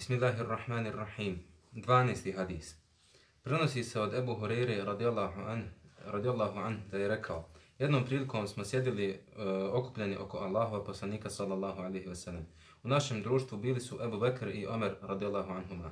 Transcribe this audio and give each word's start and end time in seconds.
Bismillahirrahmanirrahim. 0.00 1.44
12. 1.74 2.36
hadis. 2.36 2.76
Prenosi 3.42 3.84
se 3.84 4.00
od 4.00 4.14
Ebu 4.14 4.34
Hureyre 4.34 4.84
radijallahu 4.84 5.40
an, 5.40 5.64
radijallahu 6.06 6.58
an 6.58 6.82
da 6.90 6.98
je 6.98 7.08
rekao 7.08 7.48
Jednom 7.78 8.04
prilikom 8.04 8.48
smo 8.48 8.64
sjedili 8.64 9.10
uh, 9.10 9.44
okupljeni 9.74 10.16
oko 10.16 10.38
Allahova 10.38 10.84
poslanika 10.84 11.30
sallallahu 11.30 11.82
alaihi 11.82 12.06
wa 12.06 12.14
sallam. 12.14 12.46
U 12.82 12.88
našem 12.88 13.22
društvu 13.22 13.58
bili 13.58 13.80
su 13.80 13.98
Ebu 14.04 14.18
Bekr 14.18 14.48
i 14.48 14.66
Omer 14.66 14.94
radijallahu 15.02 15.52
anhuma. 15.52 15.90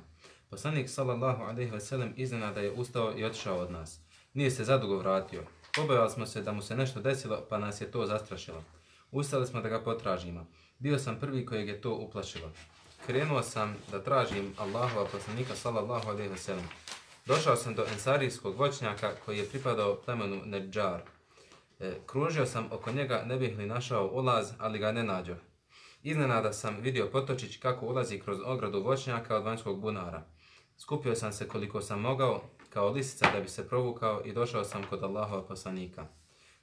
Poslanik 0.49 0.89
sallallahu 0.89 1.43
alaihi 1.43 1.71
wa 1.71 1.79
sallam 1.79 2.13
iznenada 2.15 2.61
je 2.61 2.71
ustao 2.71 3.13
i 3.17 3.23
otišao 3.23 3.57
od 3.57 3.71
nas. 3.71 3.99
Nije 4.33 4.51
se 4.51 4.63
zadugo 4.63 4.97
vratio. 4.97 5.43
Pobojali 5.75 6.09
smo 6.09 6.25
se 6.25 6.41
da 6.41 6.51
mu 6.51 6.61
se 6.61 6.75
nešto 6.75 7.01
desilo 7.01 7.45
pa 7.49 7.57
nas 7.57 7.81
je 7.81 7.91
to 7.91 8.05
zastrašilo. 8.05 8.63
Ustali 9.11 9.47
smo 9.47 9.61
da 9.61 9.69
ga 9.69 9.83
potražimo. 9.83 10.47
Bio 10.79 10.99
sam 10.99 11.19
prvi 11.19 11.45
kojeg 11.45 11.67
je 11.67 11.81
to 11.81 11.95
uplašilo 11.95 12.51
krenuo 13.05 13.43
sam 13.43 13.75
da 13.91 14.03
tražim 14.03 14.53
Allahova 14.57 15.05
poslanika 15.11 15.55
sallallahu 15.55 16.09
alejhi 16.09 16.29
ve 16.29 16.37
sellem. 16.37 16.65
Došao 17.25 17.55
sam 17.55 17.75
do 17.75 17.85
ensarijskog 17.93 18.57
voćnjaka 18.57 19.11
koji 19.25 19.37
je 19.37 19.49
pripadao 19.49 19.95
plemenu 20.05 20.41
Nedžar. 20.45 21.01
E, 21.79 21.93
kružio 22.05 22.45
sam 22.45 22.67
oko 22.71 22.91
njega, 22.91 23.23
ne 23.25 23.37
bih 23.37 23.57
li 23.57 23.65
našao 23.65 24.09
ulaz, 24.13 24.51
ali 24.57 24.79
ga 24.79 24.91
ne 24.91 25.03
nađo. 25.03 25.35
Iznenada 26.03 26.53
sam 26.53 26.77
vidio 26.81 27.09
potočić 27.11 27.57
kako 27.57 27.85
ulazi 27.85 28.19
kroz 28.19 28.39
ogradu 28.45 28.83
voćnjaka 28.83 29.37
od 29.37 29.43
vanjskog 29.43 29.81
bunara. 29.81 30.23
Skupio 30.77 31.15
sam 31.15 31.31
se 31.31 31.47
koliko 31.47 31.81
sam 31.81 32.01
mogao, 32.01 32.41
kao 32.69 32.89
lisica 32.89 33.31
da 33.31 33.39
bi 33.39 33.47
se 33.49 33.67
provukao 33.67 34.21
i 34.25 34.33
došao 34.33 34.63
sam 34.63 34.83
kod 34.89 35.03
Allahova 35.03 35.43
poslanika. 35.47 36.07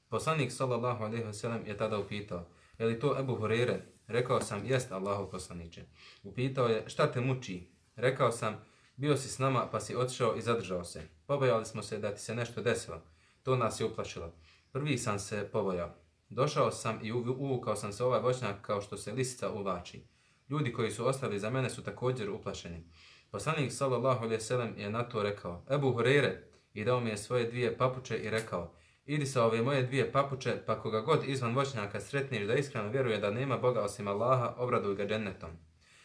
Poslanik 0.08 0.52
sallallahu 0.52 1.04
alejhi 1.04 1.24
ve 1.24 1.32
sellem 1.32 1.66
je 1.66 1.76
tada 1.76 1.98
upitao: 1.98 2.46
"Je 2.78 2.86
li 2.86 3.00
to 3.00 3.16
Ebu 3.18 3.34
Hurere, 3.34 3.80
Rekao 4.06 4.40
sam, 4.40 4.66
jest 4.66 4.92
Allahu 4.92 5.30
poslaniče. 5.30 5.84
Upitao 6.22 6.66
je, 6.66 6.84
šta 6.86 7.12
te 7.12 7.20
muči? 7.20 7.70
Rekao 7.96 8.32
sam, 8.32 8.64
bio 8.96 9.16
si 9.16 9.28
s 9.28 9.38
nama 9.38 9.68
pa 9.72 9.80
si 9.80 9.96
otišao 9.96 10.36
i 10.36 10.42
zadržao 10.42 10.84
se. 10.84 11.02
Pobojali 11.26 11.64
smo 11.64 11.82
se 11.82 11.98
da 11.98 12.14
ti 12.14 12.20
se 12.20 12.34
nešto 12.34 12.62
desilo. 12.62 13.02
To 13.42 13.56
nas 13.56 13.80
je 13.80 13.86
uplašilo. 13.86 14.32
Prvi 14.72 14.98
sam 14.98 15.18
se 15.18 15.48
pobojao. 15.52 15.94
Došao 16.28 16.70
sam 16.70 16.98
i 17.02 17.12
uvukao 17.12 17.76
sam 17.76 17.92
se 17.92 18.04
ovaj 18.04 18.20
voćnjak 18.20 18.60
kao 18.62 18.80
što 18.80 18.96
se 18.96 19.12
lisica 19.12 19.50
uvlači. 19.50 20.02
Ljudi 20.48 20.72
koji 20.72 20.90
su 20.90 21.08
ostali 21.08 21.38
za 21.38 21.50
mene 21.50 21.70
su 21.70 21.82
također 21.82 22.30
uplašeni. 22.30 22.84
Poslanik 23.30 23.72
sallallahu 23.72 24.18
alejhi 24.18 24.34
ve 24.34 24.40
sellem 24.40 24.78
je 24.78 24.90
na 24.90 25.02
to 25.02 25.22
rekao: 25.22 25.64
"Ebu 25.70 25.92
Hurajre" 25.92 26.42
i 26.74 26.84
dao 26.84 27.00
mi 27.00 27.10
je 27.10 27.16
svoje 27.16 27.50
dvije 27.50 27.76
papuče 27.78 28.18
i 28.18 28.30
rekao: 28.30 28.74
Idi 29.06 29.26
sa 29.26 29.44
ove 29.44 29.62
moje 29.62 29.82
dvije 29.82 30.12
papuče, 30.12 30.62
pa 30.66 30.80
koga 30.80 31.00
god 31.00 31.24
izvan 31.24 31.54
voćnjaka 31.54 32.00
sretniš 32.00 32.46
da 32.46 32.54
iskreno 32.54 32.88
vjeruje 32.88 33.18
da 33.18 33.30
nema 33.30 33.58
Boga 33.58 33.80
osim 33.80 34.08
Allaha, 34.08 34.54
obraduj 34.56 34.94
ga 34.94 35.06
džennetom. 35.06 35.50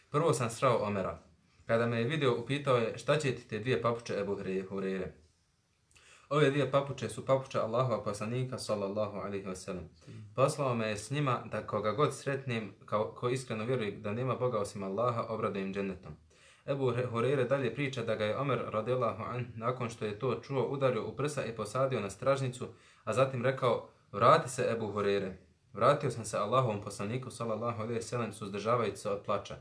Prvo 0.09 0.33
sam 0.33 0.49
srao 0.49 0.77
Omera. 0.77 1.19
Kada 1.65 1.87
me 1.87 1.97
je 1.97 2.03
vidio, 2.03 2.39
upitao 2.39 2.77
je 2.77 2.97
šta 2.97 3.17
će 3.17 3.35
ti 3.35 3.47
te 3.47 3.59
dvije 3.59 3.81
papuče 3.81 4.13
Ebu 4.19 4.35
Hureyre. 4.35 5.07
Ove 6.29 6.49
dvije 6.49 6.71
papuče 6.71 7.09
su 7.09 7.25
papuče 7.25 7.59
Allahova 7.59 8.03
poslanika, 8.03 8.57
sallallahu 8.57 9.17
alaihi 9.17 9.45
wa 9.45 9.55
sallam. 9.55 9.89
Poslao 10.35 10.75
me 10.75 10.87
je 10.87 10.97
s 10.97 11.11
njima 11.11 11.43
da 11.51 11.67
koga 11.67 11.91
god 11.91 12.15
sretnim, 12.15 12.73
kao, 12.85 13.11
ko 13.11 13.29
iskreno 13.29 13.65
vjeruje 13.65 13.91
da 13.91 14.13
nema 14.13 14.35
Boga 14.35 14.59
osim 14.59 14.83
Allaha, 14.83 15.25
obradujem 15.29 15.73
džennetom. 15.73 16.11
Ebu 16.65 16.91
Hureyre 17.11 17.47
dalje 17.47 17.75
priča 17.75 18.03
da 18.03 18.15
ga 18.15 18.25
je 18.25 18.37
Omer 18.37 18.61
radijallahu 18.67 19.23
an, 19.23 19.45
nakon 19.55 19.89
što 19.89 20.05
je 20.05 20.19
to 20.19 20.39
čuo, 20.43 20.67
udario 20.67 21.07
u 21.07 21.15
prsa 21.15 21.45
i 21.45 21.55
posadio 21.55 21.99
na 21.99 22.09
stražnicu, 22.09 22.67
a 23.03 23.13
zatim 23.13 23.45
rekao, 23.45 23.89
vrati 24.11 24.49
se 24.49 24.67
Ebu 24.71 24.93
Hureyre. 24.93 25.31
Vratio 25.73 26.11
sam 26.11 26.25
se 26.25 26.37
Allahovom 26.37 26.81
poslaniku, 26.81 27.31
sallallahu 27.31 27.81
alaihi 27.81 28.01
sallam, 28.01 28.33
suzdržavajući 28.33 28.97
se 28.97 29.09
od 29.09 29.21
plača. 29.25 29.55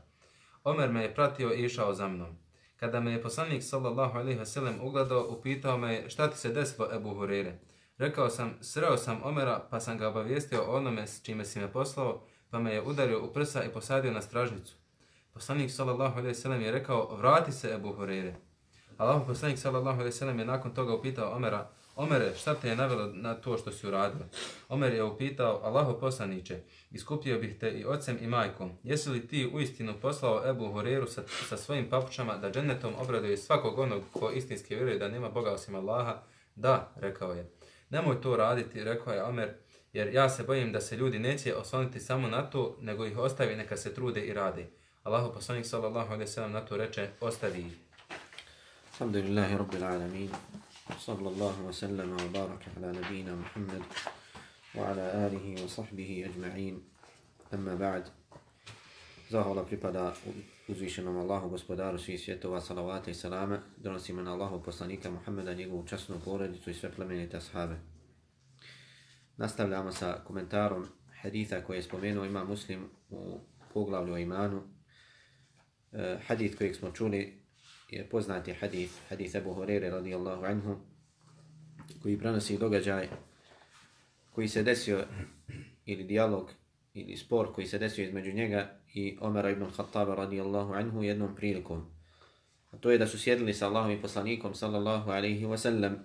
Omer 0.63 0.89
me 0.89 1.03
je 1.03 1.15
pratio 1.15 1.53
i 1.53 1.65
išao 1.65 1.93
za 1.93 2.07
mnom. 2.07 2.37
Kada 2.75 2.99
me 2.99 3.11
je 3.11 3.21
poslanik, 3.21 3.63
sallallahu 3.63 4.17
alaihi 4.17 4.45
sallam, 4.45 4.75
ugledao, 4.81 5.27
upitao 5.29 5.77
me 5.77 6.09
šta 6.09 6.29
ti 6.29 6.37
se 6.37 6.49
desilo, 6.49 6.87
Ebu 6.93 7.09
Hureyre. 7.09 7.51
Rekao 7.97 8.29
sam, 8.29 8.53
sreo 8.61 8.97
sam 8.97 9.21
Omera, 9.23 9.67
pa 9.69 9.79
sam 9.79 9.97
ga 9.97 10.07
obavijestio 10.07 10.63
o 10.63 10.77
onome 10.77 11.07
s 11.07 11.23
čime 11.23 11.45
si 11.45 11.59
me 11.59 11.71
poslao, 11.71 12.21
pa 12.49 12.59
me 12.59 12.73
je 12.73 12.81
udario 12.81 13.23
u 13.23 13.33
prsa 13.33 13.63
i 13.63 13.69
posadio 13.69 14.11
na 14.11 14.21
stražnicu. 14.21 14.75
Poslanik 15.33 15.71
sallallahu 15.71 16.13
alejhi 16.13 16.27
ve 16.27 16.33
sellem 16.33 16.61
je 16.61 16.71
rekao: 16.71 17.15
"Vrati 17.15 17.51
se 17.51 17.73
Ebu 17.73 17.93
Hurajre." 17.93 18.35
Allahu 18.97 19.25
poslanik 19.27 19.59
sallallahu 19.59 19.99
alejhi 19.99 20.13
ve 20.13 20.17
sellem 20.17 20.39
je 20.39 20.45
nakon 20.45 20.73
toga 20.73 20.95
upitao 20.95 21.35
Omera: 21.35 21.69
"Omere, 21.95 22.35
šta 22.35 22.55
te 22.55 22.69
je 22.69 22.75
navelo 22.75 23.07
na 23.13 23.33
to 23.33 23.57
što 23.57 23.71
si 23.71 23.87
uradio?" 23.87 24.25
Omer 24.69 24.93
je 24.93 25.03
upitao: 25.03 25.61
Allaho 25.63 25.93
poslanice, 25.93 26.61
iskupio 26.91 27.39
bih 27.39 27.59
te 27.59 27.71
i 27.71 27.85
ocem 27.85 28.17
i 28.21 28.27
majkom. 28.27 28.71
Jesi 28.83 29.09
li 29.09 29.27
ti 29.27 29.49
u 29.53 29.59
istinu 29.59 29.93
poslao 30.01 30.49
Ebu 30.49 30.71
Horeru 30.71 31.07
sa, 31.07 31.23
sa 31.49 31.57
svojim 31.57 31.89
papučama 31.89 32.37
da 32.37 32.51
džennetom 32.51 32.93
obraduje 32.97 33.37
svakog 33.37 33.79
onog 33.79 34.03
ko 34.13 34.31
istinski 34.31 34.75
vjeruje 34.75 34.99
da 34.99 35.07
nema 35.07 35.29
Boga 35.29 35.51
osim 35.51 35.75
Allaha?" 35.75 36.21
"Da," 36.55 36.91
rekao 36.95 37.33
je. 37.33 37.49
"Nemoj 37.89 38.21
to 38.21 38.35
raditi," 38.35 38.83
rekao 38.83 39.13
je 39.13 39.23
Omer. 39.23 39.53
Jer 39.93 40.13
ja 40.13 40.29
se 40.29 40.43
bojim 40.43 40.71
da 40.71 40.81
se 40.81 40.97
ljudi 40.97 41.19
neće 41.19 41.55
osloniti 41.55 41.99
samo 41.99 42.27
na 42.27 42.49
to, 42.49 42.77
nego 42.81 43.05
ih 43.05 43.17
ostavi 43.17 43.55
neka 43.55 43.77
se 43.77 43.93
trude 43.93 44.21
i 44.21 44.33
radi. 44.33 44.65
Allahu 45.03 45.33
poslanik 45.33 45.65
sallallahu 45.65 46.07
alejhi 46.07 46.19
ve 46.19 46.27
sellem 46.27 46.51
na 46.51 46.61
to 46.61 46.77
reče 46.77 47.09
ostavi. 47.21 47.65
Alhamdulillahi 48.93 49.57
rabbil 49.57 49.83
alamin. 49.83 50.29
Sallallahu 50.89 51.63
wa 51.63 51.69
وسلم 51.69 52.17
wa 52.17 52.27
baraka 52.33 52.71
ala 52.77 52.93
nabina 52.93 53.35
Muhammad 53.35 53.83
wa 54.75 54.89
ala 54.89 55.25
alihi 55.25 55.61
wa 55.61 55.69
sahbihi 55.69 56.25
ajma'in. 56.25 56.81
Amma 57.51 57.75
ba'd. 57.75 58.09
Zahvala 59.29 59.63
pripada 59.65 60.13
uzvišenom 60.67 61.17
Allahu 61.17 61.49
gospodaru 61.49 61.97
svih 61.99 62.19
svjetova, 62.19 62.61
salavata 62.61 63.11
i 63.11 63.13
salame. 63.13 63.59
Donosimo 63.77 64.21
na 64.21 64.33
Allahu 64.33 64.63
poslanika 64.63 65.11
Muhammeda, 65.11 65.53
njegovu 65.53 65.87
časnu 65.87 66.19
porodicu 66.25 66.69
i 66.69 66.73
sve 66.73 66.91
plemenite 66.91 67.37
ashave. 67.37 67.79
Nastavljamo 69.37 69.91
sa 69.91 70.23
komentarom 70.27 70.87
haditha 71.21 71.61
koje 71.61 71.77
je 71.77 71.83
spomenuo 71.83 72.25
ima 72.25 72.43
muslim 72.43 72.89
u 73.09 73.39
poglavlju 73.73 74.13
o 74.13 74.17
imanu, 74.17 74.63
E, 75.91 76.17
hadith 76.27 76.57
kojeg 76.57 76.75
smo 76.75 76.91
čuli 76.91 77.40
je 77.91 78.09
poznati 78.09 78.53
hadith, 78.53 78.93
hadith 79.09 79.35
Abu 79.35 79.53
Hurere 79.53 79.89
radijallahu 79.89 80.45
anhu, 80.45 80.77
koji 82.01 82.17
prenosi 82.17 82.57
događaj 82.57 83.09
koji 84.31 84.47
se 84.47 84.63
desio 84.63 85.05
ili 85.85 86.03
dijalog 86.03 86.51
ili 86.93 87.17
spor 87.17 87.53
koji 87.53 87.67
se 87.67 87.77
desio 87.77 88.05
između 88.05 88.31
njega 88.31 88.79
i 88.93 89.17
Omara 89.21 89.49
ibn 89.49 89.71
Khattaba 89.75 90.15
radijallahu 90.15 90.73
anhu 90.73 91.03
jednom 91.03 91.35
prilikom. 91.35 91.85
A 92.71 92.77
to 92.77 92.91
je 92.91 92.97
da 92.97 93.07
su 93.07 93.19
sjedili 93.19 93.53
sa 93.53 93.67
Allahom 93.67 93.91
i 93.91 94.01
poslanikom 94.01 94.55
sallallahu 94.55 95.11
alaihi 95.11 95.45
wa 95.45 95.57
sallam 95.57 95.95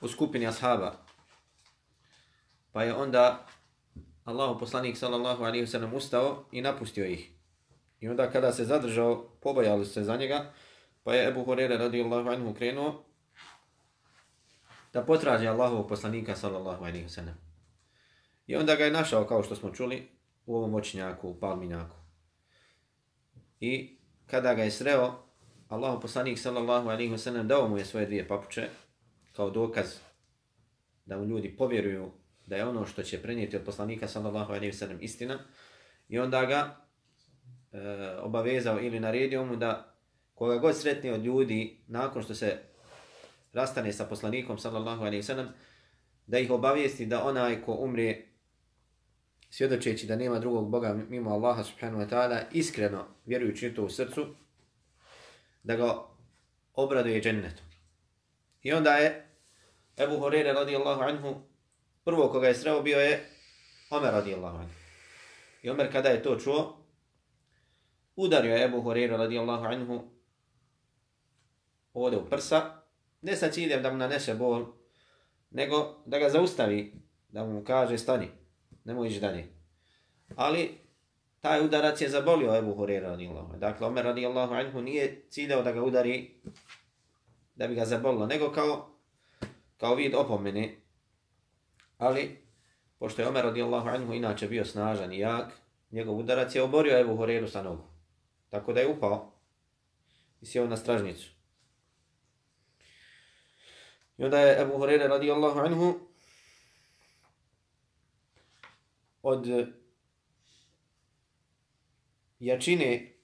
u 0.00 0.08
skupini 0.08 0.46
ashaba. 0.46 1.04
Pa 2.72 2.82
je 2.82 2.94
onda 2.94 3.46
Allahu 4.24 4.58
poslanik 4.58 4.96
sallallahu 4.96 5.44
alaihi 5.44 5.66
wa 5.66 5.70
sallam 5.70 5.94
ustao 5.94 6.44
i 6.52 6.62
napustio 6.62 7.06
ih. 7.06 7.37
I 8.00 8.08
onda 8.08 8.30
kada 8.30 8.52
se 8.52 8.64
zadržao, 8.64 9.28
pobojali 9.40 9.86
se 9.86 10.04
za 10.04 10.16
njega, 10.16 10.52
pa 11.02 11.14
je 11.14 11.28
Ebu 11.28 11.44
Hurere 11.44 11.76
radijallahu 11.76 12.28
anhu 12.28 12.54
krenuo 12.54 13.04
da 14.92 15.04
potraži 15.04 15.46
Allahovog 15.46 15.88
poslanika 15.88 16.36
sallallahu 16.36 16.84
alaihi 16.84 17.04
wa 17.04 17.08
sallam. 17.08 17.34
I 18.46 18.56
onda 18.56 18.74
ga 18.74 18.84
je 18.84 18.90
našao, 18.90 19.24
kao 19.24 19.42
što 19.42 19.56
smo 19.56 19.70
čuli, 19.70 20.08
u 20.46 20.56
ovom 20.56 20.74
očinjaku, 20.74 21.28
u 21.28 21.40
palminjaku. 21.40 21.96
I 23.60 23.98
kada 24.26 24.54
ga 24.54 24.62
je 24.62 24.70
sreo, 24.70 25.28
Allahov 25.68 26.00
poslanik 26.00 26.38
sallallahu 26.38 26.88
alaihi 26.88 27.12
wa 27.12 27.18
sallam 27.18 27.48
dao 27.48 27.68
mu 27.68 27.78
je 27.78 27.84
svoje 27.84 28.06
dvije 28.06 28.28
papuče 28.28 28.68
kao 29.32 29.50
dokaz 29.50 29.86
da 31.04 31.18
mu 31.18 31.24
ljudi 31.24 31.56
povjeruju 31.56 32.10
da 32.46 32.56
je 32.56 32.66
ono 32.66 32.86
što 32.86 33.02
će 33.02 33.22
prenijeti 33.22 33.56
od 33.56 33.62
poslanika 33.62 34.08
sallallahu 34.08 34.52
alaihi 34.52 34.72
wa 34.72 34.78
sallam 34.78 34.98
istina. 35.00 35.38
I 36.08 36.18
onda 36.18 36.44
ga 36.44 36.87
e, 37.72 37.78
obavezao 38.20 38.80
ili 38.80 39.00
naredio 39.00 39.44
mu 39.44 39.56
da 39.56 39.94
koga 40.34 40.56
god 40.56 40.76
sretni 40.76 41.10
od 41.10 41.24
ljudi 41.24 41.78
nakon 41.86 42.22
što 42.22 42.34
se 42.34 42.58
rastane 43.52 43.92
sa 43.92 44.04
poslanikom 44.04 44.58
sallallahu 44.58 45.00
alejhi 45.00 45.16
ve 45.16 45.22
sellem 45.22 45.48
da 46.26 46.38
ih 46.38 46.50
obavijesti 46.50 47.06
da 47.06 47.24
onaj 47.24 47.62
ko 47.62 47.72
umre 47.72 48.22
svjedočeći 49.50 50.06
da 50.06 50.16
nema 50.16 50.38
drugog 50.38 50.70
Boga 50.70 50.94
mimo 51.08 51.30
Allaha 51.30 51.64
subhanahu 51.64 52.02
wa 52.02 52.08
ta'ala 52.08 52.42
iskreno 52.52 53.06
vjerujući 53.26 53.74
to 53.74 53.84
u 53.84 53.90
srcu 53.90 54.26
da 55.62 55.76
ga 55.76 55.94
obraduje 56.74 57.20
džennetu. 57.20 57.62
I 58.62 58.72
onda 58.72 58.90
je 58.90 59.26
Ebu 59.96 60.18
Horeire 60.18 60.52
radijallahu 60.52 61.02
anhu 61.02 61.42
prvo 62.04 62.28
koga 62.28 62.48
je 62.48 62.54
sreo 62.54 62.82
bio 62.82 62.98
je 62.98 63.26
Omer 63.90 64.12
radijallahu 64.12 64.56
anhu. 64.56 64.74
I 65.62 65.70
Omer 65.70 65.92
kada 65.92 66.08
je 66.08 66.22
to 66.22 66.36
čuo, 66.36 66.77
udario 68.18 68.54
je 68.54 68.64
Ebu 68.64 68.80
Horeira 68.80 69.16
radijallahu 69.16 69.64
anhu 69.64 70.02
ovdje 71.94 72.18
u 72.18 72.24
prsa, 72.30 72.82
ne 73.22 73.36
sa 73.36 73.50
ciljem 73.50 73.82
da 73.82 73.90
mu 73.90 73.96
nanese 73.96 74.34
bol, 74.34 74.66
nego 75.50 76.02
da 76.06 76.18
ga 76.18 76.28
zaustavi, 76.28 76.92
da 77.28 77.44
mu 77.44 77.64
kaže 77.64 77.98
stani, 77.98 78.28
nemoj 78.84 79.08
ići 79.08 79.20
dalje. 79.20 79.46
Ali 80.36 80.78
taj 81.40 81.64
udarac 81.64 82.00
je 82.00 82.08
zabolio 82.08 82.56
Ebu 82.56 82.74
Horeira 82.74 83.08
radijallahu 83.08 83.46
anhu. 83.46 83.58
Dakle, 83.58 83.86
Omer 83.86 84.04
radijallahu 84.04 84.54
anhu 84.54 84.80
nije 84.80 85.22
ciljao 85.30 85.62
da 85.62 85.72
ga 85.72 85.82
udari 85.82 86.40
da 87.54 87.66
bi 87.66 87.74
ga 87.74 87.84
zabolilo, 87.84 88.26
nego 88.26 88.52
kao, 88.52 88.88
kao 89.76 89.94
vid 89.94 90.14
opomene. 90.14 90.76
Ali, 91.98 92.38
pošto 92.98 93.22
je 93.22 93.28
Omer 93.28 93.44
radijallahu 93.44 93.88
anhu 93.88 94.12
inače 94.12 94.48
bio 94.48 94.64
snažan 94.64 95.12
i 95.12 95.18
jak, 95.18 95.52
njegov 95.90 96.18
udarac 96.18 96.54
je 96.54 96.62
oborio 96.62 97.00
Ebu 97.00 97.16
Horeiru 97.16 97.48
sa 97.48 97.62
nogu. 97.62 97.87
Tako 98.50 98.72
da 98.72 98.80
je 98.80 98.88
upao 98.88 99.32
i 100.40 100.46
sjeo 100.46 100.66
na 100.66 100.76
stražnicu. 100.76 101.30
I 104.18 104.24
onda 104.24 104.38
je 104.38 104.62
Ebu 104.62 104.78
Hurere 104.78 105.08
radijallahu 105.08 105.58
anhu 105.58 106.00
od 109.22 109.46
jačine 112.38 113.14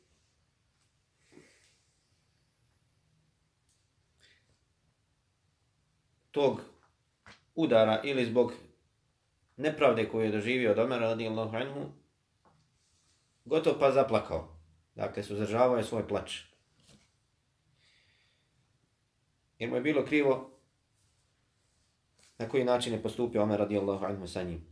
tog 6.30 6.60
udara 7.54 8.00
ili 8.04 8.24
zbog 8.26 8.52
nepravde 9.56 10.08
koju 10.08 10.24
je 10.24 10.30
doživio 10.30 10.70
od 10.70 10.78
Omer 10.78 11.00
radijallahu 11.00 11.56
anhu, 11.56 11.92
gotovo 13.44 13.78
pa 13.78 13.90
zaplakao. 13.90 14.53
Dakle, 14.94 15.22
suzdržavao 15.22 15.76
je 15.76 15.84
svoj 15.84 16.08
plač. 16.08 16.40
Jer 19.58 19.70
mu 19.70 19.76
je 19.76 19.82
bilo 19.82 20.04
krivo 20.04 20.50
na 22.38 22.48
koji 22.48 22.64
način 22.64 22.92
je 22.92 23.02
postupio 23.02 23.42
Omer 23.42 23.58
radijallahu 23.58 24.04
anhu 24.04 24.26
sa 24.26 24.42
njim. 24.42 24.66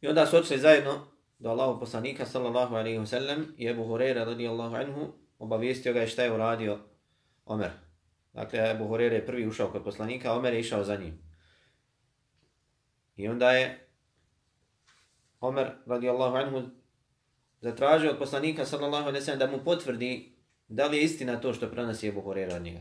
I 0.00 0.08
onda 0.08 0.26
su 0.26 0.36
odšli 0.36 0.58
zajedno 0.58 1.06
do 1.38 1.50
Allahu 1.50 1.80
poslanika 1.80 2.26
sallallahu 2.26 2.74
alaihi 2.74 2.98
wa 2.98 3.06
sallam 3.06 3.54
i 3.56 3.66
Ebu 3.68 3.84
Hureyre 3.84 4.24
radijallahu 4.24 4.76
anhu 4.76 5.12
obavijestio 5.38 5.92
ga 5.92 6.00
je 6.00 6.06
šta 6.06 6.22
je 6.22 6.32
uradio 6.32 6.78
Omer. 7.44 7.70
Dakle, 8.32 8.70
Ebu 8.70 8.84
Hureyre 8.84 9.12
je 9.12 9.26
prvi 9.26 9.46
ušao 9.46 9.68
kod 9.68 9.84
poslanika, 9.84 10.32
Omer 10.32 10.54
je 10.54 10.60
išao 10.60 10.84
za 10.84 10.96
njim. 10.96 11.18
I 13.16 13.28
onda 13.28 13.50
je 13.50 13.88
Omer 15.40 15.70
radijallahu 15.86 16.36
anhu 16.36 16.62
zatražio 17.66 18.10
od 18.10 18.18
poslanika 18.18 18.64
sallallahu 18.64 19.08
alejhi 19.08 19.30
ve 19.30 19.36
da 19.36 19.46
mu 19.46 19.58
potvrdi 19.64 20.32
da 20.68 20.86
li 20.86 20.96
je 20.96 21.02
istina 21.02 21.40
to 21.40 21.52
što 21.54 21.70
prenosi 21.70 22.08
Abu 22.08 22.20
Hurajra 22.20 22.56
od 22.56 22.62
njega. 22.62 22.80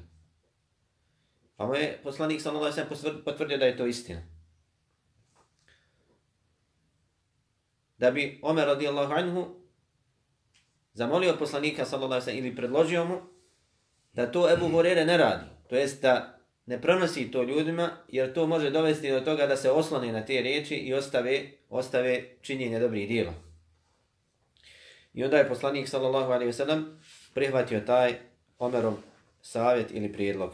Pa 1.56 1.68
mu 1.68 1.76
je 1.76 2.00
poslanik 2.04 2.42
sallallahu 2.42 2.74
alejhi 2.74 2.90
ve 3.04 3.24
potvrdio 3.24 3.58
da 3.58 3.66
je 3.66 3.78
to 3.78 3.86
istina. 3.86 4.22
da 7.98 8.12
bi 8.12 8.40
Omer 8.42 8.68
radijallahu 8.68 9.14
anhu 9.14 9.46
zamolio 10.94 11.36
poslanika 11.40 11.86
sallallahu 11.86 12.22
alejhi 12.22 12.40
ili 12.40 12.56
predložio 12.56 13.06
mu 13.06 13.18
da 14.14 14.32
to 14.32 14.54
Ebu 14.54 14.68
Hurere 14.70 15.06
ne 15.06 15.18
radi. 15.18 15.46
To 15.70 15.76
jest 15.76 16.02
da 16.02 16.40
ne 16.66 16.82
prenosi 16.82 17.32
to 17.32 17.44
ljudima 17.44 17.90
jer 18.08 18.34
to 18.34 18.48
može 18.48 18.70
dovesti 18.70 19.12
do 19.12 19.20
toga 19.20 19.48
da 19.48 19.58
se 19.58 19.72
oslone 19.72 20.12
na 20.12 20.26
te 20.26 20.42
riječi 20.42 20.76
i 20.76 20.94
ostave, 20.94 21.42
ostave 21.70 22.24
činjenje 22.42 22.80
dobrih 22.80 23.08
djela. 23.08 23.34
I 25.16 25.24
onda 25.24 25.38
je 25.38 25.50
poslanik 25.50 25.90
sallallahu 25.90 26.32
alejhi 26.32 26.46
ve 26.46 26.54
sellem 26.54 27.00
prihvatio 27.34 27.80
taj 27.80 28.16
Omerov 28.60 28.94
savjet 29.42 29.92
ili 29.92 30.14
prijedlog. 30.14 30.54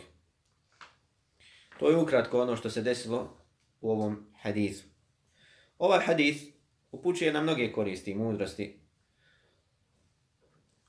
To 1.80 1.90
je 1.90 1.98
ukratko 1.98 2.42
ono 2.42 2.56
što 2.56 2.70
se 2.70 2.82
desilo 2.82 3.38
u 3.82 3.92
ovom 3.92 4.28
hadisu. 4.42 4.84
Ovaj 5.78 6.00
hadis 6.06 6.44
upućuje 6.92 7.34
na 7.34 7.42
mnoge 7.42 7.72
koristi 7.72 8.12
i 8.12 8.16
mudrosti. 8.16 8.80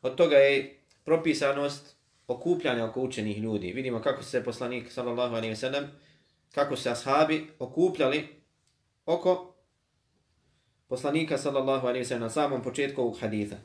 Od 0.02 0.14
toga 0.14 0.36
je 0.36 0.80
propisanost 1.04 1.96
okupljanja 2.26 2.84
oko 2.84 3.00
učenih 3.00 3.38
ljudi. 3.38 3.72
Vidimo 3.72 4.02
kako 4.02 4.22
se 4.22 4.44
poslanik 4.44 4.92
sallallahu 4.92 5.34
alejhi 5.34 5.50
ve 5.50 5.56
sellem 5.56 5.90
kako 6.50 6.76
se 6.76 6.90
ashabi 6.90 7.46
okupljali 7.58 8.28
oko 9.06 9.51
poslanika 10.92 11.38
sallallahu 11.38 11.86
alejhi 11.86 12.04
ve 12.04 12.08
sellem 12.08 12.22
na 12.22 12.30
samom 12.30 12.62
početku 12.62 13.02
ovog 13.02 13.20
haditha. 13.20 13.56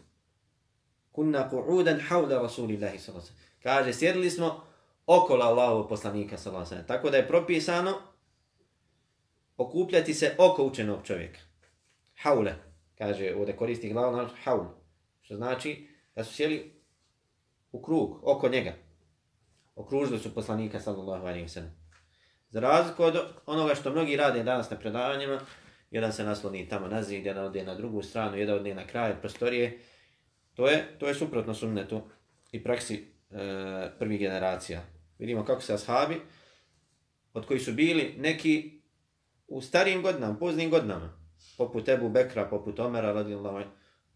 Kunna 1.12 1.50
qu'udan 1.52 2.00
hawla 2.00 2.42
rasulillahi 2.42 3.00
sallallahu 3.00 3.28
alejhi 3.28 3.36
ve 3.36 3.44
sellem. 3.44 3.64
Kaže 3.64 3.94
sjedili 3.94 4.30
smo 4.30 4.64
okolo 5.08 5.46
Allahovog 5.46 5.90
poslanika 5.90 6.38
sallallahu 6.38 6.62
alejhi 6.62 6.76
ve 6.76 6.84
sellem. 6.84 6.88
Tako 6.88 7.10
da 7.10 7.18
je 7.18 7.28
propisano 7.28 7.94
okupljati 9.58 10.14
se 10.14 10.36
oko 10.38 10.64
učenog 10.64 11.00
čovjeka 11.04 11.40
haule, 12.18 12.56
kaže, 12.98 13.36
ovdje 13.36 13.56
koristi 13.56 13.90
glavno 13.90 14.18
znači 14.18 14.42
haul, 14.44 14.66
što 15.22 15.36
znači 15.36 15.88
da 16.16 16.24
su 16.24 16.34
sjeli 16.34 16.82
u 17.72 17.82
krug, 17.82 18.20
oko 18.24 18.50
njega. 18.50 18.74
Okružili 19.76 20.20
su 20.20 20.34
poslanika, 20.34 20.80
sallallahu 20.80 21.26
alaihi 21.26 21.46
wa 21.46 21.48
sallam. 21.48 21.72
Za 22.50 22.60
razliku 22.60 23.04
od 23.04 23.18
onoga 23.46 23.76
što 23.76 23.92
mnogi 23.92 24.16
rade 24.16 24.44
danas 24.44 24.70
na 24.70 24.78
predavanjima, 24.80 25.40
jedan 25.92 26.14
se 26.14 26.24
nasloni 26.24 26.70
tamo 26.70 26.88
na 26.88 27.04
zid, 27.04 27.26
jedan 27.26 27.46
ode 27.46 27.64
na 27.64 27.76
drugu 27.76 28.04
stranu, 28.04 28.38
jedan 28.38 28.56
ode 28.56 28.76
na 28.76 28.88
kraj 28.88 29.22
prostorije, 29.22 29.80
to 30.54 30.68
je, 30.68 30.96
to 31.00 31.08
je 31.08 31.16
suprotno 31.16 31.54
sunnetu 31.54 32.02
i 32.52 32.64
praksi 32.64 32.96
e, 32.96 33.06
prvih 34.00 34.20
generacija. 34.20 34.82
Vidimo 35.20 35.46
kako 35.46 35.62
se 35.62 35.74
ashabi, 35.74 36.22
od 37.34 37.46
koji 37.46 37.60
su 37.60 37.74
bili 37.74 38.16
neki 38.18 38.82
u 39.48 39.62
starijim 39.62 40.02
godinama, 40.02 40.38
poznim 40.38 40.70
godinama, 40.70 41.20
poput 41.58 41.90
Ebu 41.90 42.10
Bekra, 42.10 42.50
poput 42.50 42.80
Omera, 42.80 43.12
radijallahu 43.12 43.58
anhu. 43.58 43.70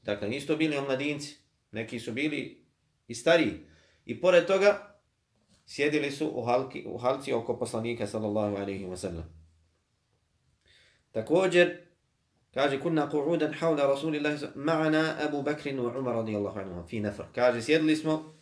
Dakle, 0.04 0.30
nisu 0.30 0.48
to 0.48 0.56
bili 0.56 0.78
omladinci, 0.78 1.38
neki 1.72 2.00
su 2.00 2.12
bili 2.12 2.66
i 3.08 3.16
stariji. 3.16 3.54
I 4.06 4.22
pored 4.22 4.46
toga, 4.46 5.00
sjedili 5.66 6.12
su 6.12 6.32
u, 6.34 6.44
halki, 6.44 6.84
u 6.88 6.98
halci 6.98 7.34
oko 7.34 7.60
poslanika, 7.60 8.08
sallallahu 8.08 8.56
alaihi 8.56 8.86
wa 8.86 8.98
sallam. 8.98 9.41
Također, 11.12 11.78
kaže, 12.54 12.80
kunna 12.80 13.10
qu'udan 13.12 13.54
hawla 13.60 13.88
rasulillahi 13.88 14.38
ma'ana 14.56 15.28
Abu 15.28 15.42
Bakrin 15.42 15.80
wa 15.80 16.00
Umar 16.00 16.16
radijallahu 16.16 16.60
anhu, 16.60 16.88
fi 16.88 17.00
nafr. 17.00 17.24
Kaže, 17.36 17.62
sjedili 17.62 17.96
smo 17.96 18.36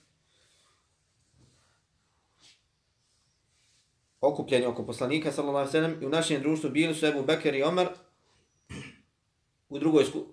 okupljeni 4.21 4.65
oko 4.65 4.85
poslanika, 4.85 5.31
sallallahu 5.31 5.57
alaihi 5.57 5.77
ve 5.77 5.81
sallam, 5.81 6.03
i 6.03 6.05
u 6.05 6.09
našem 6.09 6.41
društvu 6.41 6.69
bili 6.69 6.95
su 6.95 7.05
Abu 7.05 7.23
Bakr 7.23 7.55
i 7.55 7.63
Omar, 7.63 7.87
u 9.69 9.79
drugoj 9.79 10.05
sku, 10.05 10.25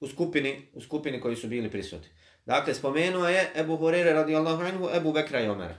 u 0.00 0.06
skupini, 0.06 0.68
u 0.74 0.80
skupini 0.80 1.20
koji 1.20 1.36
su 1.36 1.48
bili 1.48 1.70
prisutni. 1.70 2.08
Dakle, 2.46 2.74
spomenuo 2.74 3.28
je 3.28 3.52
Ebu 3.54 3.76
Hurere 3.76 4.12
radijallahu 4.12 4.62
anhu, 4.62 4.88
Ebu 4.94 5.12
Bekra 5.12 5.40
i 5.40 5.48
Omera. 5.48 5.76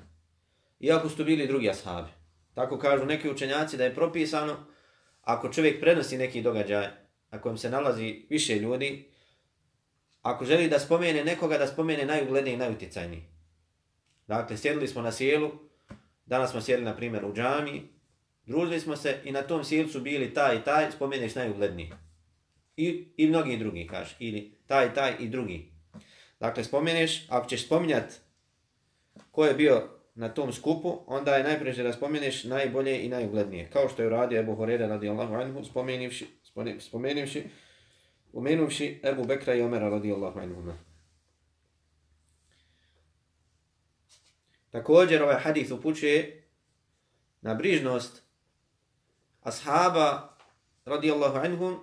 Iako 0.79 1.09
su 1.09 1.23
bili 1.23 1.47
drugi 1.47 1.69
ashabi. 1.69 2.09
Tako 2.53 2.79
kažu 2.79 3.05
neki 3.05 3.29
učenjaci 3.29 3.77
da 3.77 3.83
je 3.83 3.95
propisano, 3.95 4.57
ako 5.29 5.49
čovjek 5.49 5.79
prenosi 5.79 6.17
neki 6.17 6.41
događaj, 6.41 6.87
na 7.31 7.41
kojem 7.41 7.57
se 7.57 7.69
nalazi 7.69 8.25
više 8.29 8.55
ljudi, 8.55 9.05
ako 10.21 10.45
želi 10.45 10.69
da 10.69 10.79
spomene 10.79 11.23
nekoga, 11.23 11.57
da 11.57 11.67
spomene 11.67 12.05
najugledniji 12.05 12.53
i 12.53 12.57
najuticajniji. 12.57 13.23
Dakle, 14.27 14.57
sjedili 14.57 14.87
smo 14.87 15.01
na 15.01 15.11
sjelu, 15.11 15.51
danas 16.25 16.51
smo 16.51 16.61
sjedili, 16.61 16.85
na 16.85 16.95
primjer, 16.95 17.25
u 17.25 17.33
džami, 17.33 17.89
družili 18.45 18.79
smo 18.79 18.95
se 18.95 19.21
i 19.23 19.31
na 19.31 19.41
tom 19.41 19.63
sjelu 19.63 19.89
su 19.89 20.01
bili 20.01 20.33
taj 20.33 20.55
i 20.55 20.63
taj, 20.63 20.91
spomeneš 20.91 21.35
najugledniji. 21.35 21.91
I, 22.77 23.07
i 23.17 23.27
mnogi 23.27 23.57
drugi, 23.57 23.87
kaže. 23.87 24.15
Ili 24.19 24.51
taj, 24.67 24.93
taj 24.93 25.15
i 25.19 25.27
drugi. 25.27 25.71
Dakle, 26.39 26.63
spomeneš, 26.63 27.25
ako 27.29 27.49
ćeš 27.49 27.65
spominjati 27.65 28.15
ko 29.31 29.45
je 29.45 29.53
bio 29.53 29.89
na 30.19 30.29
tom 30.29 30.51
skupu, 30.53 30.99
onda 31.07 31.35
je 31.35 31.43
najpreže 31.43 31.83
da 31.83 31.93
spomeneš 31.93 32.43
najbolje 32.43 33.05
i 33.05 33.09
najuglednije. 33.09 33.69
Kao 33.69 33.89
što 33.89 34.01
je 34.01 34.07
uradio 34.07 34.39
Ebu 34.39 34.55
Horeda 34.55 34.87
radijallahu 34.87 35.33
anhu, 35.33 35.63
spomenivši, 35.63 36.27
spomenivši, 36.79 37.43
umenuvši 38.33 38.99
Ebu 39.03 39.23
Bekra 39.23 39.55
i 39.55 39.61
Omera 39.61 39.89
radijallahu 39.89 40.39
anhu. 40.39 40.73
Također 44.71 45.23
ovaj 45.23 45.39
hadith 45.39 45.71
upućuje 45.71 46.47
na 47.41 47.53
brižnost 47.53 48.23
ashaba 49.41 50.35
radijallahu 50.85 51.37
anhum 51.37 51.79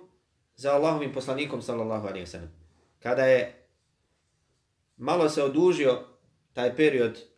za 0.55 0.71
Allahovim 0.71 1.13
poslanikom 1.13 1.61
sallallahu 1.61 2.07
alaihi 2.07 2.25
wa 2.25 2.29
sallam. 2.29 2.51
Kada 2.99 3.25
je 3.25 3.67
malo 4.97 5.29
se 5.29 5.43
odužio 5.43 6.03
taj 6.53 6.75
period 6.75 7.36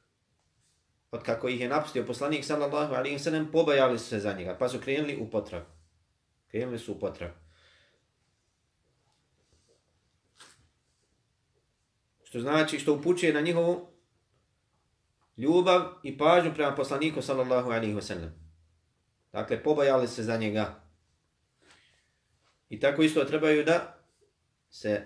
od 1.12 1.24
kako 1.24 1.50
ih 1.50 1.62
je 1.62 1.70
napustio 1.70 2.06
poslanik 2.06 2.46
sallallahu 2.46 2.94
alaihi 2.94 3.18
wa 3.18 3.20
sallam, 3.20 3.52
pobajali 3.52 4.00
su 4.00 4.06
se 4.06 4.20
za 4.20 4.34
njega, 4.34 4.58
pa 4.60 4.70
su 4.70 4.80
krenuli 4.80 5.18
u 5.18 5.30
potrag. 5.30 5.64
Krenuli 6.48 6.80
su 6.80 6.92
u 6.92 7.00
potrag. 7.00 7.32
Što 12.24 12.40
znači, 12.40 12.80
što 12.80 12.94
upućuje 12.94 13.34
na 13.34 13.42
njihovu 13.42 13.88
ljubav 15.38 15.82
i 16.04 16.18
pažnju 16.18 16.54
prema 16.54 16.76
poslaniku 16.76 17.22
sallallahu 17.22 17.70
alaihi 17.70 17.94
wa 17.94 18.02
sallam. 18.02 18.34
Dakle, 19.32 19.64
pobajali 19.64 20.08
se 20.08 20.24
za 20.24 20.38
njega. 20.38 20.82
I 22.70 22.80
tako 22.80 23.02
isto 23.04 23.26
trebaju 23.26 23.64
da 23.64 23.98
se 24.70 25.06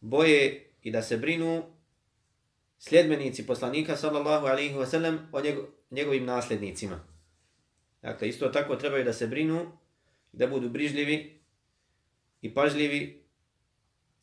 boje 0.00 0.70
i 0.82 0.90
da 0.90 1.02
se 1.02 1.16
brinu 1.16 1.79
sljedbenici 2.80 3.46
poslanika 3.46 3.96
sallallahu 3.96 4.46
alaihi 4.46 4.74
wa 4.74 4.86
sallam 4.86 5.28
o 5.32 5.40
njego, 5.40 5.68
njegovim 5.90 6.24
nasljednicima. 6.24 7.00
Dakle, 8.02 8.28
isto 8.28 8.48
tako 8.48 8.76
trebaju 8.76 9.04
da 9.04 9.12
se 9.12 9.26
brinu, 9.26 9.78
da 10.32 10.46
budu 10.46 10.68
brižljivi 10.68 11.40
i 12.42 12.54
pažljivi 12.54 13.24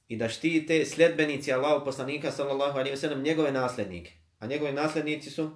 i 0.08 0.18
da 0.18 0.30
štite 0.30 0.86
sljedbenici 0.86 1.54
Allahu 1.54 1.86
poslanika 1.86 2.32
sallallahu 2.32 2.80
alaihi 2.80 2.96
wa 2.96 3.00
sallam 3.00 3.22
njegove 3.22 3.52
nasljednike. 3.52 4.14
A 4.40 4.48
njegovi 4.48 4.72
nasljednici 4.72 5.30
su 5.30 5.52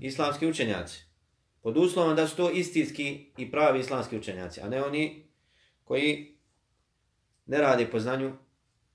islamski 0.00 0.46
učenjaci. 0.46 1.04
Pod 1.62 1.76
uslovom 1.76 2.16
da 2.16 2.28
su 2.28 2.36
to 2.36 2.50
istinski 2.50 3.32
i 3.36 3.50
pravi 3.50 3.80
islamski 3.80 4.16
učenjaci, 4.16 4.60
a 4.60 4.68
ne 4.68 4.84
oni 4.84 5.26
koji 5.84 6.36
ne 7.46 7.58
rade 7.58 7.86
po 7.90 8.00
znanju 8.00 8.36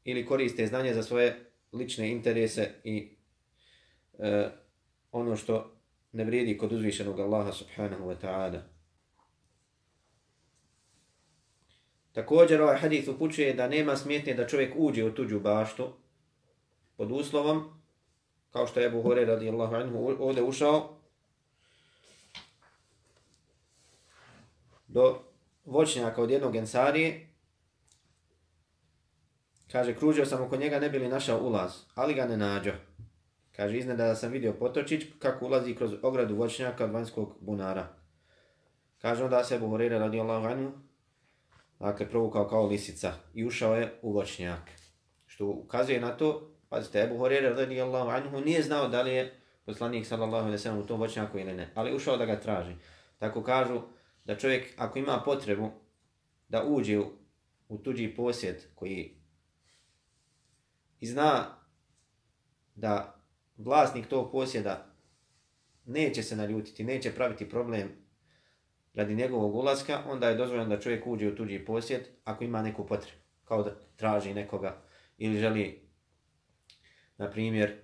ili 0.04 0.26
koriste 0.26 0.68
znanje 0.68 0.94
za 0.94 1.04
svoje 1.04 1.52
lične 1.76 2.12
interese 2.12 2.72
i 2.84 3.18
e, 4.20 4.50
ono 5.12 5.36
što 5.36 5.76
ne 6.12 6.24
vrijedi 6.24 6.58
kod 6.58 6.72
uzvišenog 6.72 7.20
Allaha 7.20 7.52
subhanahu 7.52 8.04
wa 8.04 8.16
ta'ala. 8.22 8.60
Također 12.12 12.62
ovaj 12.62 12.78
hadith 12.78 13.10
upućuje 13.10 13.54
da 13.54 13.68
nema 13.68 13.96
smjetnje 13.96 14.34
da 14.34 14.48
čovjek 14.48 14.74
uđe 14.78 15.04
u 15.04 15.14
tuđu 15.14 15.40
baštu 15.40 15.94
pod 16.98 17.12
uslovom, 17.12 17.82
kao 18.52 18.68
što 18.68 18.80
je 18.80 18.88
Abu 18.88 19.02
Hore 19.02 19.26
radijallahu 19.26 19.76
anhu 19.76 20.16
ovdje 20.20 20.44
ušao, 20.44 20.98
do 24.88 25.20
voćnjaka 25.66 26.22
od 26.22 26.32
jednog 26.32 26.56
ensarije, 26.56 27.30
kaže, 29.72 29.96
kružio 29.96 30.26
sam 30.26 30.44
oko 30.44 30.58
njega, 30.58 30.80
ne 30.80 30.90
bili 30.90 31.08
našao 31.08 31.40
ulaz, 31.40 31.72
ali 31.96 32.14
ga 32.14 32.26
ne 32.26 32.38
nađo. 32.38 32.74
Kaže, 33.56 33.78
iznenada 33.78 34.16
sam 34.16 34.32
vidio 34.32 34.54
potočić 34.54 35.04
kako 35.20 35.46
ulazi 35.46 35.76
kroz 35.76 35.94
ogradu 36.02 36.36
voćnjaka 36.36 36.86
vanjskog 36.86 37.38
bunara. 37.42 37.88
Kaže, 39.02 39.24
onda 39.24 39.44
se 39.44 39.56
Ebu 39.56 39.78
radi 39.78 40.20
Allahu 40.20 40.48
anhu, 40.48 40.72
dakle, 41.80 42.10
provukao 42.10 42.48
kao 42.48 42.68
lisica 42.68 43.14
i 43.34 43.46
ušao 43.46 43.76
je 43.76 44.00
u 44.02 44.14
voćnjak. 44.14 44.72
Što 45.26 45.46
ukazuje 45.46 46.02
na 46.02 46.18
to, 46.18 46.52
pazite, 46.70 47.00
Ebu 47.00 47.18
Horeira 47.18 47.50
radi 47.50 47.82
Allahu 47.82 48.10
anhu 48.10 48.42
nije 48.42 48.62
znao 48.62 48.88
da 48.88 49.02
li 49.02 49.12
je 49.12 49.40
poslanik 49.66 50.06
sallallahu 50.06 50.46
alaihi 50.46 50.58
sellem 50.58 50.80
u 50.80 50.88
tom 50.88 51.00
voćnjaku 51.00 51.40
ili 51.40 51.54
ne, 51.54 51.72
ali 51.76 51.96
ušao 51.96 52.18
da 52.18 52.26
ga 52.26 52.40
traži. 52.40 52.74
Tako 53.18 53.44
kažu 53.44 53.82
da 54.26 54.36
čovjek, 54.36 54.74
ako 54.78 55.00
ima 55.00 55.22
potrebu 55.26 55.72
da 56.48 56.64
uđe 56.64 57.00
u, 57.00 57.06
u 57.70 57.78
tuđi 57.78 58.16
posjed 58.16 58.56
koji 58.76 59.15
i 61.00 61.08
zna 61.08 61.58
da 62.76 63.22
vlasnik 63.58 64.08
tog 64.08 64.32
posjeda 64.32 64.86
neće 65.86 66.24
se 66.24 66.36
naljutiti, 66.36 66.84
neće 66.84 67.16
praviti 67.16 67.50
problem 67.50 67.92
radi 68.94 69.16
njegovog 69.16 69.56
ulaska, 69.56 70.04
onda 70.08 70.30
je 70.30 70.36
dozvoljeno 70.36 70.70
da 70.70 70.82
čovjek 70.82 71.08
uđe 71.08 71.28
u 71.28 71.36
tuđi 71.36 71.66
posjed 71.66 72.08
ako 72.24 72.44
ima 72.44 72.62
neku 72.62 72.88
potrebu, 72.88 73.18
kao 73.44 73.64
da 73.64 73.80
traži 73.96 74.34
nekoga 74.34 74.82
ili 75.18 75.40
želi, 75.40 75.90
na 77.18 77.32
primjer, 77.32 77.76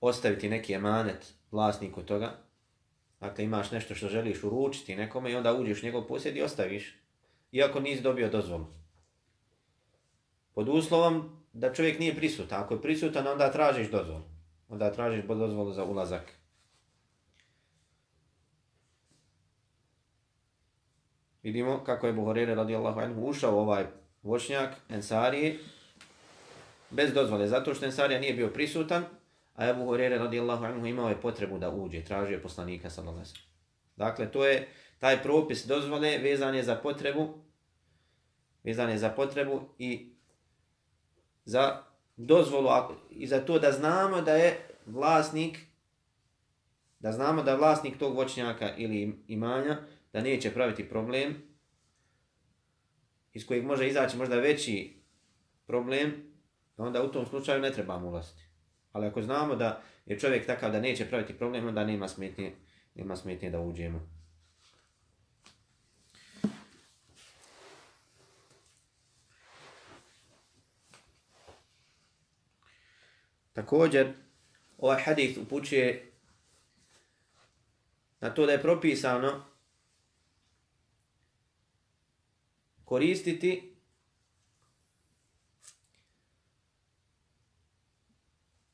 ostaviti 0.00 0.48
neki 0.48 0.74
emanet 0.74 1.34
vlasniku 1.50 2.02
toga. 2.02 2.36
Dakle, 3.20 3.44
imaš 3.44 3.70
nešto 3.70 3.94
što 3.94 4.08
želiš 4.08 4.44
uručiti 4.44 4.96
nekome 4.96 5.32
i 5.32 5.34
onda 5.34 5.54
uđeš 5.54 5.82
u 5.82 5.86
njegov 5.86 6.06
posjed 6.06 6.36
i 6.36 6.42
ostaviš, 6.42 6.98
iako 7.52 7.80
nisi 7.80 8.02
dobio 8.02 8.28
dozvolu. 8.28 8.66
Pod 10.54 10.68
uslovom 10.68 11.39
da 11.52 11.72
čovjek 11.74 11.98
nije 11.98 12.16
prisutan. 12.16 12.62
Ako 12.62 12.74
je 12.74 12.82
prisutan, 12.82 13.26
onda 13.26 13.52
tražiš 13.52 13.90
dozvolu 13.90 14.30
onda 14.70 14.92
tražiš 14.92 15.24
dozvolu 15.24 15.72
za 15.72 15.84
ulazak. 15.84 16.32
Vidimo 21.42 21.84
kako 21.84 22.06
je 22.06 22.12
Buhorire 22.12 22.54
radijallahu 22.54 23.00
anhu 23.00 23.26
ušao 23.26 23.60
ovaj 23.60 23.86
voćnjak 24.22 24.76
Ensarije 24.88 25.58
bez 26.90 27.12
dozvole, 27.14 27.48
zato 27.48 27.74
što 27.74 27.84
Ensarija 27.84 28.20
nije 28.20 28.34
bio 28.34 28.48
prisutan, 28.48 29.04
a 29.54 29.68
Ebu 29.68 29.84
Hurere 29.84 30.18
radijallahu 30.18 30.64
anhu 30.64 30.86
imao 30.86 31.08
je 31.08 31.20
potrebu 31.20 31.58
da 31.58 31.70
uđe, 31.70 32.04
tražio 32.04 32.34
je 32.34 32.42
poslanika 32.42 32.90
sallallahu 32.90 33.18
alejhi 33.18 33.38
Dakle, 33.96 34.32
to 34.32 34.46
je 34.46 34.68
taj 34.98 35.22
propis 35.22 35.66
dozvole 35.66 36.18
vezan 36.18 36.54
je 36.54 36.62
za 36.62 36.74
potrebu, 36.74 37.28
vezan 38.64 38.90
je 38.90 38.98
za 38.98 39.08
potrebu 39.08 39.60
i 39.78 40.12
za 41.44 41.82
dozvolu 42.16 42.68
i 43.10 43.26
za 43.26 43.40
to 43.40 43.58
da 43.58 43.72
znamo 43.72 44.20
da 44.20 44.32
je 44.32 44.56
vlasnik, 44.86 45.58
da 46.98 47.12
znamo 47.12 47.42
da 47.42 47.54
vlasnik 47.54 47.98
tog 47.98 48.16
voćnjaka 48.16 48.76
ili 48.76 49.24
imanja, 49.28 49.78
da 50.12 50.20
neće 50.20 50.50
praviti 50.50 50.88
problem, 50.88 51.42
iz 53.32 53.46
kojeg 53.46 53.64
može 53.64 53.88
izaći 53.88 54.16
možda 54.16 54.36
veći 54.36 55.02
problem, 55.66 56.32
onda 56.76 57.02
u 57.02 57.08
tom 57.08 57.26
slučaju 57.26 57.60
ne 57.60 57.72
trebamo 57.72 58.08
ulaziti. 58.08 58.42
Ali 58.92 59.06
ako 59.06 59.22
znamo 59.22 59.56
da 59.56 59.82
je 60.06 60.18
čovjek 60.18 60.46
takav 60.46 60.72
da 60.72 60.80
neće 60.80 61.08
praviti 61.08 61.38
problem, 61.38 61.66
onda 61.66 61.84
nema 61.84 62.08
smetnje, 62.08 62.52
nema 62.94 63.16
smetnje 63.16 63.50
da 63.50 63.60
uđemo. 63.60 64.19
Također, 73.52 74.12
ovaj 74.78 75.02
hadith 75.02 75.38
upućuje 75.38 76.12
na 78.20 78.34
to 78.34 78.46
da 78.46 78.52
je 78.52 78.62
propisano 78.62 79.44
koristiti 82.84 83.76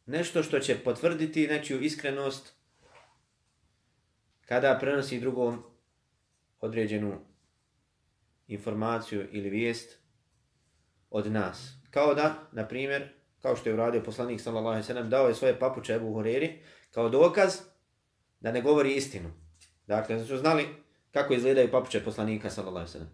nešto 0.07 0.43
što 0.43 0.59
će 0.59 0.79
potvrditi 0.85 1.47
nečiju 1.47 1.81
iskrenost 1.81 2.53
kada 4.41 4.79
prenosi 4.81 5.21
drugom 5.21 5.63
određenu 6.61 7.21
informaciju 8.47 9.29
ili 9.33 9.51
vijest 9.51 9.99
od 11.11 11.33
nas. 11.33 11.73
Kao 11.91 12.15
da, 12.15 12.49
na 12.53 12.69
primjer, 12.69 13.09
kao 13.47 13.57
što 13.57 13.69
je 13.69 13.75
uradio 13.75 14.03
poslanik 14.03 14.41
sallallahu 14.41 14.69
alejhi 14.69 14.83
ve 14.83 14.87
sellem 14.87 15.11
dao 15.11 15.29
je 15.29 15.35
svoje 15.35 15.59
papuče 15.59 15.95
Abu 15.95 16.13
Hureri 16.13 16.59
kao 16.91 17.09
dokaz 17.09 17.61
da 18.41 18.53
ne 18.53 18.61
govori 18.61 18.95
istinu. 18.95 19.31
Dakle, 19.87 20.25
su 20.25 20.37
znali 20.37 20.67
kako 21.11 21.35
izgledaju 21.35 21.71
papuče 21.71 22.05
poslanika 22.05 22.51
sallallahu 22.51 22.77
alejhi 22.77 22.89
ve 22.89 22.93
sellem. 22.93 23.11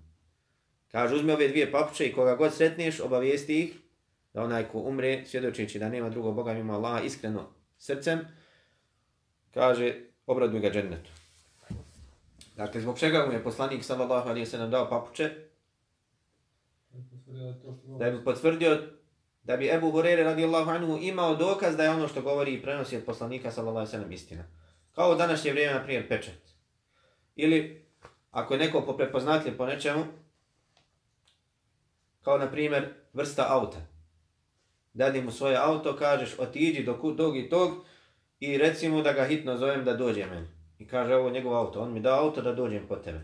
Kaže, 0.89 1.15
uzmi 1.15 1.33
ove 1.33 1.49
dvije 1.49 1.73
papuče 1.73 2.07
i 2.07 2.13
koga 2.13 2.37
god 2.37 2.55
sretneš, 2.55 3.01
obavijesti 3.01 3.61
ih 3.61 3.75
da 4.35 4.43
onaj 4.43 4.69
ko 4.69 4.79
umre, 4.79 5.25
svjedočeći 5.27 5.79
da 5.79 5.89
nema 5.89 6.09
drugog 6.09 6.35
Boga 6.35 6.55
mimo 6.55 6.73
Allaha 6.73 7.01
iskreno 7.01 7.49
srcem, 7.79 8.21
kaže, 9.55 10.01
obraduj 10.27 10.61
ga 10.61 10.71
džennetu. 10.71 11.11
Dakle, 12.57 12.81
zbog 12.81 12.99
čega 12.99 13.27
mu 13.27 13.33
je 13.33 13.45
poslanik 13.45 13.85
sallallahu 13.85 14.29
alejhi 14.29 14.45
ve 14.45 14.51
sellem 14.51 14.71
dao 14.71 14.89
papuče? 14.89 15.31
Da 17.99 18.11
bi 18.11 18.25
potvrdio 18.25 19.02
da 19.43 19.57
bi 19.57 19.69
Ebu 19.69 19.91
Hurere 19.91 20.25
radijallahu 20.25 20.71
anhu 20.71 20.99
imao 21.01 21.37
dokaz 21.37 21.77
da 21.77 21.85
je 21.85 21.91
ono 21.91 22.09
što 22.09 22.23
govori 22.23 22.55
i 22.55 22.63
prenosi 22.63 22.97
od 22.97 23.05
poslanika 23.05 23.51
sallallahu 23.51 23.79
alejhi 23.79 23.97
ve 23.97 23.99
sellem 23.99 24.13
istina. 24.13 24.45
Kao 24.93 25.13
u 25.13 25.15
današnje 25.15 25.53
vrijeme, 25.53 25.75
na 25.75 25.85
primjer, 25.85 26.09
pečat. 26.09 26.35
Ili, 27.37 27.87
ako 28.31 28.55
je 28.55 28.61
neko 28.61 28.83
poprepoznatljiv 28.83 29.57
po 29.57 29.67
nečemu, 29.67 30.05
kao 32.23 32.39
na 32.39 32.51
primjer 32.51 32.89
vrsta 33.13 33.47
auta. 33.49 33.79
Dadi 34.93 35.23
mu 35.23 35.31
svoje 35.31 35.57
auto, 35.57 35.97
kažeš 35.97 36.39
otiđi 36.39 36.85
do 36.85 37.15
tog 37.17 37.37
i 37.37 37.49
tog 37.49 37.85
i 38.41 38.59
recimo 38.59 39.03
da 39.03 39.13
ga 39.13 39.25
hitno 39.25 39.57
zovem 39.57 39.85
da 39.85 39.95
dođe 39.95 40.27
meni. 40.27 40.47
I 40.79 40.89
kaže 40.89 41.15
ovo 41.15 41.31
njegov 41.31 41.57
auto, 41.57 41.81
on 41.81 41.93
mi 41.93 42.01
da 42.01 42.19
auto 42.19 42.43
da 42.43 42.53
dođem 42.53 42.87
po 42.89 42.97
tebe. 42.97 43.21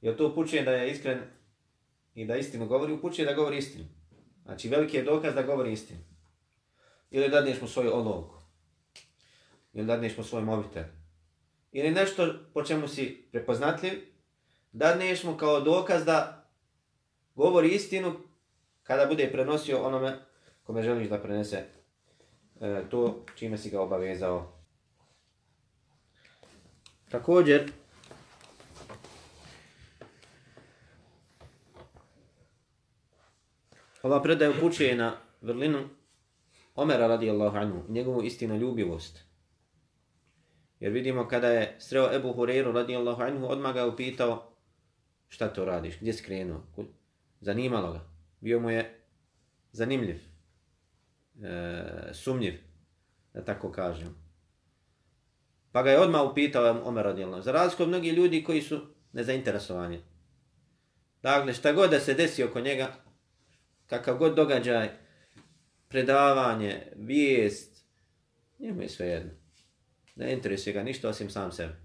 Jer 0.00 0.16
to 0.16 0.28
upućuje 0.28 0.62
da 0.62 0.72
je 0.72 0.90
iskren 0.90 1.20
i 2.14 2.24
da 2.24 2.36
istinu 2.36 2.66
govori, 2.66 2.92
upućuje 2.92 3.26
da 3.26 3.34
govori 3.34 3.58
istinu. 3.58 3.84
Znači, 4.48 4.68
veliki 4.68 4.96
je 4.96 5.02
dokaz 5.02 5.34
da 5.34 5.42
govori 5.42 5.72
istinu. 5.72 6.00
Ili 7.10 7.28
dadneš 7.28 7.60
mu 7.60 7.68
svoju 7.68 7.94
olovku. 7.94 8.34
Ili 9.72 9.86
dadneš 9.86 10.16
mu 10.16 10.24
svoj 10.24 10.42
mobitel. 10.42 10.82
Ili 11.72 11.90
nešto 11.90 12.34
po 12.54 12.64
čemu 12.64 12.88
si 12.88 13.28
prepoznatljiv, 13.32 13.92
dadneš 14.72 15.24
mu 15.24 15.36
kao 15.36 15.60
dokaz 15.60 16.04
da 16.04 16.48
govori 17.34 17.68
istinu 17.68 18.14
kada 18.82 19.06
bude 19.06 19.32
prenosio 19.32 19.82
onome 19.82 20.18
kome 20.62 20.82
želiš 20.82 21.08
da 21.08 21.22
prenese 21.22 21.64
e, 22.60 22.82
to 22.90 23.24
čime 23.36 23.58
si 23.58 23.70
ga 23.70 23.80
obavezao. 23.80 24.52
Također, 27.10 27.72
Ova 34.02 34.22
predaja 34.22 34.50
upućuje 34.50 34.96
na 34.96 35.16
vrlinu 35.40 35.88
Omera 36.74 37.06
radijallahu 37.06 37.56
anhu, 37.56 37.82
njegovu 37.88 38.22
istinu 38.22 38.56
ljubivost. 38.56 39.24
Jer 40.80 40.92
vidimo 40.92 41.28
kada 41.28 41.48
je 41.48 41.76
sreo 41.78 42.14
Ebu 42.14 42.32
Hureyru 42.32 42.72
radijallahu 42.72 43.22
anhu, 43.22 43.46
odmah 43.46 43.74
ga 43.74 43.80
je 43.80 43.86
upitao 43.86 44.52
šta 45.28 45.48
to 45.48 45.64
radiš, 45.64 46.00
gdje 46.00 46.12
si 46.12 46.24
krenuo, 46.24 46.62
zanimalo 47.40 47.92
ga. 47.92 48.00
Bio 48.40 48.60
mu 48.60 48.70
je 48.70 49.00
zanimljiv, 49.72 50.20
e, 51.42 51.84
sumnjiv, 52.12 52.54
da 53.34 53.44
tako 53.44 53.72
kažem. 53.72 54.14
Pa 55.72 55.82
ga 55.82 55.90
je 55.90 56.00
odmah 56.00 56.30
upitao 56.30 56.82
Omer 56.84 57.04
radijallahu 57.04 57.42
Za 57.42 57.52
razliku 57.52 57.82
od 57.82 57.88
mnogih 57.88 58.12
ljudi 58.12 58.44
koji 58.44 58.62
su 58.62 58.80
nezainteresovani. 59.12 60.00
Dakle, 61.22 61.54
šta 61.54 61.72
god 61.72 61.90
da 61.90 62.00
se 62.00 62.14
desi 62.14 62.44
oko 62.44 62.60
njega, 62.60 62.92
kakav 63.88 64.16
god 64.16 64.34
događaj, 64.34 64.88
predavanje, 65.88 66.82
vijest, 66.96 67.84
njemu 68.58 68.82
je 68.82 68.88
sve 68.88 69.06
jedno. 69.06 69.30
Ne 70.16 70.32
interesuje 70.32 70.74
ga 70.74 70.82
ništa 70.82 71.08
osim 71.08 71.30
sam 71.30 71.52
sebe. 71.52 71.76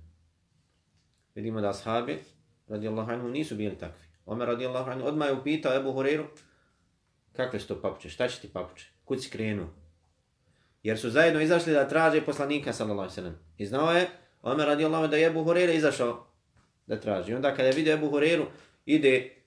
Vidimo 1.36 1.62
da 1.62 1.70
ashabi, 1.70 2.20
radijallahu 2.68 3.12
anhu, 3.12 3.30
nisu 3.30 3.56
bili 3.56 3.78
takvi. 3.78 4.06
Omer 4.26 4.48
radijallahu 4.48 4.92
anhu 4.92 5.08
odmah 5.08 5.28
je 5.28 5.34
upitao 5.34 5.76
Ebu 5.76 5.94
Hureyru, 5.94 6.26
kakve 7.34 7.60
su 7.60 7.68
to 7.68 7.82
papuče, 7.82 8.10
šta 8.10 8.28
će 8.28 8.42
ti 8.42 8.50
papuče, 8.54 8.86
kud 9.06 9.24
si 9.24 9.30
krenuo? 9.30 9.68
Jer 10.84 11.00
su 11.00 11.10
zajedno 11.10 11.42
izašli 11.42 11.74
da 11.74 11.88
traže 11.88 12.26
poslanika, 12.26 12.74
sallallahu 12.74 13.10
sallam. 13.10 13.40
I 13.58 13.66
znao 13.66 13.92
je, 13.92 14.08
Omer 14.42 14.68
radijallahu 14.68 15.08
da 15.08 15.18
je 15.18 15.28
Ebu 15.28 15.44
Hureyre 15.44 15.76
izašao 15.76 16.28
da 16.88 17.00
traži. 17.00 17.32
I 17.32 17.36
onda 17.36 17.56
kada 17.56 17.68
je 17.68 17.76
vidio 17.76 17.94
Ebu 17.94 18.10
Hureyru, 18.10 18.46
ide 18.86 19.43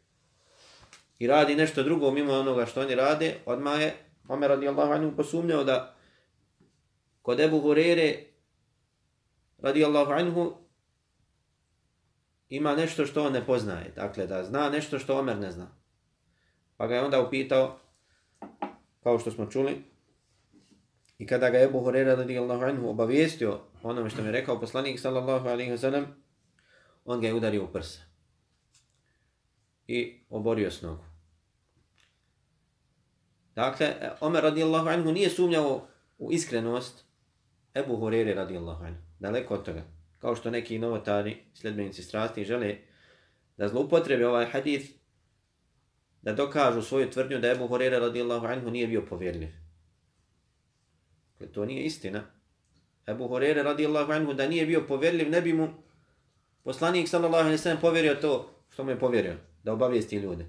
i 1.18 1.26
radi 1.26 1.54
nešto 1.54 1.82
drugo 1.82 2.10
mimo 2.10 2.32
onoga 2.32 2.66
što 2.66 2.80
oni 2.80 2.94
rade, 2.94 3.34
odmah 3.46 3.80
je 3.80 3.94
Omer 4.28 4.50
radijallahu 4.50 4.92
anhu 4.92 5.16
posumnjao 5.16 5.64
da 5.64 5.94
kod 7.22 7.40
Ebu 7.40 7.60
Hurere 7.60 8.14
radijallahu 9.58 10.12
anhu 10.12 10.54
ima 12.48 12.74
nešto 12.74 13.06
što 13.06 13.24
on 13.24 13.32
ne 13.32 13.46
poznaje. 13.46 13.92
Dakle, 13.96 14.26
da 14.26 14.44
zna 14.44 14.70
nešto 14.70 14.98
što 14.98 15.18
Omer 15.18 15.38
ne 15.38 15.52
zna. 15.52 15.66
Pa 16.76 16.86
ga 16.86 16.94
je 16.94 17.02
onda 17.02 17.20
upitao, 17.20 17.78
kao 19.02 19.18
što 19.18 19.30
smo 19.30 19.46
čuli, 19.46 19.82
i 21.18 21.26
kada 21.26 21.50
ga 21.50 21.58
je 21.58 21.64
Ebu 21.64 21.80
Hurera 21.80 22.14
radijallahu 22.14 22.64
anhu 22.64 22.88
obavijestio 22.88 23.60
onome 23.82 24.10
što 24.10 24.22
mi 24.22 24.28
je 24.28 24.32
rekao 24.32 24.60
poslanik 24.60 25.00
sallallahu 25.00 25.48
alaihi 25.48 25.72
wa 25.72 25.78
sallam, 25.78 26.06
on 27.04 27.20
ga 27.20 27.26
je 27.26 27.34
udario 27.34 27.64
u 27.64 27.68
prsa 27.72 28.05
i 29.88 30.20
oborio 30.30 30.70
s 30.70 30.82
nogu. 30.82 31.04
Dakle, 33.54 33.86
e, 33.86 34.10
Omer 34.20 34.42
radijallahu 34.42 34.88
anhu 34.88 35.12
nije 35.12 35.30
sumnjao 35.30 35.88
u 36.18 36.32
iskrenost 36.32 37.04
Ebu 37.74 37.96
Hurere 37.96 38.34
radijallahu 38.34 38.84
anhu. 38.84 39.00
Daleko 39.18 39.54
od 39.54 39.64
toga. 39.64 39.84
Kao 40.18 40.36
što 40.36 40.50
neki 40.50 40.78
novotari, 40.78 41.36
sljedbenici 41.54 42.02
strasti, 42.02 42.44
žele 42.44 42.76
da 43.56 43.68
zloupotrebe 43.68 44.26
ovaj 44.26 44.46
hadith 44.46 44.86
da 46.22 46.32
dokažu 46.32 46.82
svoju 46.82 47.10
tvrdnju 47.10 47.38
da 47.38 47.50
Ebu 47.50 47.66
Hurere 47.66 47.98
radijallahu 47.98 48.46
anhu 48.46 48.70
nije 48.70 48.86
bio 48.86 49.06
povjerljiv. 49.08 49.48
Dakle, 51.32 51.52
to 51.52 51.64
nije 51.64 51.84
istina. 51.84 52.22
Ebu 53.06 53.28
Hurere 53.28 53.62
radijallahu 53.62 54.12
anhu 54.12 54.34
da 54.34 54.48
nije 54.48 54.66
bio 54.66 54.86
povjerljiv, 54.88 55.30
ne 55.30 55.40
bi 55.40 55.52
mu 55.52 55.68
poslanik 56.62 57.08
sallallahu 57.08 57.42
alaihi 57.42 57.58
sallam 57.58 57.80
povjerio 57.80 58.14
to 58.14 58.50
što 58.70 58.84
mu 58.84 58.90
je 58.90 58.98
povjerio, 58.98 59.34
da 59.66 59.72
obavijesti 59.72 60.16
ljude. 60.16 60.46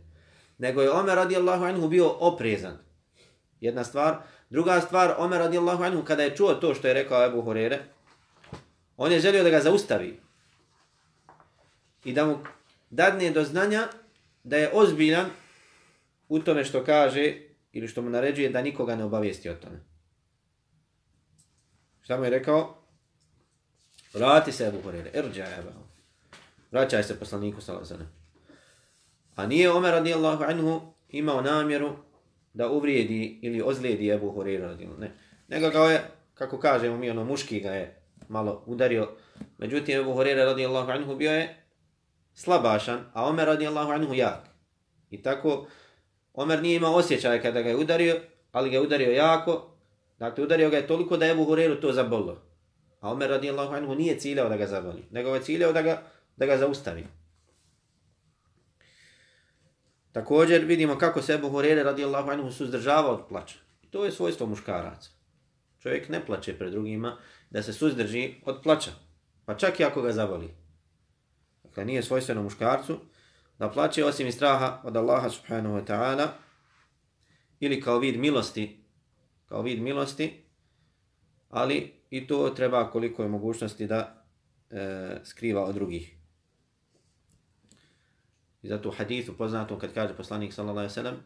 Nego 0.58 0.82
je 0.82 0.92
Omer 0.92 1.16
radijallahu 1.16 1.64
anhu 1.64 1.88
bio 1.88 2.10
oprezan. 2.10 2.78
Jedna 3.62 3.84
stvar. 3.84 4.18
Druga 4.50 4.82
stvar, 4.82 5.16
Omer 5.18 5.40
radijallahu 5.40 5.84
anhu, 5.84 6.04
kada 6.04 6.24
je 6.24 6.36
čuo 6.36 6.54
to 6.54 6.74
što 6.74 6.88
je 6.88 6.94
rekao 6.94 7.26
Ebu 7.26 7.42
Horere, 7.42 7.80
on 8.98 9.12
je 9.12 9.20
želio 9.20 9.44
da 9.44 9.50
ga 9.50 9.60
zaustavi. 9.60 10.20
I 12.06 12.14
da 12.14 12.26
mu 12.26 12.38
dadne 12.90 13.32
do 13.32 13.44
znanja 13.44 13.88
da 14.44 14.58
je 14.58 14.72
ozbiljan 14.74 15.26
u 16.30 16.40
tome 16.40 16.64
što 16.64 16.84
kaže 16.84 17.34
ili 17.72 17.88
što 17.88 18.02
mu 18.02 18.10
naređuje 18.10 18.50
da 18.50 18.62
nikoga 18.62 18.96
ne 18.96 19.04
obavijesti 19.04 19.50
o 19.50 19.56
tome. 19.56 19.80
Šta 22.02 22.18
mu 22.18 22.24
je 22.24 22.30
rekao? 22.30 22.78
Vrati 24.14 24.52
se 24.52 24.68
Ebu 24.68 24.82
Horere. 24.82 25.12
Erđa 25.14 25.46
Ebu. 25.60 25.70
Vraćaj 26.72 27.04
se 27.04 27.20
poslaniku 27.20 27.62
salazane. 27.62 28.17
A 29.38 29.46
nije 29.46 29.72
Omer 29.72 29.92
radijallahu 29.92 30.44
anhu 30.44 30.82
imao 31.10 31.42
namjeru 31.42 31.90
da 32.54 32.70
uvrijedi 32.70 33.40
ili 33.42 33.62
ozlijedi 33.62 34.10
Ebu 34.10 34.32
Hurira 34.32 34.68
radijallahu 34.68 35.02
ne. 35.02 35.12
Nego 35.48 35.72
kao 35.72 35.90
je, 35.90 36.02
kako 36.34 36.60
kažemo 36.60 36.98
mi, 36.98 37.10
ono 37.10 37.24
muški 37.24 37.60
ga 37.60 37.70
je 37.70 38.02
malo 38.28 38.64
udario. 38.66 39.10
Međutim, 39.58 40.00
Ebu 40.00 40.14
Hurira 40.14 40.46
radijallahu 40.46 40.92
anhu 40.92 41.16
bio 41.16 41.32
je 41.32 41.56
slabašan, 42.34 43.00
a 43.14 43.26
Omer 43.26 43.46
radijallahu 43.46 43.92
anhu 43.92 44.14
jak. 44.14 44.50
I 45.10 45.22
tako, 45.22 45.68
Omer 46.34 46.62
nije 46.62 46.76
imao 46.76 46.96
osjećaja 46.96 47.42
kada 47.42 47.62
ga 47.62 47.70
je 47.70 47.76
udario, 47.76 48.16
ali 48.52 48.70
ga 48.70 48.76
je 48.76 48.82
udario 48.82 49.12
jako. 49.12 49.78
Dakle, 50.20 50.44
udario 50.44 50.70
ga 50.70 50.78
je 50.78 50.88
toliko 50.88 51.18
da 51.18 51.26
je 51.26 51.32
Ebu 51.32 51.46
Hureyre 51.46 51.82
to 51.82 51.92
zabolo. 51.92 52.42
A 53.00 53.12
Omer 53.12 53.30
radijallahu 53.30 53.74
anhu 53.74 53.96
nije 53.96 54.20
ciljao 54.20 54.50
da 54.50 54.58
ga 54.58 54.68
zaboli, 54.68 55.04
nego 55.12 55.36
je 55.36 55.42
ciljao 55.42 55.74
da 55.74 55.82
ga, 55.82 56.02
da 56.38 56.46
ga 56.46 56.58
zaustavi. 56.58 57.08
Također 60.18 60.66
vidimo 60.66 60.98
kako 60.98 61.22
se 61.22 61.34
Ebu 61.34 61.50
Hurere 61.50 61.84
radijallahu 61.84 62.30
anhu 62.30 62.52
suzdržava 62.52 63.12
od 63.12 63.28
plaća. 63.30 63.56
I 63.84 63.88
to 63.88 64.06
je 64.06 64.12
svojstvo 64.12 64.48
muškaraca. 64.48 65.10
Čovjek 65.80 66.10
ne 66.10 66.26
plaće 66.26 66.58
pred 66.58 66.72
drugima 66.72 67.18
da 67.50 67.64
se 67.64 67.74
suzdrži 67.74 68.34
od 68.46 68.60
plaća. 68.64 68.92
Pa 69.46 69.58
čak 69.58 69.80
i 69.80 69.84
ako 69.84 70.02
ga 70.02 70.12
zavoli. 70.12 70.50
Dakle, 71.64 71.86
nije 71.86 72.04
svojstveno 72.04 72.44
muškarcu 72.44 73.00
da 73.60 73.70
plaće 73.70 74.06
osim 74.06 74.28
iz 74.28 74.36
straha 74.36 74.82
od 74.84 74.98
Allaha 74.98 75.30
subhanahu 75.30 75.76
wa 75.76 75.86
ta'ala 75.86 76.28
ili 77.60 77.82
kao 77.82 78.00
vid 78.00 78.20
milosti, 78.20 78.84
kao 79.46 79.62
vid 79.62 79.82
milosti, 79.82 80.44
ali 81.50 81.94
i 82.10 82.28
to 82.28 82.50
treba 82.50 82.92
koliko 82.92 83.24
je 83.24 83.30
mogućnosti 83.30 83.88
da 83.88 84.26
e, 84.70 85.20
skriva 85.24 85.64
od 85.64 85.76
drugih. 85.76 86.17
I 88.62 88.68
zato 88.68 88.90
u 88.90 88.92
hadithu 88.92 89.34
poznato 89.38 89.80
kad 89.80 89.94
kaže 89.94 90.14
poslanik 90.14 90.54
sallallahu 90.54 90.80
alejhi 90.80 90.92
ve 90.92 90.94
sellem: 90.94 91.18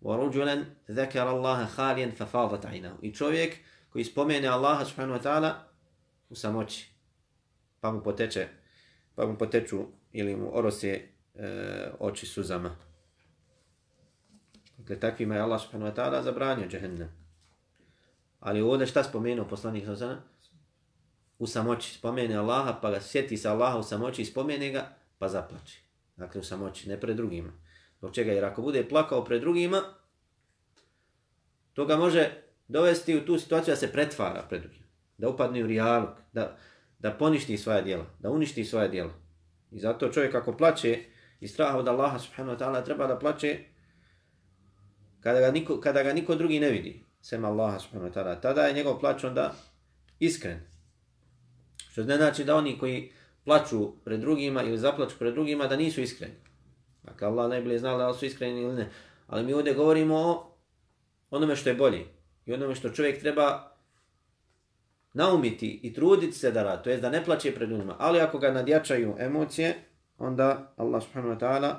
"Wa 0.00 0.16
rajulan 0.16 0.64
zakara 0.88 1.30
Allah 1.30 1.68
khaliyan 1.76 2.12
fa 2.16 2.26
fadat 2.26 2.64
aynahu." 2.64 2.98
I 3.02 3.14
čovjek 3.14 3.56
koji 3.90 4.04
spomene 4.04 4.48
Allaha 4.48 4.84
subhanahu 4.84 5.18
wa 5.18 5.22
ta'ala 5.22 5.52
u 6.30 6.34
samoći 6.34 6.92
pa 7.80 7.92
mu 7.92 8.02
poteče 8.02 8.48
pa 9.14 9.26
mu 9.26 9.38
poteču 9.38 9.86
ili 10.12 10.36
mu 10.36 10.50
orose 10.58 11.08
e, 11.34 11.90
oči 11.98 12.26
suzama. 12.26 12.76
Dakle, 14.78 15.00
takvima 15.00 15.34
je 15.34 15.40
Allah 15.40 15.60
subhanahu 15.60 15.92
wa 15.92 15.96
ta'ala 15.96 16.22
zabranio 16.22 16.68
džehennem. 16.68 17.08
Ali 18.40 18.60
ovdje 18.60 18.86
šta 18.86 19.04
spomenuo 19.04 19.48
poslanik 19.48 19.84
sallallahu 19.84 20.04
alejhi 20.04 20.20
ve 20.20 20.26
sellem? 20.26 20.32
U 21.38 21.46
samoći 21.46 21.94
spomene 21.94 22.36
Allaha 22.36 22.78
pa 22.82 22.90
ga 22.90 23.00
sjeti 23.00 23.36
sa 23.36 23.52
Allaha 23.52 23.78
u 23.78 23.82
samoći 23.82 24.22
i 24.22 24.24
spomene 24.24 24.70
ga 24.70 24.94
pa 25.18 25.28
zaplači. 25.28 25.82
Dakle, 26.16 26.40
u 26.40 26.44
samoći, 26.44 26.88
ne 26.88 27.00
pred 27.00 27.16
drugima. 27.16 27.52
Zbog 27.98 28.14
čega? 28.14 28.32
Jer 28.32 28.44
ako 28.44 28.62
bude 28.62 28.88
plakao 28.88 29.24
pred 29.24 29.40
drugima, 29.40 29.82
to 31.72 31.86
ga 31.86 31.96
može 31.96 32.30
dovesti 32.68 33.16
u 33.16 33.24
tu 33.24 33.38
situaciju 33.38 33.72
da 33.72 33.76
se 33.76 33.92
pretvara 33.92 34.46
pred 34.48 34.62
drugima. 34.62 34.86
Da 35.18 35.28
upadne 35.28 35.64
u 35.64 35.66
rijalog, 35.66 36.10
da, 36.32 36.56
da 36.98 37.10
poništi 37.10 37.58
svoja 37.58 37.80
djela, 37.80 38.06
da 38.18 38.30
uništi 38.30 38.64
svoja 38.64 38.88
djela. 38.88 39.12
I 39.70 39.80
zato 39.80 40.08
čovjek 40.08 40.34
ako 40.34 40.56
plaće 40.56 40.98
i 41.40 41.48
straha 41.48 41.78
od 41.78 41.88
Allaha 41.88 42.18
subhanahu 42.18 42.56
wa 42.56 42.64
ta'ala 42.64 42.84
treba 42.84 43.06
da 43.06 43.18
plaće 43.18 43.58
kada 45.20 45.40
ga, 45.40 45.50
niko, 45.50 45.80
kada 45.80 46.02
ga 46.02 46.12
niko 46.12 46.34
drugi 46.34 46.60
ne 46.60 46.70
vidi, 46.70 47.04
sem 47.20 47.44
Allaha 47.44 47.78
subhanahu 47.78 48.10
wa 48.10 48.14
ta'ala. 48.14 48.40
Tada 48.40 48.62
je 48.62 48.74
njegov 48.74 49.00
plać 49.00 49.24
onda 49.24 49.54
iskren. 50.18 50.60
Što 51.90 52.04
ne 52.04 52.16
znači 52.16 52.44
da 52.44 52.56
oni 52.56 52.78
koji 52.78 53.12
plaču 53.44 53.92
pred 54.04 54.20
drugima 54.20 54.62
ili 54.62 54.78
zaplaču 54.78 55.18
pred 55.18 55.34
drugima 55.34 55.66
da 55.66 55.76
nisu 55.76 56.00
iskreni. 56.00 56.34
Dakle, 57.02 57.26
Allah 57.26 57.50
najbolje 57.50 57.78
zna 57.78 57.96
da 57.96 58.08
li 58.08 58.18
su 58.18 58.26
iskreni 58.26 58.60
ili 58.60 58.74
ne. 58.74 58.90
Ali 59.26 59.44
mi 59.44 59.52
ovdje 59.52 59.74
govorimo 59.74 60.16
o 60.16 60.56
onome 61.30 61.56
što 61.56 61.68
je 61.68 61.74
bolje. 61.74 62.06
I 62.46 62.52
onome 62.52 62.74
što 62.74 62.90
čovjek 62.90 63.20
treba 63.20 63.72
naumiti 65.14 65.80
i 65.82 65.94
truditi 65.94 66.32
se 66.32 66.50
da 66.50 66.62
radi. 66.62 66.82
To 66.84 66.90
je 66.90 66.96
da 66.96 67.10
ne 67.10 67.24
plaće 67.24 67.54
pred 67.54 67.70
ljudima. 67.70 67.96
Ali 67.98 68.20
ako 68.20 68.38
ga 68.38 68.50
nadjačaju 68.50 69.16
emocije, 69.18 69.74
onda 70.18 70.74
Allah 70.76 71.02
subhanahu 71.02 71.34
wa 71.34 71.40
ta'ala 71.40 71.74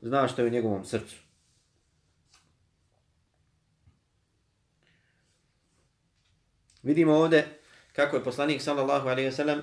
zna 0.00 0.28
što 0.28 0.42
je 0.42 0.48
u 0.48 0.50
njegovom 0.50 0.84
srcu. 0.84 1.16
Vidimo 6.82 7.14
ovdje 7.14 7.58
kako 7.92 8.16
je 8.16 8.24
poslanik 8.24 8.62
sallallahu 8.62 9.08
alaihi 9.08 9.30
wa 9.30 9.36
sallam 9.36 9.62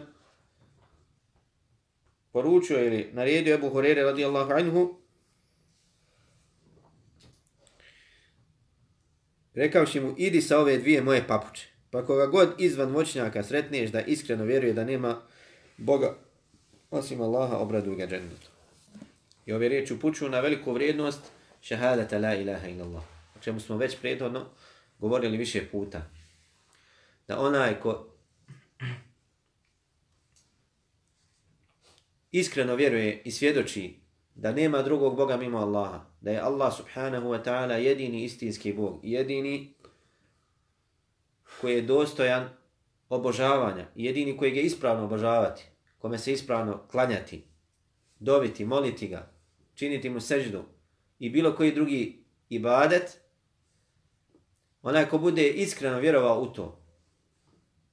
poručio 2.32 2.86
ili 2.86 3.10
naredio 3.14 3.56
Ebu 3.56 3.70
Hurere 3.70 4.04
radijallahu 4.04 4.52
anhu 4.52 4.98
rekavši 9.54 10.00
mu, 10.00 10.16
idi 10.18 10.42
sa 10.42 10.60
ove 10.60 10.78
dvije 10.78 11.02
moje 11.02 11.28
papuče. 11.28 11.68
Pa 11.92 12.06
koga 12.06 12.26
god 12.26 12.54
izvan 12.58 12.90
moćnjaka 12.90 13.44
sretneš 13.44 13.90
da 13.90 14.02
iskreno 14.02 14.44
vjeruje 14.44 14.74
da 14.74 14.84
nema 14.84 15.22
Boga 15.78 16.16
osim 16.92 17.22
Allaha, 17.22 17.58
obradu 17.58 17.96
ga 17.96 18.08
džennetu. 18.08 18.50
I 19.46 19.54
ove 19.54 19.70
riječi 19.70 19.94
upućuju 19.94 20.30
na 20.30 20.40
veliku 20.40 20.74
vrijednost 20.74 21.20
šehadata 21.62 22.18
la 22.18 22.36
ilaha 22.36 22.68
illallah. 22.68 23.04
O 23.36 23.40
čemu 23.44 23.60
smo 23.60 23.78
već 23.78 23.98
prethodno 24.00 24.46
govorili 25.00 25.38
više 25.38 25.66
puta. 25.72 26.02
Da 27.28 27.40
onaj 27.40 27.80
ko 27.80 28.11
iskreno 32.32 32.76
vjeruje 32.76 33.22
i 33.26 33.32
svjedoči 33.32 34.02
da 34.36 34.52
nema 34.52 34.82
drugog 34.82 35.16
Boga 35.16 35.38
mimo 35.38 35.58
Allaha, 35.58 36.06
da 36.22 36.32
je 36.32 36.40
Allah 36.40 36.74
subhanahu 36.78 37.28
wa 37.28 37.44
ta'ala 37.44 37.74
jedini 37.74 38.24
istinski 38.24 38.74
Bog, 38.74 39.00
jedini 39.04 39.74
koji 41.62 41.76
je 41.76 41.82
dostojan 41.82 42.50
obožavanja, 43.10 43.88
jedini 43.96 44.38
koji 44.38 44.56
je 44.56 44.64
ispravno 44.64 45.06
obožavati, 45.06 45.64
kome 46.00 46.18
se 46.18 46.34
ispravno 46.34 46.88
klanjati, 46.92 47.44
dobiti, 48.20 48.66
moliti 48.66 49.08
ga, 49.08 49.32
činiti 49.74 50.10
mu 50.10 50.20
seždu 50.20 50.64
i 51.20 51.30
bilo 51.30 51.56
koji 51.56 51.72
drugi 51.72 52.24
ibadet, 52.50 53.22
onaj 54.82 55.06
ko 55.06 55.18
bude 55.18 55.50
iskreno 55.50 56.00
vjerovao 56.00 56.42
u 56.42 56.46
to, 56.46 56.82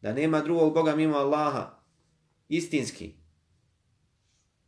da 0.01 0.13
nema 0.13 0.41
drugog 0.41 0.75
Boga 0.75 0.97
mimo 0.97 1.17
Allaha, 1.17 1.81
istinski, 2.49 3.18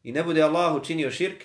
i 0.03 0.13
ne 0.13 0.23
bude 0.23 0.43
Allahu 0.43 0.85
činio 0.85 1.11
širk, 1.11 1.45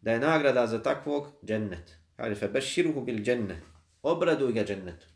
da 0.00 0.12
je 0.12 0.20
nagrada 0.20 0.66
za 0.66 0.82
takvog 0.82 1.28
džennet. 1.44 1.98
Kaže, 2.16 2.34
fe 2.34 2.48
beširuhu 2.48 3.00
bil 3.00 3.22
džennet. 3.24 3.62
Obraduj 4.02 4.52
ga 4.52 4.64
džennetu. 4.64 5.06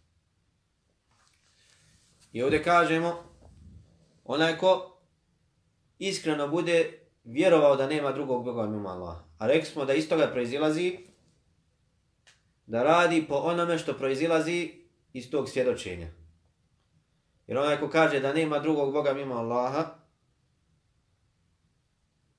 I 2.32 2.42
ovdje 2.42 2.62
kažemo, 2.62 3.24
onaj 4.24 4.58
ko 4.58 4.98
iskreno 5.98 6.48
bude 6.48 6.98
vjerovao 7.24 7.76
da 7.76 7.86
nema 7.86 8.12
drugog 8.12 8.44
Boga 8.44 8.66
mimo 8.66 8.88
Allaha. 8.88 9.24
A 9.38 9.46
rekli 9.46 9.70
smo 9.70 9.84
da 9.84 9.94
iz 9.94 10.08
toga 10.08 10.26
proizilazi 10.26 10.98
da 12.66 12.82
radi 12.82 13.26
po 13.28 13.34
onome 13.34 13.78
što 13.78 13.94
proizilazi 13.94 14.72
iz 15.12 15.30
tog 15.30 15.48
svjedočenja. 15.48 16.08
Jer 17.46 17.58
onaj 17.58 17.80
ko 17.80 17.88
kaže 17.88 18.20
da 18.20 18.32
nema 18.32 18.58
drugog 18.58 18.92
Boga 18.92 19.12
mimo 19.14 19.34
Allaha, 19.34 20.05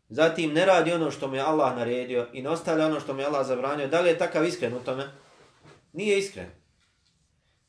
zatim 0.10 0.54
ne 0.54 0.65
radi 0.65 0.93
ono 0.93 1.12
što 1.12 1.28
mu 1.28 1.36
je 1.36 1.41
Allah 1.41 1.76
naredio 1.76 2.28
i 2.34 2.41
ne 2.41 2.50
ostavlja 2.50 2.86
ono 2.86 3.00
što 3.00 3.13
mu 3.13 3.20
je 3.20 3.26
Allah 3.26 3.48
zabranio, 3.48 3.88
da 3.88 4.02
li 4.02 4.10
je 4.10 4.17
takav 4.17 4.46
iskren 4.46 4.74
u 4.74 4.80
tome? 4.80 5.08
Nije 5.93 6.20
iskren. 6.20 6.50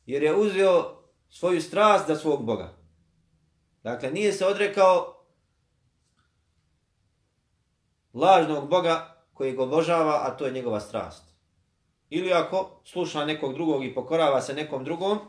Jer 0.05 0.23
je 0.23 0.35
uzeo 0.35 0.99
svoju 1.29 1.61
strast 1.61 2.07
za 2.07 2.15
svog 2.15 2.45
Boga. 2.45 2.73
Dakle, 3.83 4.11
nije 4.11 4.33
se 4.33 4.45
odrekao 4.45 5.25
lažnog 8.13 8.69
Boga 8.69 9.23
koji 9.33 9.51
ga 9.51 9.63
obožava, 9.63 10.21
a 10.23 10.37
to 10.37 10.45
je 10.45 10.51
njegova 10.51 10.79
strast. 10.79 11.23
Ili 12.09 12.33
ako 12.33 12.81
sluša 12.85 13.25
nekog 13.25 13.53
drugog 13.53 13.85
i 13.85 13.93
pokorava 13.93 14.41
se 14.41 14.53
nekom 14.53 14.83
drugom, 14.83 15.19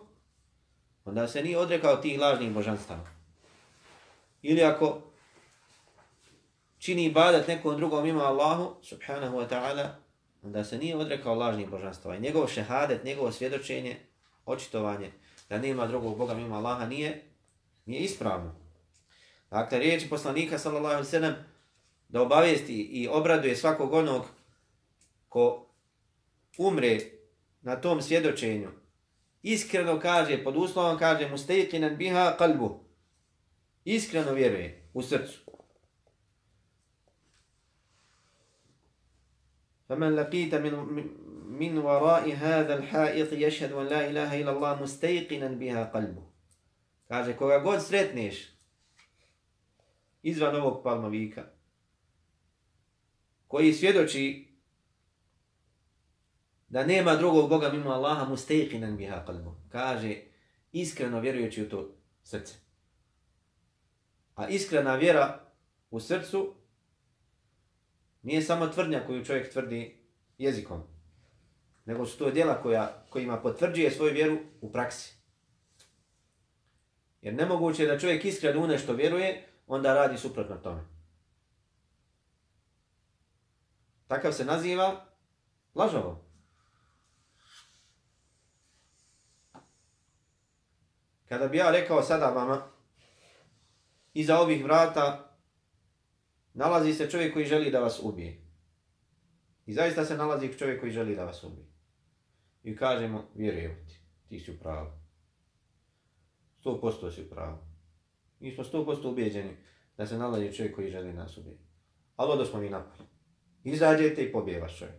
onda 1.04 1.28
se 1.28 1.42
nije 1.42 1.58
odrekao 1.58 1.96
tih 1.96 2.20
lažnih 2.20 2.52
božanstava. 2.52 3.06
Ili 4.42 4.62
ako 4.62 5.09
čini 6.80 7.04
ibadat 7.04 7.48
nekom 7.48 7.76
drugom 7.76 8.06
ima 8.06 8.24
Allahu, 8.24 8.76
subhanahu 8.82 9.36
wa 9.36 9.48
ta'ala, 9.48 9.88
onda 10.42 10.64
se 10.64 10.78
nije 10.78 10.96
odrekao 10.96 11.34
lažnih 11.34 11.68
božanstava. 11.68 12.16
I 12.16 12.20
njegov 12.20 12.48
šehadet, 12.48 13.04
njegovo 13.04 13.32
svjedočenje, 13.32 13.96
očitovanje, 14.46 15.12
da 15.48 15.58
nema 15.58 15.86
drugog 15.86 16.18
Boga 16.18 16.34
mimo 16.34 16.54
Allaha, 16.54 16.86
nije, 16.86 17.22
nije 17.86 18.00
ispravno. 18.00 18.54
Dakle, 19.50 19.78
riječ 19.78 20.08
poslanika, 20.10 20.58
sallallahu 20.58 20.94
alaihi 20.94 21.10
sallam, 21.10 21.34
da 22.08 22.22
obavijesti 22.22 22.74
i 22.74 23.08
obraduje 23.08 23.56
svakog 23.56 23.92
onog 23.92 24.26
ko 25.28 25.66
umre 26.58 26.98
na 27.62 27.76
tom 27.76 28.02
svjedočenju, 28.02 28.68
iskreno 29.42 30.00
kaže, 30.00 30.44
pod 30.44 30.56
uslovom 30.56 30.98
kaže, 30.98 31.28
mustajikinan 31.28 31.96
biha 31.96 32.36
kalbu, 32.38 32.84
iskreno 33.84 34.32
vjeruje 34.32 34.90
u 34.94 35.02
srcu. 35.02 35.49
فمن 39.89 40.15
لقيت 40.15 40.55
من 40.55 40.73
من 41.59 41.77
وراء 41.77 42.33
هذا 42.33 42.79
الحائط 42.79 43.33
يشهد 43.33 43.71
ان 43.71 43.85
لا 43.85 44.09
اله 44.09 44.41
الا 44.41 44.51
الله 44.51 44.83
مستيقنا 44.83 45.47
بها 45.47 45.83
قلبه 45.83 46.25
kaže 47.07 47.37
koga 47.37 47.59
god 47.59 47.81
sretneš 47.81 48.55
izvan 50.23 50.55
ovog 50.55 50.83
palmovika 50.83 51.43
koji 53.47 53.73
svjedoči 53.73 54.47
da 56.67 56.85
nema 56.85 57.15
drugog 57.15 57.49
Boga 57.49 57.69
mimo 57.69 57.89
Allaha 57.89 58.25
mustaqinan 58.25 58.97
biha 58.97 59.25
qalbu 59.27 59.51
kaže 59.69 60.21
iskreno 60.71 61.19
vjerujući 61.19 61.63
u 61.63 61.69
to 61.69 61.95
srce 62.23 62.53
a 64.35 64.47
iskrena 64.47 64.95
vjera 64.95 65.39
u 65.91 65.99
srcu 65.99 66.53
nije 68.22 68.42
samo 68.42 68.66
tvrdnja 68.66 69.06
koju 69.06 69.24
čovjek 69.24 69.52
tvrdi 69.52 70.04
jezikom, 70.38 70.82
nego 71.84 72.06
su 72.06 72.18
to 72.18 72.30
djela 72.30 72.62
koja, 72.62 73.04
kojima 73.10 73.40
potvrđuje 73.40 73.90
svoju 73.90 74.12
vjeru 74.12 74.38
u 74.60 74.72
praksi. 74.72 75.14
Jer 77.22 77.34
nemoguće 77.34 77.82
je 77.82 77.88
da 77.88 77.98
čovjek 77.98 78.24
iskreno 78.24 78.60
u 78.62 78.66
nešto 78.66 78.92
vjeruje, 78.92 79.48
onda 79.66 79.94
radi 79.94 80.18
suprotno 80.18 80.56
tome. 80.56 80.80
Takav 84.06 84.32
se 84.32 84.44
naziva 84.44 85.04
lažovo. 85.74 86.24
Kada 91.28 91.48
bi 91.48 91.56
ja 91.56 91.70
rekao 91.70 92.02
sada 92.02 92.30
vama, 92.30 92.62
iza 94.14 94.38
ovih 94.38 94.64
vrata 94.64 95.29
nalazi 96.60 96.94
se 96.94 97.10
čovjek 97.10 97.32
koji 97.32 97.46
želi 97.46 97.70
da 97.70 97.80
vas 97.80 98.00
ubije. 98.02 98.40
I 99.66 99.72
zaista 99.72 100.04
se 100.04 100.16
nalazi 100.16 100.58
čovjek 100.58 100.80
koji 100.80 100.92
želi 100.92 101.16
da 101.16 101.24
vas 101.24 101.44
ubije. 101.44 101.66
I 102.62 102.76
kažemo, 102.76 103.30
vjerujem 103.34 103.86
ti, 103.88 104.00
ti 104.28 104.40
si 104.40 104.50
u 104.50 104.58
pravu. 104.58 104.90
Sto 106.60 106.80
posto 106.80 107.10
si 107.10 107.22
u 107.22 107.30
pravu. 107.30 107.58
Mi 108.40 108.54
smo 108.54 108.64
sto 108.64 108.84
posto 108.84 109.10
ubijeđeni 109.10 109.56
da 109.96 110.06
se 110.06 110.18
nalazi 110.18 110.52
čovjek 110.52 110.74
koji 110.74 110.90
želi 110.90 111.12
nas 111.12 111.38
ubijeti. 111.38 111.64
Ali 112.16 112.32
odo 112.32 112.44
smo 112.44 112.60
mi 112.60 112.70
napali. 112.70 113.08
Izađete 113.64 114.24
i 114.24 114.32
pobijevaš 114.32 114.78
čovjek. 114.78 114.96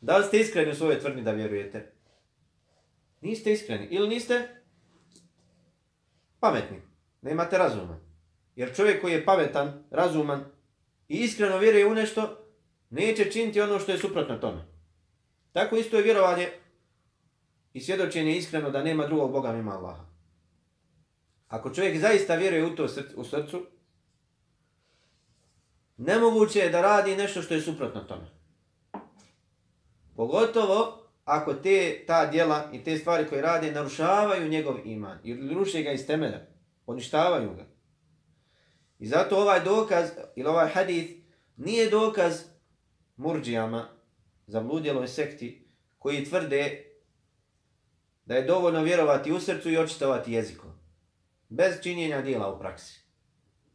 Da 0.00 0.18
li 0.18 0.24
ste 0.24 0.40
iskreni 0.40 0.70
u 0.70 0.74
svoje 0.74 1.00
tvrdni 1.00 1.22
da 1.22 1.32
vjerujete? 1.32 1.92
Niste 3.20 3.52
iskreni. 3.52 3.86
Ili 3.90 4.08
niste 4.08 4.62
pametni. 6.40 6.76
Nemate 7.22 7.58
razuma. 7.58 8.11
Jer 8.56 8.76
čovjek 8.76 9.00
koji 9.00 9.12
je 9.12 9.24
pametan, 9.24 9.84
razuman 9.90 10.44
i 11.08 11.16
iskreno 11.16 11.58
vjeruje 11.58 11.86
u 11.86 11.94
nešto, 11.94 12.46
neće 12.90 13.30
činiti 13.32 13.60
ono 13.60 13.78
što 13.78 13.92
je 13.92 13.98
suprotno 13.98 14.38
tome. 14.38 14.64
Tako 15.52 15.76
isto 15.76 15.96
je 15.96 16.02
vjerovanje 16.02 16.48
i 17.72 17.80
svjedočenje 17.80 18.36
iskreno 18.36 18.70
da 18.70 18.82
nema 18.82 19.06
drugog 19.06 19.32
Boga 19.32 19.52
mimo 19.52 19.70
Allaha. 19.70 20.04
Ako 21.48 21.70
čovjek 21.70 21.98
zaista 21.98 22.34
vjeruje 22.34 22.64
u 22.64 22.76
to 22.76 22.86
u 23.16 23.24
srcu, 23.24 23.66
nemoguće 25.96 26.58
je 26.58 26.70
da 26.70 26.80
radi 26.80 27.16
nešto 27.16 27.42
što 27.42 27.54
je 27.54 27.60
suprotno 27.60 28.00
tome. 28.00 28.26
Pogotovo 30.16 31.02
ako 31.24 31.54
te 31.54 32.04
ta 32.06 32.26
djela 32.26 32.70
i 32.72 32.84
te 32.84 32.98
stvari 32.98 33.28
koje 33.28 33.42
rade 33.42 33.72
narušavaju 33.72 34.48
njegov 34.48 34.76
iman 34.84 35.18
ili 35.24 35.54
ruše 35.54 35.82
ga 35.82 35.92
iz 35.92 36.06
temelja, 36.06 36.40
poništavaju 36.86 37.54
ga. 37.54 37.71
I 39.02 39.06
zato 39.06 39.36
ovaj 39.36 39.60
dokaz, 39.60 40.10
ili 40.36 40.48
ovaj 40.48 40.68
hadith, 40.68 41.12
nije 41.56 41.90
dokaz 41.90 42.42
murđijama 43.16 43.88
zabludjeloj 44.46 45.08
sekti 45.08 45.68
koji 45.98 46.24
tvrde 46.24 46.84
da 48.24 48.34
je 48.34 48.42
dovoljno 48.42 48.82
vjerovati 48.82 49.32
u 49.32 49.40
srcu 49.40 49.70
i 49.70 49.78
očitovati 49.78 50.32
jezikom. 50.32 50.70
Bez 51.48 51.74
činjenja 51.82 52.22
dijela 52.22 52.54
u 52.54 52.58
praksi. 52.58 53.00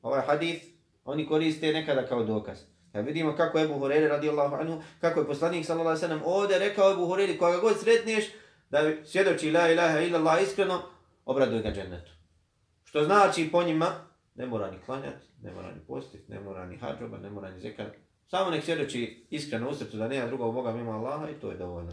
Ovaj 0.02 0.22
hadith 0.22 0.66
oni 1.06 1.28
koriste 1.28 1.74
nekada 1.74 2.08
kao 2.08 2.24
dokaz. 2.24 2.58
Ja 2.94 3.02
vidimo 3.02 3.36
kako 3.36 3.58
je 3.58 3.66
Ebu 3.66 3.80
Hurere 3.80 4.08
radijallahu 4.08 4.56
anhu, 4.56 4.82
kako 5.02 5.20
je 5.20 5.28
poslanik 5.28 5.66
sallallahu 5.66 5.90
alaihi 5.90 6.02
sallam 6.02 6.22
ovdje 6.26 6.60
rekao 6.60 6.92
Ebu 6.92 7.06
Hurere, 7.06 7.38
koga 7.38 7.58
god 7.58 7.80
sretneš, 7.80 8.26
da 8.70 9.06
svjedoči 9.06 9.52
la 9.52 9.70
ilaha 9.72 10.00
illallah 10.00 10.44
iskreno, 10.44 10.82
obraduj 11.26 11.62
ga 11.62 11.72
džennetu. 11.72 12.12
Što 12.84 13.04
znači 13.04 13.50
po 13.52 13.64
njima, 13.64 14.08
ne 14.38 14.46
mora 14.46 14.72
ni 14.72 14.78
klanjati, 14.86 15.26
ne 15.42 15.52
mora 15.52 15.72
ni 15.72 15.80
postiti, 15.88 16.32
ne 16.32 16.40
mora 16.40 16.66
ni 16.66 16.78
hađoba, 16.78 17.18
ne 17.18 17.30
mora 17.30 17.52
ni 17.52 17.60
zekat. 17.60 17.94
Samo 18.28 18.52
nek 18.52 18.64
svjedoči 18.64 19.26
iskreno 19.30 19.70
u 19.70 19.74
srcu 19.74 19.98
da 19.98 20.08
nema 20.08 20.28
drugog 20.28 20.54
Boga 20.54 20.72
mimo 20.72 20.92
Allaha 20.92 21.30
i 21.30 21.40
to 21.40 21.52
je 21.52 21.58
dovoljno. 21.58 21.92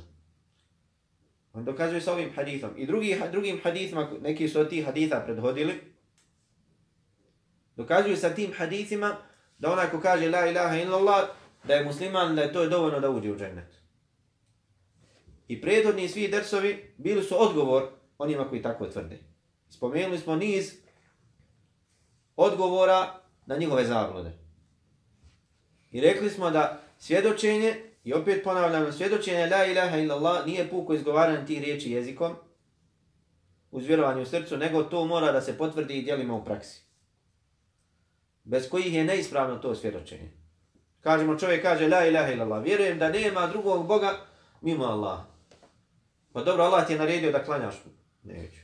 On 1.53 1.65
dokazuje 1.65 2.01
sa 2.01 2.13
ovim 2.13 2.31
hadithom. 2.37 2.71
I 2.77 2.87
drugi, 2.87 3.21
drugim 3.33 3.61
hadithima, 3.63 4.11
neki 4.23 4.49
su 4.49 4.61
od 4.61 4.69
tih 4.69 4.85
haditha 4.85 5.21
predhodili, 5.21 5.75
dokazuju 7.77 8.17
sa 8.17 8.35
tim 8.35 8.53
hadithima 8.57 9.17
da 9.59 9.73
onaj 9.73 9.91
ko 9.91 10.01
kaže 10.01 10.31
la 10.31 10.47
ilaha 10.47 10.77
illallah, 10.77 11.29
da 11.65 11.75
je 11.75 11.85
musliman, 11.85 12.37
da 12.37 12.43
je 12.43 12.53
to 12.53 12.63
je 12.63 12.69
dovoljno 12.69 13.01
da 13.01 13.11
uđe 13.11 13.33
u 13.33 13.39
džennet. 13.39 13.75
I 15.49 15.61
prethodni 15.61 16.09
svi 16.09 16.29
dersovi 16.29 16.95
bili 16.97 17.23
su 17.23 17.43
odgovor 17.43 17.89
onima 18.19 18.49
koji 18.49 18.63
tako 18.63 18.87
tvrde. 18.87 19.19
Spomenuli 19.69 20.19
smo 20.19 20.37
niz 20.37 20.84
odgovora 22.37 23.20
na 23.47 23.57
njihove 23.57 23.85
zablude. 23.85 24.33
I 25.90 26.01
rekli 26.01 26.31
smo 26.31 26.51
da 26.51 26.81
svjedočenje, 26.99 27.75
i 28.05 28.14
opet 28.14 28.44
ponavljam, 28.44 28.92
svjedočenje 28.92 29.47
la 29.47 29.64
ilaha 29.64 29.97
illallah 29.97 30.47
nije 30.47 30.70
puko 30.70 30.94
izgovaranje 30.94 31.47
tih 31.47 31.61
riječi 31.61 31.90
jezikom, 31.90 32.35
uz 33.70 33.87
vjerovanje 33.87 34.23
u 34.23 34.27
srcu, 34.27 34.57
nego 34.57 34.83
to 34.83 35.05
mora 35.05 35.33
da 35.33 35.40
se 35.40 35.59
potvrdi 35.59 35.94
i 35.94 36.03
dijelima 36.03 36.35
u 36.35 36.44
praksi. 36.44 36.83
Bez 38.44 38.68
kojih 38.68 38.94
je 38.94 39.05
neispravno 39.05 39.57
to 39.57 39.75
svjedočenje. 39.75 40.31
Kažemo, 41.01 41.38
čovjek 41.38 41.62
kaže 41.62 41.88
la 41.88 42.07
ilaha 42.07 42.33
illallah, 42.33 42.64
vjerujem 42.64 42.99
da 42.99 43.09
nema 43.09 43.47
drugog 43.47 43.87
Boga 43.87 44.27
mimo 44.61 44.85
Allaha. 44.85 45.25
Pa 46.33 46.42
dobro, 46.42 46.64
Allah 46.64 46.87
ti 46.87 46.92
je 46.92 46.99
naredio 46.99 47.33
da 47.33 47.44
klanjaš. 47.44 47.75
Neću. 48.23 48.61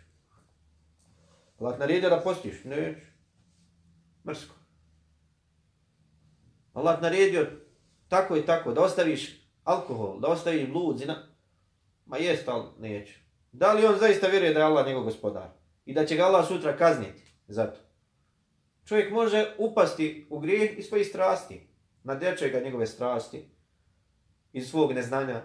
Allah 1.61 1.75
ti 1.75 1.81
naredio 1.81 2.11
da 2.11 2.21
postiš. 2.21 2.65
Neću. 2.65 3.10
Mrsko. 4.27 4.55
Allah 6.73 7.03
naredio 7.03 7.47
tako 8.09 8.37
i 8.37 8.47
tako, 8.47 8.73
da 8.73 8.81
ostaviš 8.81 9.49
alkohol, 9.65 10.21
da 10.21 10.29
ostaviš 10.29 10.69
blud, 10.69 10.99
zina. 10.99 11.17
Ma 12.07 12.17
jest, 12.17 12.49
ali 12.49 12.65
neću. 12.79 13.19
Da 13.53 13.73
li 13.73 13.87
on 13.87 13.99
zaista 13.99 14.27
vjeruje 14.27 14.55
da 14.55 14.61
je 14.61 14.67
Allah 14.67 14.87
njegov 14.87 15.03
gospodar? 15.03 15.49
I 15.85 15.95
da 15.95 16.07
će 16.07 16.17
ga 16.17 16.25
Allah 16.25 16.49
sutra 16.49 16.77
kazniti 16.77 17.23
za 17.49 17.67
to? 17.67 17.81
Čovjek 18.85 19.13
može 19.13 19.55
upasti 19.59 20.27
u 20.31 20.39
grijeh 20.39 20.79
iz 20.79 20.87
svojih 20.87 21.07
strasti. 21.07 21.69
Nadječe 22.05 22.49
ga 22.49 22.61
njegove 22.61 22.87
strasti. 22.87 23.45
Iz 24.53 24.71
svog 24.71 24.93
neznanja 24.93 25.43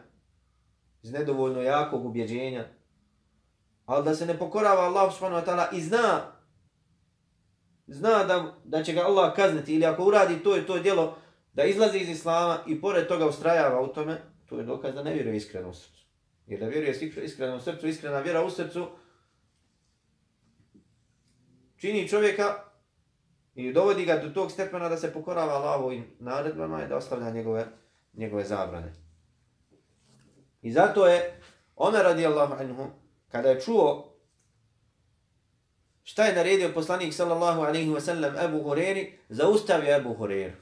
iz 1.05 1.11
nedovoljno 1.11 1.61
jakog 1.61 2.05
ubjeđenja, 2.05 2.65
ali 3.85 4.05
da 4.05 4.15
se 4.15 4.25
ne 4.25 4.37
pokorava 4.39 4.81
Allah 4.81 5.13
subhanahu 5.13 5.45
wa 5.45 5.45
ta'ala 5.45 5.77
i 5.77 5.81
zna, 5.81 6.31
zna 7.87 8.23
da, 8.23 8.55
da 8.63 8.83
će 8.83 8.93
ga 8.93 9.01
Allah 9.01 9.35
kazniti 9.35 9.75
ili 9.75 9.85
ako 9.85 10.03
uradi 10.03 10.43
to 10.43 10.57
i 10.57 10.65
to 10.65 10.79
djelo, 10.79 11.17
da 11.53 11.63
izlazi 11.63 11.97
iz 11.97 12.09
Islama 12.09 12.59
i 12.67 12.81
pored 12.81 13.07
toga 13.07 13.25
ustrajava 13.25 13.81
u 13.81 13.87
tome, 13.87 14.21
to 14.45 14.57
je 14.57 14.63
dokaz 14.63 14.95
da 14.95 15.03
ne 15.03 15.13
vjeruje 15.13 15.37
iskreno 15.37 15.69
u 15.69 15.73
srcu. 15.73 16.05
Jer 16.47 16.59
da 16.59 16.67
vjeruje 16.67 16.91
iskreno 17.23 17.55
u 17.55 17.59
srcu, 17.59 17.87
iskrena 17.87 18.19
vjera 18.19 18.43
u 18.43 18.49
srcu, 18.49 18.87
čini 21.77 22.07
čovjeka 22.07 22.63
i 23.55 23.73
dovodi 23.73 24.05
ga 24.05 24.17
do 24.17 24.29
tog 24.29 24.51
stepena 24.51 24.89
da 24.89 24.97
se 24.97 25.13
pokorava 25.13 25.53
Allahovim 25.53 26.05
naredbama 26.19 26.83
i 26.83 26.87
da 26.87 26.97
ostavlja 26.97 27.29
njegove, 27.29 27.65
njegove 28.13 28.43
zabrane. 28.43 28.93
I 30.61 30.71
zato 30.71 31.07
je 31.07 31.41
Omer 31.75 32.03
radijallahu 32.03 32.53
anhu, 32.53 32.85
kada 33.27 33.49
je 33.49 33.61
čuo 33.61 34.14
šta 36.05 36.25
je 36.25 36.35
naredio 36.35 36.71
poslanik 36.73 37.13
sallallahu 37.13 37.61
alaihi 37.61 37.89
wa 37.89 37.99
sallam 37.99 38.33
Ebu 38.37 38.63
Hureri, 38.63 39.17
zaustavio 39.29 39.95
Ebu 39.95 40.13
Hureru. 40.13 40.53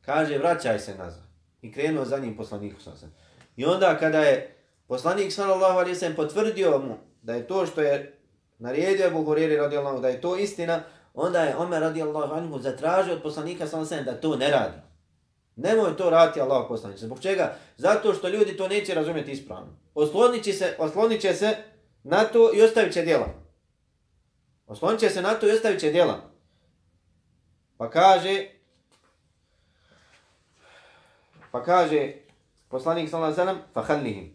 Kaže, 0.00 0.38
vraćaj 0.38 0.78
se 0.78 0.94
nazad. 0.94 1.22
I 1.62 1.72
krenuo 1.72 2.04
za 2.04 2.18
njim 2.18 2.36
poslanik 2.36 2.74
sallallahu 2.80 3.06
I 3.56 3.64
onda 3.64 3.98
kada 3.98 4.20
je 4.20 4.56
poslanik 4.86 5.32
sallallahu 5.32 5.78
alaihi 5.78 5.94
wa 5.94 5.98
sallam 5.98 6.16
potvrdio 6.16 6.78
mu 6.78 6.96
da 7.22 7.34
je 7.34 7.46
to 7.46 7.66
što 7.66 7.80
je 7.80 8.18
naredio 8.58 9.06
Ebu 9.06 9.24
Hureri 9.24 9.56
radijallahu 9.56 10.00
da 10.00 10.08
je 10.08 10.20
to 10.20 10.36
istina, 10.36 10.82
onda 11.14 11.42
je 11.42 11.56
Omer 11.56 11.80
radijallahu 11.80 12.34
anhu 12.34 12.58
zatražio 12.58 13.14
od 13.14 13.22
poslanika 13.22 13.66
sallallahu 13.66 13.94
alaihi 13.94 14.08
wa 14.08 14.12
sallam 14.12 14.14
da 14.14 14.20
to 14.20 14.36
ne 14.36 14.50
radi. 14.50 14.78
Nemoj 15.56 15.96
to 15.96 16.10
raditi 16.10 16.40
Allah 16.40 16.64
poslaniče. 16.68 17.06
Zbog 17.06 17.20
čega? 17.20 17.56
Zato 17.76 18.14
što 18.14 18.28
ljudi 18.28 18.56
to 18.56 18.68
neće 18.68 18.94
razumjeti 18.94 19.30
ispravno. 19.30 19.76
Oslonit 19.94 20.44
će 20.44 20.52
se, 20.52 20.74
oslonit 20.78 21.20
će 21.20 21.34
se 21.34 21.56
na 22.02 22.24
to 22.24 22.50
i 22.54 22.62
ostavit 22.62 22.92
će 22.92 23.02
djela. 23.02 23.47
Oslonit 24.68 25.00
će 25.00 25.10
se 25.10 25.22
na 25.22 25.34
to 25.34 25.48
i 25.48 25.52
ostavit 25.52 25.80
će 25.80 25.90
djela. 25.90 26.20
Pa 27.76 27.90
kaže, 27.90 28.46
pa 31.52 31.62
kaže 31.62 32.12
poslanik 32.68 33.10
sallallahu 33.10 33.32
alejhi 33.32 33.48
ve 33.48 33.52
sellem 33.52 33.72
fakhallihim 33.74 34.34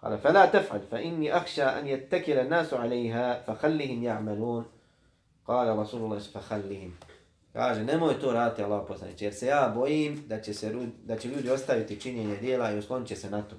qala 0.00 0.18
fala 0.22 0.50
taf'al 0.52 0.80
fa 0.90 1.00
inni 1.00 1.30
akhsha 1.30 1.66
an 1.78 1.86
yattakila 1.86 2.40
an-nas 2.40 2.72
'alayha 2.72 3.44
fakhallihim 3.46 4.02
ya'malun. 4.02 4.64
Kaže 5.46 5.76
rasulullah 5.76 6.22
fakhallihim 6.32 6.92
kaže 7.52 7.84
nemoj 7.84 8.20
to 8.20 8.32
raditi 8.32 8.62
Allah 8.62 8.84
poslanik 8.88 9.22
jer 9.22 9.34
se 9.34 9.46
ja 9.46 9.72
bojim 9.74 10.24
da 10.26 10.40
će 10.40 10.54
se 10.54 10.74
da 11.04 11.16
će 11.16 11.28
ljudi 11.28 11.50
ostaviti 11.50 12.00
činjenje 12.00 12.36
djela 12.36 12.72
i 12.72 12.78
oslonit 12.78 13.08
će 13.08 13.16
se 13.16 13.30
na 13.30 13.42
to. 13.42 13.56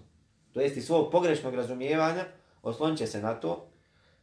To 0.54 0.62
jest 0.62 0.78
i 0.78 0.82
svog 0.82 1.12
pogrešnog 1.12 1.56
razumijevanja 1.56 2.26
oslonit 2.64 2.98
će 2.98 3.08
se 3.08 3.22
na 3.22 3.34
to 3.34 3.73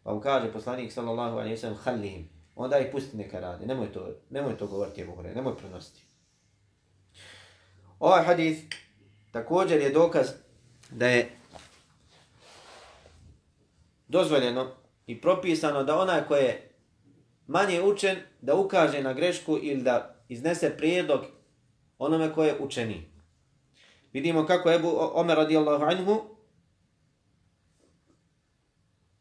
pa 0.02 0.14
mu 0.14 0.20
kaže 0.20 0.52
poslanik, 0.52 0.92
sallallahu 0.92 1.38
alaihi 1.38 1.56
sallam, 1.56 1.78
halihim, 1.84 2.28
onda 2.56 2.78
ih 2.78 2.88
pusti 2.92 3.16
neka 3.16 3.40
radi, 3.40 3.66
nemoj 3.66 3.92
to, 3.92 4.08
nemoj 4.30 4.56
to 4.58 4.66
govoriti, 4.66 5.00
Ebu 5.02 5.12
Hore, 5.12 5.34
nemoj 5.34 5.56
prenositi. 5.56 6.04
Ovaj 7.98 8.24
hadith 8.24 8.76
također 9.32 9.80
je 9.80 9.90
dokaz 9.90 10.26
da 10.90 11.08
je 11.08 11.30
dozvoljeno 14.08 14.66
i 15.06 15.20
propisano 15.20 15.84
da 15.84 15.98
onaj 15.98 16.24
ko 16.28 16.36
je 16.36 16.70
manje 17.46 17.82
učen 17.82 18.16
da 18.40 18.54
ukaže 18.54 19.02
na 19.02 19.12
grešku 19.12 19.58
ili 19.62 19.82
da 19.82 20.14
iznese 20.28 20.76
prijedlog 20.76 21.20
onome 21.98 22.32
koje 22.34 22.48
je 22.48 22.58
učeni. 22.60 23.10
Vidimo 24.12 24.46
kako 24.46 24.70
je 24.70 24.76
Ebu 24.76 24.90
Omer 25.14 25.36
radijallahu 25.36 25.84
anhu 25.84 26.39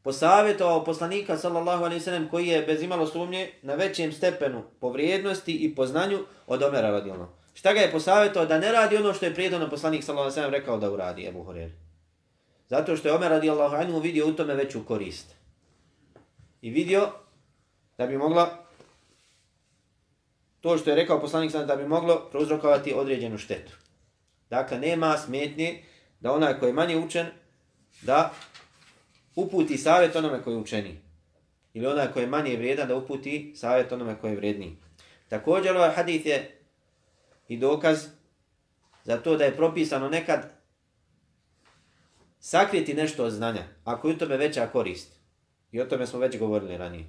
posavjetovao 0.03 0.83
poslanika 0.83 1.37
sallallahu 1.37 1.83
alaihi 1.83 2.03
sallam 2.03 2.27
koji 2.29 2.47
je 2.47 2.61
bez 2.61 2.81
imalo 2.81 3.07
sumnje 3.07 3.51
na 3.61 3.75
većem 3.75 4.11
stepenu 4.11 4.63
po 4.79 4.89
vrijednosti 4.89 5.53
i 5.53 5.75
po 5.75 5.85
znanju 5.85 6.19
od 6.47 6.63
Omera 6.63 6.89
radijallahu 6.89 7.31
Šta 7.53 7.73
ga 7.73 7.79
je 7.79 7.91
posavjetovao 7.91 8.47
da 8.47 8.59
ne 8.59 8.71
radi 8.71 8.97
ono 8.97 9.13
što 9.13 9.25
je 9.25 9.33
prijedno 9.33 9.69
poslanik 9.69 10.03
sallallahu 10.03 10.23
alaihi 10.23 10.35
sallam 10.35 10.51
rekao 10.51 10.77
da 10.77 10.91
uradi 10.91 11.27
Ebu 11.27 11.43
Horer. 11.43 11.71
Zato 12.69 12.95
što 12.95 13.07
je 13.07 13.13
Omer 13.13 13.31
radijallahu 13.31 13.75
anhu 13.75 13.99
vidio 13.99 14.27
u 14.27 14.33
tome 14.33 14.55
veću 14.55 14.85
korist. 14.85 15.35
I 16.61 16.69
vidio 16.69 17.09
da 17.97 18.07
bi 18.07 18.17
mogla 18.17 18.65
to 20.61 20.77
što 20.77 20.89
je 20.89 20.95
rekao 20.95 21.21
poslanik 21.21 21.51
sallallahu 21.51 21.77
da 21.77 21.83
bi 21.83 21.89
moglo 21.89 22.29
prouzrokovati 22.31 22.93
određenu 22.93 23.37
štetu. 23.37 23.71
Dakle, 24.49 24.79
nema 24.79 25.17
smetnje 25.17 25.83
da 26.19 26.31
onaj 26.31 26.59
koji 26.59 26.69
je 26.69 26.73
manje 26.73 26.97
učen 26.97 27.27
da 28.01 28.33
uputi 29.39 29.77
savjet 29.77 30.15
onome 30.15 30.43
koji 30.43 30.53
je 30.53 30.59
učeni. 30.59 31.01
Ili 31.73 31.87
onaj 31.87 32.11
koji 32.11 32.23
je 32.23 32.27
manje 32.27 32.57
vrijedan 32.57 32.87
da 32.87 32.95
uputi 32.95 33.53
savjet 33.55 33.91
onome 33.91 34.15
koji 34.21 34.31
je 34.31 34.37
vredniji. 34.37 34.77
Također 35.27 35.77
ovaj 35.77 35.89
hadith 35.89 36.25
je 36.25 36.61
i 37.47 37.57
dokaz 37.57 38.07
za 39.03 39.17
to 39.17 39.37
da 39.37 39.43
je 39.43 39.55
propisano 39.55 40.09
nekad 40.09 40.51
sakriti 42.39 42.93
nešto 42.93 43.25
od 43.25 43.31
znanja, 43.31 43.63
ako 43.83 44.07
je 44.07 44.15
u 44.15 44.17
tome 44.17 44.37
veća 44.37 44.67
korist. 44.67 45.19
I 45.71 45.81
o 45.81 45.85
tome 45.85 46.07
smo 46.07 46.19
već 46.19 46.39
govorili 46.39 46.77
ranije. 46.77 47.05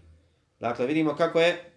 Dakle, 0.60 0.86
vidimo 0.86 1.16
kako 1.16 1.40
je 1.40 1.70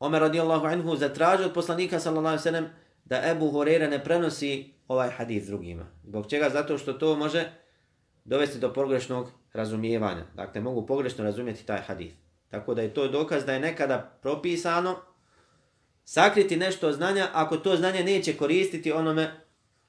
Omer 0.00 0.20
radijallahu 0.20 0.66
anhu 0.66 0.96
zatražio 0.96 1.46
od 1.46 1.54
poslanika 1.54 2.00
sallallahu 2.00 2.26
alaihi 2.26 2.42
sallam 2.42 2.70
da 3.10 3.30
Ebu 3.30 3.50
Horeira 3.50 3.88
ne 3.88 4.04
prenosi 4.04 4.72
ovaj 4.88 5.10
hadis 5.10 5.46
drugima. 5.46 5.86
Zbog 6.04 6.30
čega? 6.30 6.50
Zato 6.50 6.78
što 6.78 6.92
to 6.92 7.16
može 7.16 7.50
dovesti 8.24 8.58
do 8.58 8.72
pogrešnog 8.72 9.30
razumijevanja. 9.52 10.24
Dakle, 10.34 10.60
mogu 10.60 10.86
pogrešno 10.86 11.24
razumjeti 11.24 11.66
taj 11.66 11.80
hadis. 11.80 12.12
Tako 12.48 12.74
da 12.74 12.82
je 12.82 12.94
to 12.94 13.08
dokaz 13.08 13.44
da 13.44 13.52
je 13.52 13.60
nekada 13.60 14.18
propisano 14.22 14.96
sakriti 16.04 16.56
nešto 16.56 16.92
znanja 16.92 17.28
ako 17.32 17.56
to 17.56 17.76
znanje 17.76 18.04
neće 18.04 18.36
koristiti 18.36 18.92
onome 18.92 19.30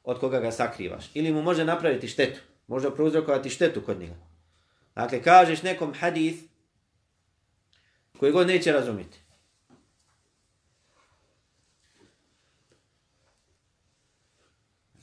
od 0.04 0.20
koga 0.20 0.40
ga 0.40 0.52
sakrivaš. 0.52 1.12
Ili 1.14 1.32
mu 1.32 1.42
može 1.42 1.66
napraviti 1.66 2.08
štetu. 2.08 2.40
Može 2.68 2.96
prouzrokovati 2.96 3.50
štetu 3.50 3.82
kod 3.82 4.00
njega. 4.00 4.16
Dakle, 4.96 5.22
kažeš 5.22 5.62
nekom 5.62 5.94
hadis 5.94 6.36
koji 8.20 8.32
god 8.32 8.48
neće 8.48 8.72
razumjeti. 8.72 9.21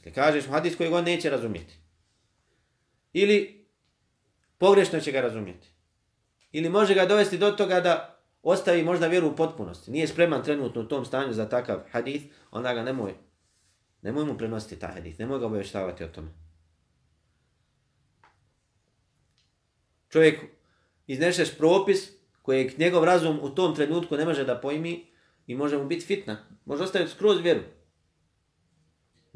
Da 0.08 0.14
kažeš 0.14 0.46
mu 0.46 0.52
hadis 0.52 0.76
koji 0.76 0.92
on 0.92 1.04
neće 1.04 1.30
razumjeti. 1.30 1.74
Ili 3.12 3.66
pogrešno 4.58 5.00
će 5.00 5.12
ga 5.12 5.20
razumjeti. 5.20 5.68
Ili 6.52 6.68
može 6.68 6.94
ga 6.94 7.06
dovesti 7.06 7.38
do 7.38 7.50
toga 7.50 7.80
da 7.80 8.20
ostavi 8.42 8.82
možda 8.82 9.06
vjeru 9.06 9.28
u 9.28 9.36
potpunosti. 9.36 9.90
Nije 9.90 10.08
spreman 10.08 10.44
trenutno 10.44 10.80
u 10.80 10.88
tom 10.88 11.04
stanju 11.04 11.32
za 11.32 11.48
takav 11.48 11.80
hadis, 11.90 12.22
onda 12.50 12.74
ga 12.74 12.82
nemoj. 12.82 13.14
Nemoj 14.02 14.24
mu 14.24 14.38
prenositi 14.38 14.80
taj 14.80 14.92
hadis, 14.92 15.18
nemoj 15.18 15.38
ga 15.38 15.46
obještavati 15.46 16.04
o 16.04 16.08
tome. 16.08 16.28
Čovjek 20.08 20.40
izneseš 21.06 21.58
propis 21.58 22.10
koji 22.42 22.70
njegov 22.78 23.04
razum 23.04 23.38
u 23.42 23.54
tom 23.54 23.74
trenutku 23.74 24.16
ne 24.16 24.24
može 24.24 24.44
da 24.44 24.60
pojmi 24.60 25.06
i 25.46 25.54
može 25.54 25.78
mu 25.78 25.86
biti 25.86 26.06
fitna. 26.06 26.46
Može 26.64 26.84
ostaviti 26.84 27.10
skroz 27.10 27.40
vjeru. 27.40 27.60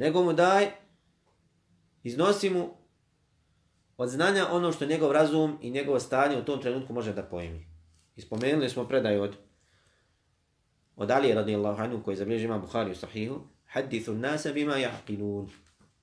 Nego 0.02 0.24
mu 0.24 0.32
daj, 0.32 0.70
iznosi 2.02 2.50
mu 2.50 2.74
od 3.96 4.08
znanja 4.08 4.46
ono 4.50 4.72
što 4.72 4.86
njegov 4.86 5.12
razum 5.12 5.58
i 5.62 5.70
njegovo 5.70 6.00
stanje 6.00 6.38
u 6.38 6.44
tom 6.44 6.60
trenutku 6.60 6.92
može 6.92 7.12
da 7.12 7.22
pojmi. 7.22 7.66
Ispomenuli 8.16 8.68
smo 8.68 8.88
predaju 8.88 9.22
od 9.22 9.36
od 10.96 11.10
Ali 11.10 11.34
radijallahu 11.34 11.82
anhu 11.82 12.02
koji 12.02 12.16
zabilježi 12.16 12.44
ima 12.44 12.58
Buhari 12.58 12.90
u 12.90 12.94
sahihu, 12.94 13.40
hadithu 13.66 14.14
nasa 14.14 14.52
bima 14.52 14.74
jaqilun. 14.74 15.48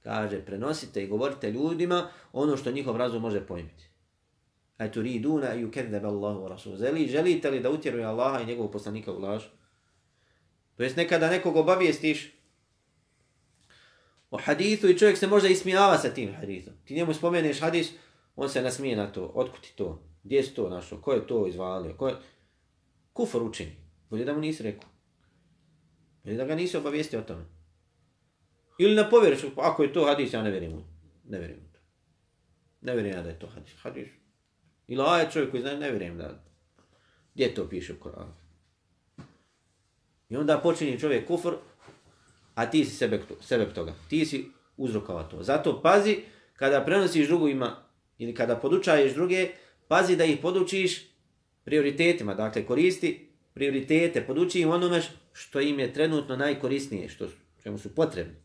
Kaže, 0.03 0.45
prenosite 0.45 1.03
i 1.03 1.07
govorite 1.07 1.51
ljudima 1.51 2.07
ono 2.33 2.57
što 2.57 2.71
njihov 2.71 2.97
razum 2.97 3.21
može 3.21 3.47
pojmiti. 3.47 3.89
A 4.77 4.91
turiduna 4.91 5.53
i 5.53 5.65
ukerdebe 5.65 6.07
Allahu 6.07 6.47
rasul. 6.47 6.75
Zeli, 6.75 7.07
želite 7.07 7.49
li 7.49 7.59
da 7.59 7.69
utjeruje 7.69 8.05
Allaha 8.05 8.41
i 8.41 8.45
njegovog 8.45 8.71
poslanika 8.71 9.11
u 9.11 9.19
laž? 9.19 9.43
To 10.77 10.83
jest 10.83 10.97
nekada 10.97 11.29
nekog 11.29 11.55
obavijestiš 11.55 12.38
o 14.31 14.37
hadithu 14.37 14.87
i 14.87 14.97
čovjek 14.97 15.17
se 15.17 15.27
možda 15.27 15.49
ismijava 15.49 15.97
sa 15.97 16.09
tim 16.09 16.33
hadithom. 16.33 16.73
Ti 16.85 16.93
njemu 16.93 17.13
spomeneš 17.13 17.61
hadis, 17.61 17.91
on 18.35 18.49
se 18.49 18.61
nasmije 18.61 18.95
na 18.95 19.11
to. 19.11 19.31
Otkud 19.35 19.61
ti 19.61 19.73
to? 19.75 20.03
Gdje 20.23 20.43
si 20.43 20.53
to 20.53 20.69
našo? 20.69 21.01
Ko 21.01 21.13
je 21.13 21.27
to 21.27 21.47
izvalio? 21.47 21.93
Ko 21.93 22.07
je... 22.07 22.15
Kufar 23.13 23.43
učini. 23.43 23.75
Bolje 24.09 24.25
da 24.25 24.33
mu 24.33 24.39
nisi 24.39 24.63
rekao. 24.63 24.89
Bolje 26.23 26.37
da 26.37 26.45
ga 26.45 26.55
nisi 26.55 26.77
obavijestio 26.77 27.19
o 27.19 27.23
tome. 27.23 27.45
Ili 28.77 28.95
na 28.95 29.09
povjeriš, 29.09 29.39
ako 29.57 29.83
je 29.83 29.93
to 29.93 30.05
hadis, 30.05 30.33
ja 30.33 30.43
ne 30.43 30.51
vjerujem 30.51 30.73
u 30.73 30.83
Ne 31.29 31.39
vjerujem 31.39 31.61
u 31.69 31.73
to. 31.73 31.79
Ne 32.81 32.93
vjerujem 32.93 33.17
ja 33.17 33.23
da 33.23 33.29
je 33.29 33.39
to 33.39 33.47
hadis. 33.47 33.73
Hadis. 33.81 34.07
Ili 34.87 35.03
aje 35.07 35.31
čovjek 35.31 35.51
koji 35.51 35.61
zna, 35.61 35.73
ne 35.73 35.89
vjerujem 35.89 36.17
da... 36.17 36.43
Gdje 37.33 37.53
to 37.53 37.69
piše 37.69 37.93
u 37.93 37.99
Koranu? 37.99 38.33
I 40.29 40.37
onda 40.37 40.57
počinje 40.57 40.99
čovjek 40.99 41.27
kufr, 41.27 41.53
a 42.59 42.65
ti 42.67 42.85
si 42.85 42.95
sebe, 42.95 43.21
sebe 43.41 43.65
toga. 43.73 43.93
Ti 44.09 44.25
si 44.25 44.51
uzrokovao 44.77 45.23
to. 45.23 45.43
Zato 45.43 45.81
pazi, 45.81 46.17
kada 46.55 46.85
prenosiš 46.85 47.27
drugima 47.27 47.75
ili 48.17 48.35
kada 48.35 48.55
podučaješ 48.55 49.13
druge, 49.13 49.49
pazi 49.87 50.15
da 50.15 50.25
ih 50.25 50.39
podučiš 50.41 51.07
prioritetima. 51.63 52.33
Dakle, 52.33 52.65
koristi 52.65 53.29
prioritete, 53.53 54.25
poduči 54.27 54.61
im 54.61 54.69
onome 54.69 55.01
što 55.33 55.59
im 55.59 55.79
je 55.79 55.93
trenutno 55.93 56.35
najkorisnije, 56.35 57.09
što 57.09 57.27
čemu 57.63 57.77
su 57.77 57.95
potrebni. 57.95 58.35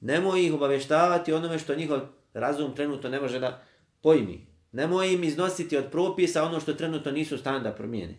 Nemoj 0.00 0.46
ih 0.46 0.54
obaveštavati 0.54 1.32
onome 1.32 1.58
što 1.58 1.74
njihov 1.74 2.00
razum 2.34 2.74
trenutno 2.74 3.10
ne 3.10 3.20
može 3.20 3.38
da 3.38 3.64
pojmi. 4.02 4.46
Nemoj 4.72 5.12
im 5.12 5.24
iznositi 5.24 5.76
od 5.76 5.90
propisa 5.90 6.44
ono 6.44 6.60
što 6.60 6.74
trenutno 6.74 7.12
nisu 7.12 7.38
stan 7.38 7.62
da 7.62 7.72
promijene. 7.72 8.14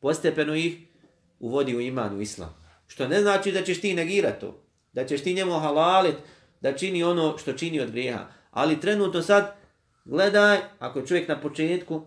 Postepeno 0.00 0.54
ih 0.54 0.78
uvodi 1.38 1.76
u 1.76 1.80
iman, 1.80 2.16
u 2.16 2.20
islam. 2.20 2.57
Što 2.88 3.08
ne 3.08 3.20
znači 3.20 3.52
da 3.52 3.62
ćeš 3.62 3.80
ti 3.80 3.94
negirati 3.94 4.40
to. 4.40 4.64
Da 4.92 5.06
ćeš 5.06 5.22
ti 5.22 5.34
njemu 5.34 5.52
halalit, 5.52 6.16
da 6.60 6.76
čini 6.76 7.04
ono 7.04 7.38
što 7.38 7.52
čini 7.52 7.80
od 7.80 7.90
grijeha. 7.90 8.26
Ali 8.50 8.80
trenutno 8.80 9.22
sad, 9.22 9.54
gledaj, 10.04 10.58
ako 10.78 10.98
je 10.98 11.06
čovjek 11.06 11.28
na 11.28 11.40
početku, 11.40 12.02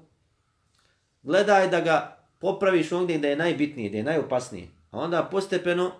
gledaj 1.24 1.68
da 1.68 1.82
ga 1.82 2.18
popraviš 2.40 2.92
ondje 2.92 3.18
da 3.18 3.28
je 3.28 3.36
najbitnije, 3.36 3.90
da 3.90 3.98
je 3.98 4.04
najopasnije. 4.04 4.68
A 4.92 5.00
onda 5.00 5.24
postepeno, 5.32 5.92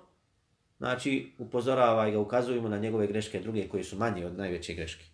znači, 0.78 1.32
upozoravaj 1.38 2.12
ga, 2.12 2.20
ukazujemo 2.20 2.70
na 2.70 2.78
njegove 2.78 3.08
greške 3.08 3.40
druge 3.40 3.68
koje 3.68 3.84
su 3.84 3.98
manje 3.98 4.26
od 4.26 4.38
najveće 4.38 4.74
greške. 4.74 5.06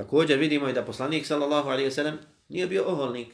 Također 0.00 0.38
vidimo 0.38 0.68
i 0.68 0.72
da 0.72 0.84
poslanik 0.84 1.26
sallallahu 1.26 1.68
alejhi 1.68 1.84
ve 1.84 1.90
sellem 1.90 2.18
nije 2.48 2.66
bio 2.66 2.84
oholnik. 2.84 3.28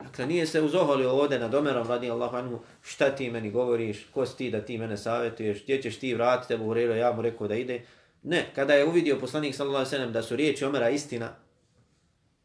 Dakle, 0.00 0.26
nije 0.26 0.46
se 0.46 0.62
uzoholio 0.62 1.10
ovdje 1.10 1.38
nad 1.38 1.54
Omerom 1.54 1.88
radi 1.88 2.10
Allahu 2.10 2.36
anhu, 2.36 2.60
šta 2.82 3.16
ti 3.16 3.30
meni 3.30 3.50
govoriš, 3.50 4.06
ko 4.14 4.26
si 4.26 4.36
ti 4.36 4.50
da 4.50 4.60
ti 4.60 4.78
mene 4.78 4.96
savjetuješ, 4.96 5.62
gdje 5.62 5.82
ćeš 5.82 5.98
ti 5.98 6.14
vratiti, 6.14 6.54
Ebu 6.54 6.64
Hureyre, 6.64 6.94
ja 6.94 7.12
mu 7.12 7.22
rekao 7.22 7.48
da 7.48 7.54
ide. 7.54 7.82
Ne, 8.22 8.50
kada 8.54 8.74
je 8.74 8.84
uvidio 8.84 9.18
poslanik 9.20 9.54
sallallahu 9.54 9.80
alejhi 9.80 9.94
ve 9.94 9.98
sellem 9.98 10.12
da 10.12 10.22
su 10.22 10.36
riječi 10.36 10.64
Omera 10.64 10.90
istina, 10.90 11.36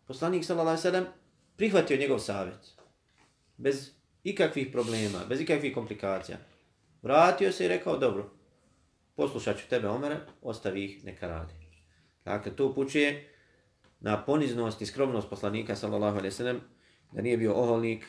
poslanik 0.08 0.46
sallallahu 0.46 0.70
alejhi 0.70 0.88
ve 0.88 0.92
sellem 0.92 1.06
prihvatio 1.58 1.98
njegov 1.98 2.20
savjet. 2.20 2.74
Bez 3.58 3.92
ikakvih 4.24 4.68
problema, 4.72 5.20
bez 5.30 5.42
ikakvih 5.42 5.74
komplikacija. 5.74 6.38
Vratio 7.02 7.52
se 7.52 7.66
i 7.66 7.68
rekao, 7.68 7.98
dobro, 7.98 8.30
poslušat 9.16 9.58
ću 9.58 9.70
tebe 9.70 9.88
Omere, 9.88 10.18
ostavi 10.42 10.86
ih, 10.86 11.06
neka 11.06 11.28
radi. 11.28 11.67
Dakle, 12.28 12.56
to 12.56 12.68
upućuje 12.68 13.30
na 14.00 14.24
poniznost 14.26 14.82
i 14.82 14.86
skromnost 14.86 15.30
poslanika, 15.30 15.76
sallallahu 15.76 16.18
alaihi 16.18 16.36
sallam, 16.36 16.62
da 17.12 17.22
nije 17.22 17.38
bio 17.38 17.54
oholnik 17.54 18.06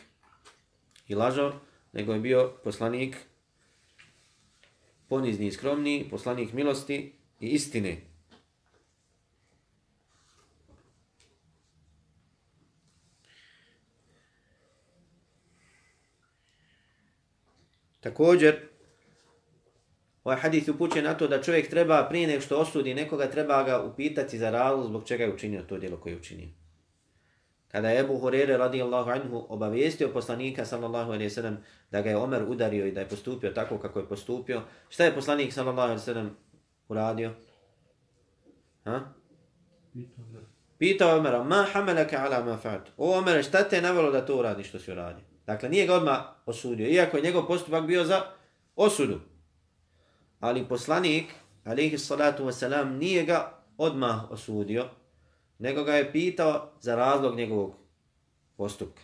i 1.09 1.15
lažov, 1.15 1.53
nego 1.93 2.13
je 2.13 2.21
bio 2.21 2.53
poslanik 2.65 3.17
ponizni 5.09 5.47
i 5.47 5.53
skromni, 5.53 6.09
poslanik 6.11 6.53
milosti 6.53 7.13
i 7.41 7.47
istine. 7.49 7.97
Također, 18.01 18.68
Ovaj 20.25 20.39
hadis 20.41 20.69
upućuje 20.69 21.03
na 21.03 21.15
to 21.15 21.29
da 21.29 21.43
čovjek 21.43 21.71
treba 21.71 22.07
prije 22.09 22.27
nego 22.27 22.41
što 22.41 22.57
osudi 22.57 22.95
nekoga, 22.95 23.31
treba 23.31 23.63
ga 23.63 23.83
upitati 23.83 24.39
za 24.39 24.51
razlog 24.51 24.87
zbog 24.87 25.05
čega 25.05 25.25
je 25.25 25.35
učinio 25.35 25.63
to 25.63 25.79
djelo 25.79 25.97
koje 25.97 26.13
je 26.13 26.19
učinio. 26.19 26.49
Kada 27.69 27.91
je 27.91 28.01
Ebu 28.01 28.19
Hurere 28.19 28.57
radijallahu 28.57 29.11
anhu 29.11 29.47
obavijestio 29.49 30.09
poslanika 30.09 30.65
sallallahu 30.65 31.13
alaihi 31.13 31.31
sallam 31.31 31.59
da 31.91 32.03
ga 32.03 32.11
je 32.11 32.17
Omer 32.17 32.43
udario 32.49 32.87
i 32.87 32.93
da 32.93 33.01
je 33.01 33.09
postupio 33.09 33.51
tako 33.51 33.79
kako 33.79 33.99
je 33.99 34.09
postupio, 34.09 34.63
šta 34.89 35.05
je 35.05 35.15
poslanik 35.15 35.53
sallallahu 35.53 35.89
alaihi 35.89 36.05
sallam 36.05 36.37
uradio? 36.89 37.31
Ha? 38.85 39.01
Pitao 40.79 41.19
Omera, 41.19 41.45
ma 41.45 41.67
hamelaka 41.73 42.17
ala 42.17 42.45
ma 42.45 42.59
fa'at? 42.65 42.91
O 42.97 43.19
Omer, 43.19 43.45
šta 43.45 43.69
te 43.69 43.77
je 43.77 43.83
navjelo 43.83 44.11
da 44.11 44.27
to 44.27 44.37
uradi 44.39 44.65
što 44.65 44.79
si 44.79 44.93
uradio? 44.93 45.25
Dakle, 45.47 45.69
nije 45.69 45.87
ga 45.87 45.95
odmah 45.95 46.19
osudio, 46.47 46.89
iako 46.89 47.17
je 47.17 47.23
njegov 47.23 47.47
postupak 47.47 47.87
bio 47.87 48.05
za 48.05 48.23
osudu. 48.77 49.21
Ali 50.41 50.69
poslanik, 50.69 51.35
alaihi 51.65 51.99
salatu 51.99 52.45
wasalam, 52.45 52.99
nije 52.99 53.25
ga 53.25 53.63
odmah 53.79 54.31
osudio, 54.31 54.91
nego 55.59 55.85
ga 55.85 55.95
je 55.95 56.13
pitao 56.13 56.73
za 56.81 56.97
razlog 56.97 57.37
njegovog 57.37 57.75
postupka. 58.57 59.03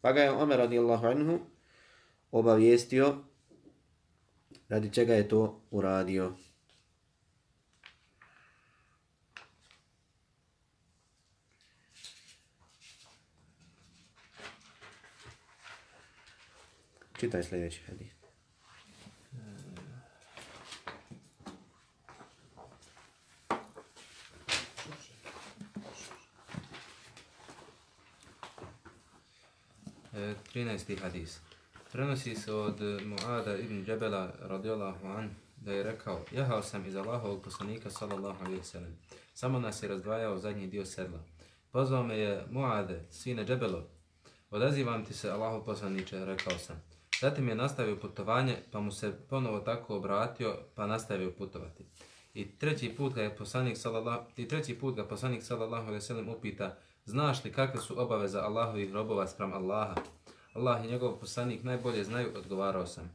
Pa 0.00 0.12
ga 0.12 0.22
je 0.22 0.30
Omer 0.30 0.58
radijallahu 0.58 1.06
anhu 1.06 1.40
obavijestio 2.30 3.16
radi 4.68 4.92
čega 4.92 5.14
je 5.14 5.28
to 5.28 5.60
uradio. 5.70 6.32
Čitaj 17.18 17.42
sljedeći 17.42 17.82
hadis. 17.86 18.13
E, 30.16 30.34
13. 30.52 31.00
hadis. 31.02 31.40
Prenosi 31.92 32.34
se 32.34 32.52
od 32.52 32.80
e, 32.82 33.04
Muada 33.04 33.56
ibn 33.56 33.84
Džebela 33.84 34.32
radijallahu 34.40 35.06
an 35.06 35.30
da 35.56 35.72
je 35.72 35.82
rekao 35.82 36.20
Jahao 36.32 36.62
sam 36.62 36.86
iz 36.86 36.96
Allahovog 36.96 37.42
poslanika 37.42 37.90
sallallahu 37.90 38.44
alaihi 38.44 38.64
sallam. 38.64 38.96
Samo 39.34 39.58
nas 39.58 39.82
je 39.82 39.88
razdvajao 39.88 40.38
zadnji 40.38 40.66
dio 40.66 40.84
sedla. 40.84 41.18
Pozvao 41.70 42.02
me 42.02 42.18
je 42.18 42.44
Muade, 42.50 43.00
sine 43.10 43.44
Džebelo. 43.44 43.86
Odazivam 44.50 45.04
ti 45.04 45.14
se 45.14 45.30
Allahov 45.30 45.64
poslaniče, 45.64 46.24
rekao 46.24 46.58
sam. 46.58 46.82
Zatim 47.20 47.48
je 47.48 47.54
nastavio 47.54 47.96
putovanje, 47.96 48.56
pa 48.70 48.80
mu 48.80 48.92
se 48.92 49.12
ponovo 49.30 49.60
tako 49.60 49.96
obratio, 49.96 50.58
pa 50.74 50.86
nastavio 50.86 51.32
putovati. 51.38 51.84
I 52.34 52.58
treći 52.58 52.94
put 52.96 53.14
ga 53.14 53.22
je 53.22 53.36
poslanik 53.36 53.76
sallallahu 53.76 54.26
i 54.36 54.48
treći 54.48 54.78
put 54.78 54.96
ga 54.96 55.04
poslanik 55.04 55.42
sallallahu 55.42 55.82
alejhi 55.82 55.94
ve 55.94 56.00
sellem 56.00 56.28
upita: 56.28 56.76
"Znaš 57.04 57.44
li 57.44 57.52
kakve 57.52 57.80
su 57.80 58.02
obaveza 58.02 58.40
Allahovih 58.40 58.92
robova 58.92 59.26
spram 59.26 59.52
Allaha?" 59.52 59.94
Allah 60.54 60.84
i 60.84 60.88
njegov 60.88 61.16
poslanik 61.20 61.62
najbolje 61.62 62.04
znaju, 62.04 62.32
odgovarao 62.36 62.86
sam. 62.86 63.10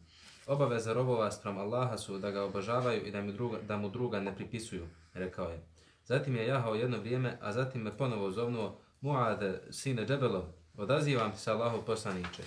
Obaveza 0.47 0.93
robova 0.93 1.31
sprem 1.31 1.57
Allaha 1.57 1.97
su 1.97 2.17
da 2.17 2.31
ga 2.31 2.43
obožavaju 2.43 3.07
i 3.07 3.11
da 3.11 3.21
mu, 3.21 3.31
druga, 3.31 3.57
da 3.67 3.77
mu 3.77 3.89
druga 3.89 4.19
ne 4.19 4.35
pripisuju, 4.35 4.87
rekao 5.13 5.49
je. 5.49 5.59
Zatim 6.05 6.35
je 6.35 6.47
jahao 6.47 6.75
jedno 6.75 6.97
vrijeme, 6.97 7.37
a 7.41 7.51
zatim 7.51 7.81
me 7.81 7.97
ponovo 7.97 8.31
zovnuo 8.31 8.77
Muade, 9.01 9.61
sine 9.71 10.05
Džebelov, 10.05 10.43
odazivam 10.77 11.31
ti 11.31 11.39
se 11.39 11.51
Allahu 11.51 11.85
poslaniče. 11.85 12.43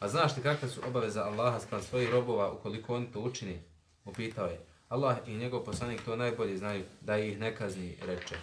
A 0.00 0.08
znaš 0.08 0.36
li 0.36 0.42
kakve 0.42 0.68
su 0.68 0.80
obaveza 0.88 1.24
Allaha 1.24 1.60
spram 1.60 1.82
svojih 1.82 2.10
robova 2.10 2.52
ukoliko 2.52 2.94
on 2.94 3.06
to 3.06 3.20
učini? 3.20 3.60
Upitao 4.04 4.46
je. 4.46 4.60
Allah 4.88 5.16
i 5.26 5.36
njegov 5.36 5.64
poslanik 5.64 6.04
to 6.04 6.16
najbolje 6.16 6.56
znaju 6.56 6.84
da 7.00 7.18
ih 7.18 7.38
ne 7.38 7.56
kazni, 7.56 7.96
reče. 8.06 8.36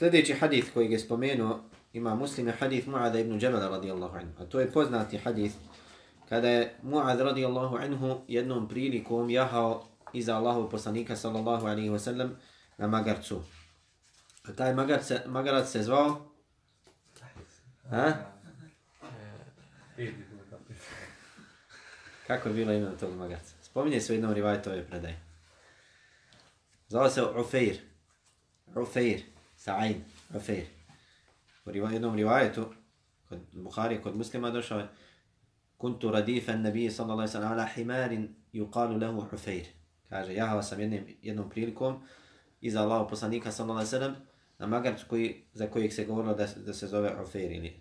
Sljedeći 0.00 0.34
hadith 0.34 0.72
koji 0.74 0.92
je 0.92 0.98
spomenuo 0.98 1.60
ima 1.92 2.14
muslime 2.14 2.52
hadith 2.52 2.88
Mu'ada 2.88 3.20
ibn 3.20 3.38
Jabal 3.42 3.70
radijallahu 3.70 4.16
anhu. 4.16 4.42
A 4.42 4.44
to 4.44 4.60
je 4.60 4.72
poznati 4.72 5.18
hadith 5.18 5.54
kada 6.28 6.48
je 6.48 6.74
Mu'ad 6.82 7.18
radijallahu 7.24 7.76
anhu 7.76 8.20
jednom 8.28 8.68
prilikom 8.68 9.30
jahao 9.30 9.86
iza 10.12 10.36
Allahov 10.36 10.70
poslanika 10.70 11.16
sallallahu 11.16 11.66
alaihi 11.66 11.90
wasallam 11.90 12.28
na 12.78 12.86
magarcu. 12.86 13.42
A 14.48 14.52
taj 14.52 14.74
magarac 14.74 15.06
se, 15.06 15.20
magarac 15.26 15.68
se 15.68 15.82
zvao? 15.82 16.32
Ha? 17.90 18.12
Kako 22.26 22.48
je 22.48 22.54
bilo 22.54 22.72
ime 22.72 22.96
tog 23.00 23.16
magarca? 23.16 23.54
Spominje 23.62 24.00
se 24.00 24.12
u 24.12 24.14
jednom 24.14 24.32
rivajtu 24.32 24.70
ove 24.70 24.84
predaje. 24.84 25.20
Zvao 26.88 27.10
se 27.10 27.22
Ufeir. 27.22 27.76
Ufeir. 28.76 29.39
Sa'in. 29.60 30.04
Ufeir. 30.34 30.66
U 31.66 31.70
jednom 31.70 32.14
rivajetu, 32.16 32.64
kod 33.28 33.38
Bukhari, 33.52 34.02
kod 34.02 34.16
muslima 34.16 34.50
došao 34.50 34.78
je 34.78 34.88
Kuntu 35.76 36.10
radifa 36.10 36.56
nabije 36.56 36.90
sallallahu 36.90 37.20
alaihi 37.20 37.32
sallam 37.32 37.52
ala 37.52 37.66
himarin 37.66 38.28
yuqalu 38.52 39.00
lahu 39.00 39.26
Ufeir. 39.32 39.66
Kaže, 40.08 40.34
jahao 40.34 40.62
sam 40.62 40.80
jednim, 40.80 41.06
jednom 41.22 41.50
prilikom 41.50 42.02
iza 42.60 42.82
Allahu 42.82 43.08
poslanika 43.08 43.52
sallallahu 43.52 43.78
alaihi 43.78 43.90
sallam 43.90 44.16
na 44.58 44.66
magarcu 44.66 45.06
koji, 45.08 45.44
za 45.52 45.66
kojeg 45.66 45.92
se 45.92 46.04
govorilo 46.04 46.34
da, 46.34 46.46
da 46.56 46.74
se 46.74 46.86
zove 46.86 47.22
Ufeir 47.22 47.52
ili 47.52 47.76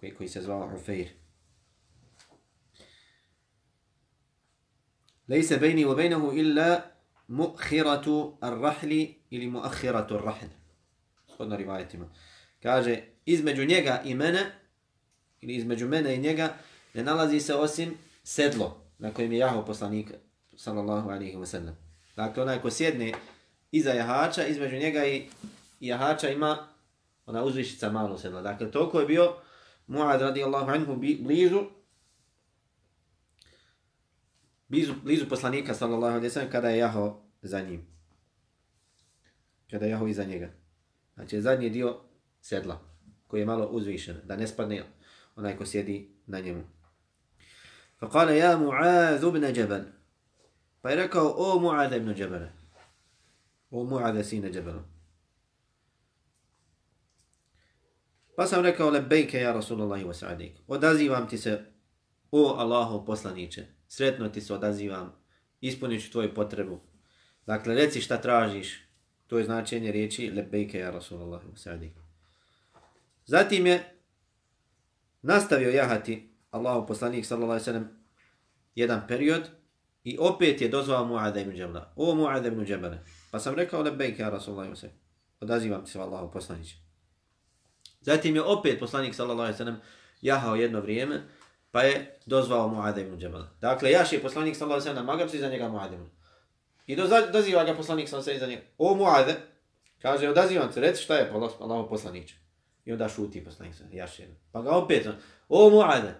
koji, 0.00 0.14
koji 0.14 0.28
se 0.28 0.42
zvao 0.42 0.70
Ufeir. 0.74 1.08
Lejse 5.28 5.56
bejni 5.56 5.84
u 5.84 5.94
bejnehu 5.94 6.32
illa 6.32 6.80
mu'khiratu 7.28 8.38
ar-rahli 8.40 9.14
ili 9.30 9.50
mu'akhiratu 9.50 10.14
ar-rahl. 10.14 10.59
Shodno 11.40 11.56
rivajetima. 11.56 12.08
Kaže, 12.62 13.02
između 13.24 13.64
njega 13.64 14.02
i 14.04 14.14
mene, 14.14 14.52
ili 15.40 15.54
između 15.54 15.88
mene 15.88 16.14
i 16.14 16.18
njega, 16.18 16.54
ne 16.94 17.02
nalazi 17.02 17.40
se 17.40 17.54
osim 17.54 17.94
sedlo 18.24 18.80
na 18.98 19.14
kojem 19.14 19.32
je 19.32 19.38
jahao 19.38 19.64
poslanik, 19.64 20.12
sallallahu 20.56 21.10
alihi 21.10 21.36
wa 21.36 21.46
sallam. 21.46 21.76
Dakle, 22.16 22.42
onaj 22.42 22.60
ko 22.60 22.70
sjedne 22.70 23.12
iza 23.72 23.90
jahača, 23.90 24.46
između 24.46 24.76
njega 24.76 25.06
i 25.06 25.28
jahača 25.80 26.28
ima 26.28 26.68
ona 27.26 27.44
uzvišica 27.44 27.90
malo 27.90 28.18
sedla. 28.18 28.42
Dakle, 28.42 28.70
toliko 28.70 29.00
je 29.00 29.06
bio 29.06 29.34
Muad 29.86 30.20
radijallahu 30.20 30.70
anhu 30.70 30.96
blizu, 30.96 31.60
blizu, 34.68 34.94
blizu 35.02 35.28
poslanika 35.28 35.74
sallallahu 35.74 36.12
alejhi 36.12 36.26
ve 36.26 36.30
sellem 36.30 36.50
kada 36.50 36.68
je 36.68 36.78
jahao 36.78 37.22
za 37.42 37.60
njim. 37.60 37.86
Kada 39.70 39.86
je 39.86 39.90
jahao 39.90 40.08
iza 40.08 40.24
njega. 40.24 40.59
Znači, 41.20 41.40
zadnji 41.40 41.70
dio 41.70 42.00
sedla 42.40 42.80
koji 43.26 43.40
je 43.40 43.46
malo 43.46 43.66
uzvišen, 43.66 44.16
da 44.24 44.36
ne 44.36 44.46
spadne 44.46 44.84
onaj 45.36 45.56
ko 45.56 45.66
sjedi 45.66 46.16
na 46.26 46.40
njemu. 46.40 46.62
Fa 47.98 48.10
kale, 48.10 48.36
ja 48.36 48.58
Mu'az 48.58 49.28
ibn 49.28 49.60
Jabal. 49.60 49.80
Pa 50.80 50.90
je 50.90 50.96
rekao, 50.96 51.34
o 51.36 51.58
Mu'az 51.60 51.96
ibn 51.96 52.14
Jabal. 52.16 52.46
O 53.70 53.84
Mu'az 53.84 54.22
sine 54.22 54.50
Jabal. 54.54 54.78
Pa 58.36 58.46
sam 58.46 58.64
rekao, 58.64 58.90
lebejke 58.90 59.40
ja 59.40 59.52
Rasulullahi 59.52 60.04
wa 60.04 60.14
sa'adik. 60.14 60.58
Odazivam 60.66 61.28
ti 61.28 61.38
se, 61.38 61.64
o 62.30 62.54
Allahu 62.58 63.06
poslaniće. 63.06 63.66
Sretno 63.88 64.28
ti 64.28 64.40
se 64.40 64.54
odazivam. 64.54 65.12
Ispunit 65.60 66.04
ću 66.04 66.12
tvoju 66.12 66.34
potrebu. 66.34 66.80
Dakle, 67.46 67.74
reci 67.74 68.00
šta 68.00 68.16
tražiš. 68.20 68.89
To 69.30 69.38
je 69.38 69.44
značenje 69.44 69.92
riječi 69.92 70.30
lebejke 70.30 70.78
ja 70.78 70.90
Rasulallah 70.90 71.40
u 71.52 71.56
sa'adik. 71.56 71.92
Zatim 73.26 73.66
je 73.66 73.94
nastavio 75.22 75.70
jahati 75.70 76.30
Allahu 76.50 76.86
poslanik 76.86 77.26
sallallahu 77.26 77.50
alejhi 77.52 77.62
ve 77.62 77.64
sellem 77.64 77.88
jedan 78.74 79.06
period 79.08 79.50
i 80.04 80.18
opet 80.18 80.60
je 80.60 80.68
dozvao 80.68 81.04
Mu'adha 81.04 81.40
ibn 81.40 81.56
Jabala. 81.56 81.92
O 81.96 82.14
Mu'adha 82.14 82.46
ibn 82.46 82.66
Jabala. 82.66 82.98
Pa 83.30 83.38
sam 83.38 83.54
rekao 83.54 83.82
lebejke 83.82 84.22
ja 84.22 84.30
Rasulullah 84.30 84.66
sallallahu 84.66 84.98
Odazivam 85.40 85.86
se 85.86 86.00
Allahu 86.00 86.32
poslanici. 86.32 86.76
Zatim 88.00 88.34
je 88.34 88.42
opet 88.42 88.80
poslanik 88.80 89.14
sallallahu 89.14 89.40
alejhi 89.40 89.54
ve 89.54 89.58
sellem 89.58 89.80
jahao 90.22 90.56
jedno 90.56 90.80
vrijeme 90.80 91.22
pa 91.70 91.82
je 91.82 92.18
dozvao 92.26 92.68
Mu'adha 92.68 93.00
ibn 93.00 93.20
Jabala. 93.20 93.48
Dakle, 93.60 93.90
jaši 93.90 94.16
je 94.16 94.22
poslanik 94.22 94.56
sallallahu 94.56 94.80
alejhi 94.80 94.88
ve 94.88 94.94
sellem 94.94 95.06
na 95.06 95.12
Magabsi 95.12 95.38
za 95.38 95.48
njega 95.48 95.68
Mu'adha 95.68 95.94
ibn. 95.94 96.19
I 96.90 96.96
doziva 97.32 97.64
ga 97.64 97.74
poslanik 97.74 98.08
sa 98.08 98.16
alejhi 98.16 98.36
iza 98.36 98.46
njega. 98.46 98.62
O 98.78 98.94
Muade, 98.94 99.36
kaže 100.02 100.28
odazivam 100.28 100.72
se, 100.72 100.80
reci 100.80 101.02
šta 101.02 101.16
je 101.16 101.28
pa 101.30 101.34
Allaho 101.64 101.88
poslanici. 101.88 102.34
I 102.84 102.92
onda 102.92 103.08
šuti 103.08 103.44
poslanik 103.44 103.74
sa 103.74 103.84
jašem. 103.92 104.36
Pa 104.52 104.62
ga 104.62 104.70
opet, 104.70 105.06
o 105.48 105.70
Mu'ade, 105.70 106.12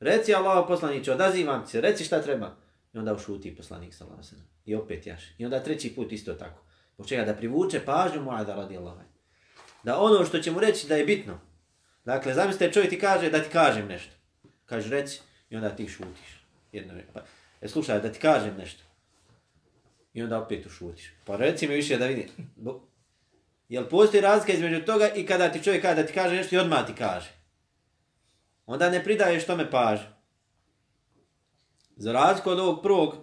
reci 0.00 0.34
Allaho 0.34 0.66
poslaniče, 0.66 1.12
odazivam 1.12 1.66
se, 1.66 1.80
reci 1.80 2.04
šta 2.04 2.22
treba. 2.22 2.56
I 2.92 2.98
onda 2.98 3.18
šuti 3.18 3.56
poslanik 3.56 3.94
sa 3.94 4.04
lasem. 4.04 4.38
I 4.64 4.74
opet 4.74 5.06
jaš. 5.06 5.22
I 5.38 5.44
onda 5.44 5.62
treći 5.62 5.94
put 5.94 6.12
isto 6.12 6.34
tako. 6.34 6.62
Zbog 6.94 7.08
čega 7.08 7.24
da 7.24 7.34
privuče 7.34 7.84
pažnju 7.84 8.20
Mu'ada 8.20 8.56
radi 8.56 8.76
Allah. 8.76 8.96
Da 9.82 10.00
ono 10.00 10.24
što 10.24 10.38
će 10.38 10.50
mu 10.50 10.60
reći 10.60 10.88
da 10.88 10.96
je 10.96 11.04
bitno. 11.04 11.38
Dakle, 12.04 12.34
zamislite 12.34 12.72
čovjek 12.72 12.90
ti 12.90 12.98
kaže 12.98 13.30
da 13.30 13.42
ti 13.42 13.50
kažem 13.52 13.86
nešto. 13.86 14.14
Kaže 14.64 14.90
reci 14.90 15.20
i 15.50 15.56
onda 15.56 15.68
ti 15.68 15.88
šutiš. 15.88 16.44
Jedno, 16.72 16.94
pa, 17.12 17.20
e, 17.60 17.68
slušaj, 17.68 18.00
da 18.00 18.12
ti 18.12 18.18
kažem 18.18 18.56
nešto. 18.58 18.85
I 20.16 20.22
onda 20.22 20.42
opet 20.42 20.66
ušutiš. 20.66 21.12
Pa 21.24 21.36
reci 21.36 21.68
mi 21.68 21.74
više 21.74 21.98
da 21.98 22.06
vidi. 22.06 22.28
Jel 23.68 23.88
postoji 23.88 24.20
razlika 24.20 24.52
između 24.52 24.84
toga 24.84 25.08
i 25.08 25.26
kada 25.26 25.52
ti 25.52 25.62
čovjek 25.62 25.82
kada 25.82 26.06
ti 26.06 26.12
kaže 26.12 26.36
nešto 26.36 26.54
i 26.54 26.58
odmah 26.58 26.86
ti 26.86 26.92
kaže. 26.98 27.30
Onda 28.66 28.90
ne 28.90 29.04
pridaješ 29.04 29.46
tome 29.46 29.70
pažnju. 29.70 30.06
Za 31.96 32.12
razliku 32.12 32.50
od 32.50 32.58
ovog 32.58 32.82
prvog 32.82 33.16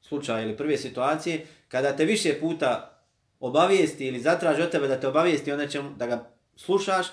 slučaja 0.00 0.42
ili 0.42 0.56
prve 0.56 0.76
situacije, 0.76 1.46
kada 1.68 1.96
te 1.96 2.04
više 2.04 2.40
puta 2.40 3.02
obavijesti 3.40 4.06
ili 4.06 4.20
zatraži 4.20 4.62
od 4.62 4.70
tebe 4.70 4.88
da 4.88 5.00
te 5.00 5.08
obavijesti, 5.08 5.52
onda 5.52 5.68
će 5.68 5.82
da 5.96 6.06
ga 6.06 6.30
slušaš 6.56 7.06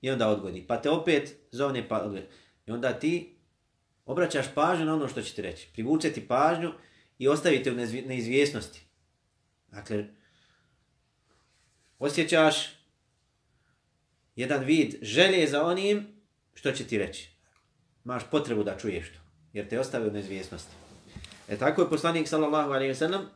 i 0.00 0.10
onda 0.10 0.28
odgodi. 0.28 0.64
Pa 0.68 0.76
te 0.76 0.90
opet 0.90 1.34
zovne 1.50 1.88
pa 1.88 1.98
odgodi. 1.98 2.26
I 2.66 2.70
onda 2.70 2.92
ti 2.92 3.36
obraćaš 4.06 4.46
pažnju 4.54 4.84
na 4.84 4.94
ono 4.94 5.08
što 5.08 5.22
će 5.22 5.34
ti 5.34 5.42
reći. 5.42 5.68
Privuče 5.72 6.12
ti 6.12 6.28
pažnju 6.28 6.72
i 7.18 7.28
ostavite 7.28 7.72
u 7.72 7.74
neizvjesnosti. 8.06 8.80
Dakle, 9.68 10.06
osjećaš 11.98 12.56
jedan 14.36 14.64
vid 14.64 14.94
želje 15.02 15.46
za 15.46 15.64
onim 15.64 16.06
što 16.54 16.72
će 16.72 16.86
ti 16.86 16.98
reći. 16.98 17.30
Maš 18.04 18.22
potrebu 18.30 18.64
da 18.64 18.78
čuješ 18.78 19.12
to, 19.12 19.18
jer 19.52 19.68
te 19.68 19.80
ostavi 19.80 20.08
u 20.08 20.12
neizvjesnosti. 20.12 20.72
E 21.48 21.56
tako 21.56 21.82
je 21.82 21.90
poslanik 21.90 22.28
sallallahu 22.28 22.70
alaihi 22.70 22.92
wa 22.92 22.98
sallam 22.98 23.30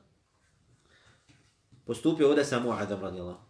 postupio 1.85 2.29
ovdje 2.29 2.45
sa 2.45 2.61
Mu'adom 2.61 3.01
radijallahu. 3.01 3.41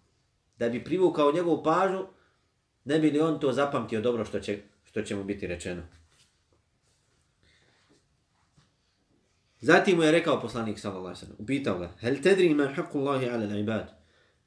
Da 0.58 0.68
bi 0.68 0.84
privukao 0.84 1.32
njegovu 1.32 1.62
pažu, 1.62 2.06
ne 2.84 2.98
bi 2.98 3.10
li 3.10 3.20
on 3.20 3.40
to 3.40 3.52
zapamtio 3.52 4.00
dobro 4.00 4.24
što 4.24 4.40
će, 4.40 4.58
što 4.84 5.02
će 5.02 5.16
mu 5.16 5.24
biti 5.24 5.46
rečeno. 5.46 5.82
Zatim 9.62 9.96
mu 9.96 10.02
je 10.02 10.12
rekao 10.12 10.40
poslanik 10.40 10.78
sallallahu 10.78 11.06
alaihi 11.06 11.20
wa 11.20 11.26
sallam, 11.26 11.36
upitao 11.38 11.78
ga, 11.78 11.90
hel 12.00 12.22
tedri 12.22 12.54
man 12.54 12.74
haqqu 12.74 12.98
Allahi 12.98 13.28
ala 13.28 13.46
l'ibad? 13.46 13.94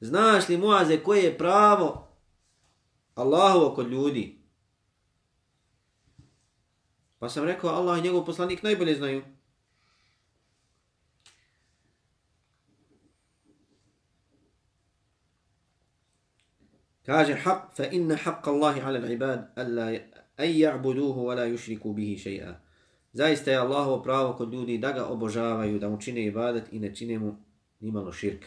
Znaš 0.00 0.48
li 0.48 0.56
Muaze 0.56 0.98
koje 1.02 1.22
je 1.22 1.38
pravo 1.38 2.08
Allahu 3.14 3.74
kod 3.74 3.90
ljudi? 3.90 4.38
Pa 7.18 7.28
sam 7.28 7.44
rekao, 7.44 7.70
Allah 7.70 7.98
i 7.98 8.02
njegov 8.02 8.24
poslanik 8.24 8.62
najbolje 8.62 8.94
znaju. 8.94 9.22
Kaže, 17.06 17.34
haq, 17.34 17.60
fa 17.76 17.84
inna 17.90 18.16
haqqa 18.16 18.50
Allahi 18.50 18.80
ala 18.80 18.98
l'ibad, 18.98 19.48
alla 19.56 19.86
an 20.36 20.46
ja'buduhu, 20.46 21.24
wa 21.24 21.34
la 21.34 21.46
yushriku 21.46 21.94
bihi 21.94 22.18
še'a. 22.18 22.65
Zaista 23.16 23.50
je 23.50 23.56
Allahovo 23.56 24.02
pravo 24.02 24.32
kod 24.32 24.52
ljudi 24.52 24.78
da 24.78 24.92
ga 24.92 25.06
obožavaju, 25.06 25.78
da 25.78 25.88
mu 25.88 26.00
čine 26.00 26.24
ibadat 26.24 26.72
i 26.72 26.78
ne 26.78 26.94
čine 26.94 27.18
mu 27.18 27.36
nimalo 27.80 28.12
širka. 28.12 28.46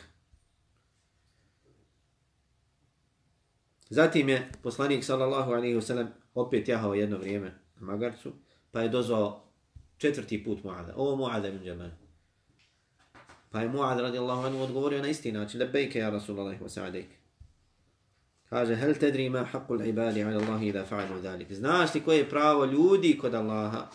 Zatim 3.89 4.29
je 4.29 4.51
poslanik 4.63 5.03
sallallahu 5.03 5.51
alejhi 5.51 5.75
ve 5.75 5.81
sellem 5.81 6.07
opet 6.35 6.67
jahao 6.67 6.93
jedno 6.93 7.17
vrijeme 7.17 7.53
na 7.79 7.85
magarcu, 7.85 8.31
pa 8.71 8.81
je 8.81 8.89
dozvao 8.89 9.43
četvrti 9.97 10.43
put 10.43 10.63
Muada. 10.63 10.93
Ovo 10.95 11.15
Muada 11.15 11.47
ibn 11.47 11.65
Jabal. 11.65 11.89
Pa 13.49 13.61
je 13.61 13.69
Muad 13.69 13.99
radijallahu 13.99 14.47
anhu 14.47 14.61
odgovorio 14.61 15.01
na 15.01 15.07
isti 15.07 15.31
način, 15.31 15.59
lebejke 15.59 15.99
ja 15.99 16.09
Rasulallah 16.09 16.61
wa 16.61 16.69
sa'adejke. 16.69 17.15
Kaže, 18.49 18.75
hel 18.75 18.93
tedri 18.93 19.29
ma 19.29 19.45
haqqul 19.53 19.87
ibadi 19.87 20.23
ala 20.23 20.37
Allahi 20.37 20.67
idha 20.67 20.85
fa'alu 20.85 21.21
dhalik. 21.21 21.53
Znaš 21.53 21.95
li 21.95 22.01
koje 22.01 22.17
je 22.17 22.29
pravo 22.29 22.65
ljudi 22.65 23.17
kod 23.21 23.33
Allaha 23.33 23.89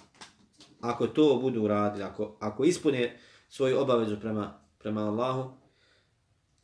ako 0.84 1.06
to 1.06 1.38
budu 1.42 1.68
radili, 1.68 2.04
ako, 2.04 2.36
ako 2.40 2.64
ispune 2.64 3.16
svoju 3.48 3.80
obavezu 3.80 4.20
prema, 4.20 4.60
prema 4.78 5.00
Allahu? 5.00 5.50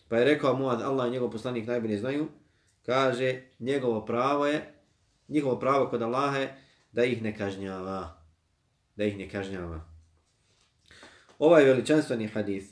Pa 0.09 0.17
je 0.17 0.25
rekao 0.25 0.57
Muad, 0.57 0.83
Allah 0.83 1.09
i 1.09 1.11
njegov 1.11 1.31
poslanik 1.31 1.67
najbolje 1.67 1.99
znaju, 1.99 2.29
kaže, 2.87 3.43
njegovo 3.59 4.05
pravo 4.05 4.47
je, 4.47 4.75
njihovo 5.29 5.59
pravo 5.59 5.89
kod 5.89 6.03
Allaha 6.03 6.37
je 6.37 6.57
da 6.93 7.05
ih 7.05 7.23
ne 7.23 7.37
kažnjava. 7.37 8.23
Da 8.97 9.05
ih 9.05 9.19
ne 9.19 9.31
kažnjava. 9.31 9.81
Ovaj 11.39 11.65
veličanstveni 11.65 12.27
hadis, 12.27 12.65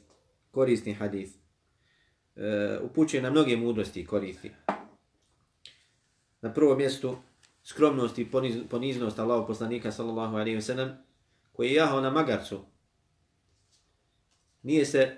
korisni 0.51 0.95
hadis, 0.95 1.31
uh, 1.35 2.43
upućuje 2.83 3.23
na 3.23 3.31
mnoge 3.31 3.57
mudrosti 3.57 4.01
i 4.01 4.07
koristi. 4.07 4.51
Na 6.41 6.53
prvom 6.55 6.79
mjestu, 6.79 7.17
skromnost 7.65 8.19
i 8.19 8.31
poniz, 8.31 8.57
poniznost 8.71 9.19
Allahov 9.19 9.47
poslanika, 9.47 9.93
sallallahu 9.93 10.37
alaihi 10.37 10.59
wa 10.59 10.61
sallam, 10.61 11.08
koji 11.59 11.69
je 11.69 11.75
jahao 11.75 12.01
na 12.01 12.11
magarcu, 12.11 12.61
nije 14.63 14.85
se 14.85 15.17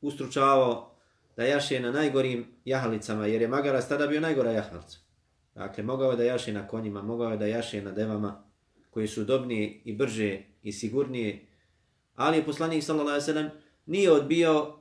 ustručavao 0.00 0.96
da 1.36 1.44
jaše 1.44 1.80
na 1.80 1.92
najgorim 1.92 2.46
jahalicama, 2.64 3.26
jer 3.26 3.42
je 3.42 3.48
magarac 3.48 3.88
tada 3.88 4.06
bio 4.06 4.20
najgora 4.20 4.50
jahalica. 4.50 4.98
Dakle, 5.54 5.84
mogao 5.84 6.10
je 6.10 6.16
da 6.16 6.24
jaše 6.24 6.52
na 6.52 6.66
konjima, 6.68 7.02
mogao 7.02 7.30
je 7.30 7.36
da 7.36 7.46
jaše 7.46 7.82
na 7.82 7.92
devama, 7.92 8.44
koji 8.90 9.08
su 9.08 9.22
udobnije 9.22 9.80
i 9.84 9.92
brže 9.96 10.40
i 10.62 10.72
sigurnije, 10.72 11.46
ali 12.14 12.36
je 12.36 12.44
poslanik 12.44 12.84
sallallahu 12.84 13.10
alejhi 13.10 13.30
ve 13.30 13.34
sellem 13.34 13.50
nije 13.86 14.12
odbio 14.12 14.78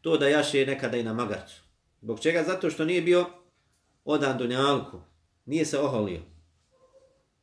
to 0.00 0.16
da 0.16 0.28
jaše 0.28 0.66
nekada 0.66 0.96
i 0.96 1.02
na 1.02 1.12
magarcu. 1.12 1.62
Zbog 2.02 2.20
čega? 2.20 2.42
Zato 2.42 2.70
što 2.70 2.84
nije 2.84 3.02
bio 3.02 3.26
odan 4.04 4.38
dunjalku. 4.38 5.00
Nije 5.46 5.64
se 5.64 5.78
oholio. 5.78 6.20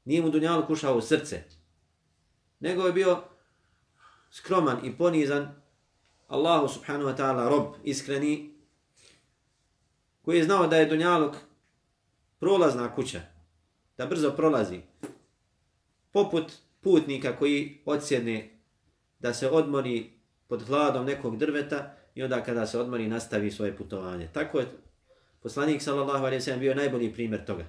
Nije 0.06 0.22
mu 0.22 0.30
dunjalku 0.30 0.74
ušao 0.74 0.98
u 0.98 1.02
srce. 1.02 1.63
Nego 2.64 2.86
je 2.88 2.94
bio 2.94 3.18
skroman 4.32 4.86
i 4.86 4.98
ponizan 4.98 5.56
Allahu 6.28 6.68
subhanahu 6.68 7.10
wa 7.10 7.18
ta'ala 7.18 7.50
rob 7.50 7.74
iskreni 7.84 8.54
koji 10.22 10.38
je 10.38 10.44
znao 10.44 10.68
da 10.68 10.78
je 10.78 10.86
dunjaluk 10.86 11.36
prolazna 12.40 12.96
kuća. 12.96 13.22
Da 13.98 14.06
brzo 14.06 14.32
prolazi. 14.32 14.80
Poput 16.12 16.52
putnika 16.82 17.38
koji 17.38 17.82
odsjedne 17.86 18.60
da 19.20 19.34
se 19.34 19.50
odmori 19.50 20.14
pod 20.48 20.64
hladom 20.68 21.06
nekog 21.06 21.38
drveta 21.38 21.96
i 22.16 22.24
onda 22.24 22.44
kada 22.44 22.68
se 22.68 22.80
odmori 22.80 23.08
nastavi 23.08 23.52
svoje 23.52 23.78
putovanje. 23.78 24.30
Tako 24.34 24.60
je 24.60 24.68
poslanik 25.42 25.82
sallallahu 25.82 26.26
alejhi 26.26 26.36
ve 26.36 26.42
sellem 26.42 26.60
bio 26.60 26.76
najbolji 26.76 27.14
primjer 27.14 27.46
toga. 27.46 27.66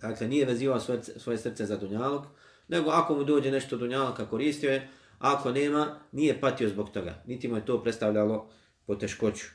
Dakle, 0.00 0.28
nije 0.28 0.46
vezivao 0.46 0.80
svoje, 0.80 1.02
svoje 1.02 1.38
srce 1.38 1.66
za 1.66 1.76
dunjalog, 1.76 2.26
nego 2.70 2.90
ako 2.90 3.14
mu 3.14 3.24
dođe 3.24 3.50
nešto 3.50 3.76
dunjalka 3.76 4.26
koristio 4.26 4.72
je, 4.72 4.88
ako 5.18 5.52
nema, 5.52 5.98
nije 6.12 6.40
patio 6.40 6.68
zbog 6.68 6.90
toga. 6.90 7.22
Niti 7.26 7.48
mu 7.48 7.56
je 7.56 7.66
to 7.66 7.82
predstavljalo 7.82 8.50
poteškoću. 8.86 9.46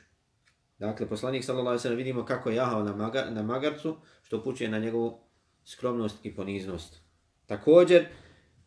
Dakle, 0.78 1.08
poslanik 1.08 1.44
sallallahu 1.44 1.68
alejhi 1.68 1.78
ve 1.78 1.82
sellem 1.82 1.98
vidimo 1.98 2.24
kako 2.24 2.50
je 2.50 2.56
jahao 2.56 2.82
na, 2.82 2.96
magar, 2.96 3.32
na 3.32 3.42
magarcu, 3.42 3.96
što 4.22 4.42
pučuje 4.42 4.70
na 4.70 4.78
njegovu 4.78 5.18
skromnost 5.64 6.26
i 6.26 6.34
poniznost. 6.34 7.00
Također, 7.46 8.06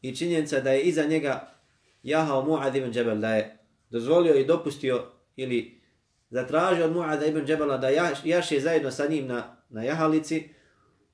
i 0.02 0.16
činjenica 0.16 0.60
da 0.60 0.72
je 0.72 0.82
iza 0.82 1.04
njega 1.04 1.54
jahao 2.04 2.46
Mu'ad 2.46 2.78
ibn 2.78 2.92
Džebel 2.92 3.20
da 3.20 3.36
je 3.36 3.58
dozvolio 3.90 4.36
i 4.36 4.46
dopustio 4.46 5.06
ili 5.36 5.82
zatražio 6.30 6.86
od 6.86 6.92
Muada 6.92 7.26
ibn 7.26 7.46
Džebela 7.46 7.78
da 7.78 7.90
jaše 8.24 8.60
zajedno 8.60 8.92
sa 8.92 9.08
njim 9.08 9.28
na, 9.28 9.58
na 9.70 9.84
jahalici 9.84 10.50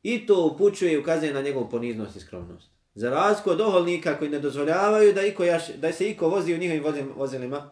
i 0.03 0.25
to 0.25 0.51
upućuje 0.53 0.93
i 0.93 0.97
ukazuje 0.97 1.33
na 1.33 1.41
njegovu 1.41 1.69
poniznost 1.69 2.15
i 2.15 2.19
skromnost. 2.19 2.74
Za 2.95 3.09
razliku 3.09 3.49
od 3.49 3.61
oholnika 3.61 4.17
koji 4.17 4.29
ne 4.29 4.39
dozvoljavaju 4.39 5.13
da, 5.13 5.21
iko 5.21 5.43
jaš, 5.43 5.67
da 5.67 5.91
se 5.91 6.09
iko 6.09 6.29
vozi 6.29 6.53
u 6.53 6.57
njihovim 6.57 6.83
vozim, 6.83 7.11
vozilima 7.15 7.69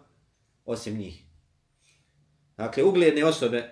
osim 0.66 0.98
njih. 0.98 1.24
Dakle, 2.58 2.84
ugledne 2.84 3.26
osobe, 3.26 3.70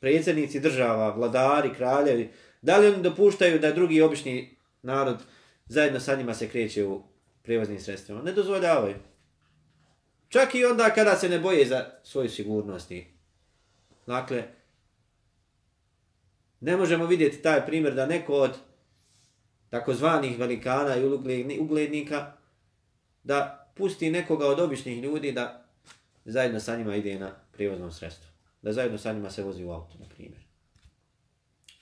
predsjednici 0.00 0.60
država, 0.60 1.14
vladari, 1.14 1.74
kraljevi, 1.74 2.30
da 2.62 2.78
li 2.78 2.86
oni 2.86 3.02
dopuštaju 3.02 3.58
da 3.58 3.72
drugi 3.72 4.02
obični 4.02 4.56
narod 4.82 5.16
zajedno 5.66 6.00
sa 6.00 6.16
njima 6.16 6.34
se 6.34 6.48
kreće 6.48 6.86
u 6.86 7.02
prevoznim 7.42 7.80
sredstvima. 7.80 8.22
Ne 8.22 8.32
dozvoljavaju. 8.32 8.94
Čak 10.28 10.54
i 10.54 10.64
onda 10.64 10.90
kada 10.90 11.16
se 11.16 11.28
ne 11.28 11.38
boje 11.38 11.66
za 11.66 11.86
svoju 12.02 12.30
sigurnost. 12.30 12.92
Dakle, 14.06 14.44
ne 16.60 16.76
možemo 16.76 17.06
vidjeti 17.06 17.42
taj 17.42 17.66
primjer 17.66 17.94
da 17.94 18.06
neko 18.06 18.34
od 18.34 18.50
takozvanih 19.70 20.38
velikana 20.38 20.96
i 20.96 21.58
uglednika 21.60 22.32
da 23.22 23.70
pusti 23.76 24.10
nekoga 24.10 24.46
od 24.46 24.60
običnih 24.60 25.02
ljudi 25.02 25.32
da 25.32 25.66
zajedno 26.24 26.60
sa 26.60 26.76
njima 26.76 26.96
ide 26.96 27.18
na 27.18 27.30
prijevoznom 27.52 27.92
sredstvu. 27.92 28.26
Da 28.62 28.72
zajedno 28.72 28.98
sa 28.98 29.12
njima 29.12 29.30
se 29.30 29.42
vozi 29.42 29.64
u 29.64 29.70
auto, 29.70 29.98
na 29.98 30.06
primjer. 30.08 30.42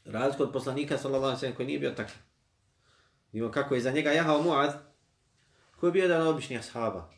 Razliku 0.05 0.43
od 0.43 0.53
poslanika, 0.53 0.99
sallallahu 0.99 1.25
alaihi 1.25 1.41
sallam, 1.41 1.57
koji 1.57 1.67
nije 1.67 1.79
bio 1.79 1.91
takav. 1.91 2.17
Vidimo 3.33 3.53
kako 3.53 3.75
je 3.75 3.81
za 3.81 3.91
njega 3.91 4.13
jahao 4.13 4.43
Muad, 4.43 4.83
koji 5.81 5.89
je 5.89 5.93
bio 5.93 6.03
jedan 6.03 6.27
obični 6.27 6.59
ashaba. 6.59 7.11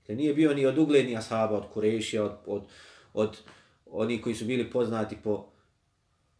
Dakle, 0.00 0.14
nije 0.14 0.34
bio 0.34 0.54
ni 0.54 0.66
od 0.66 0.78
uglednih 0.78 1.18
ashaba, 1.18 1.56
od 1.56 1.72
Kurešija, 1.72 2.24
od, 2.24 2.38
od, 2.46 2.66
od 3.12 3.38
oni 3.86 4.22
koji 4.22 4.34
su 4.34 4.44
bili 4.44 4.70
poznati 4.70 5.16
po, 5.22 5.52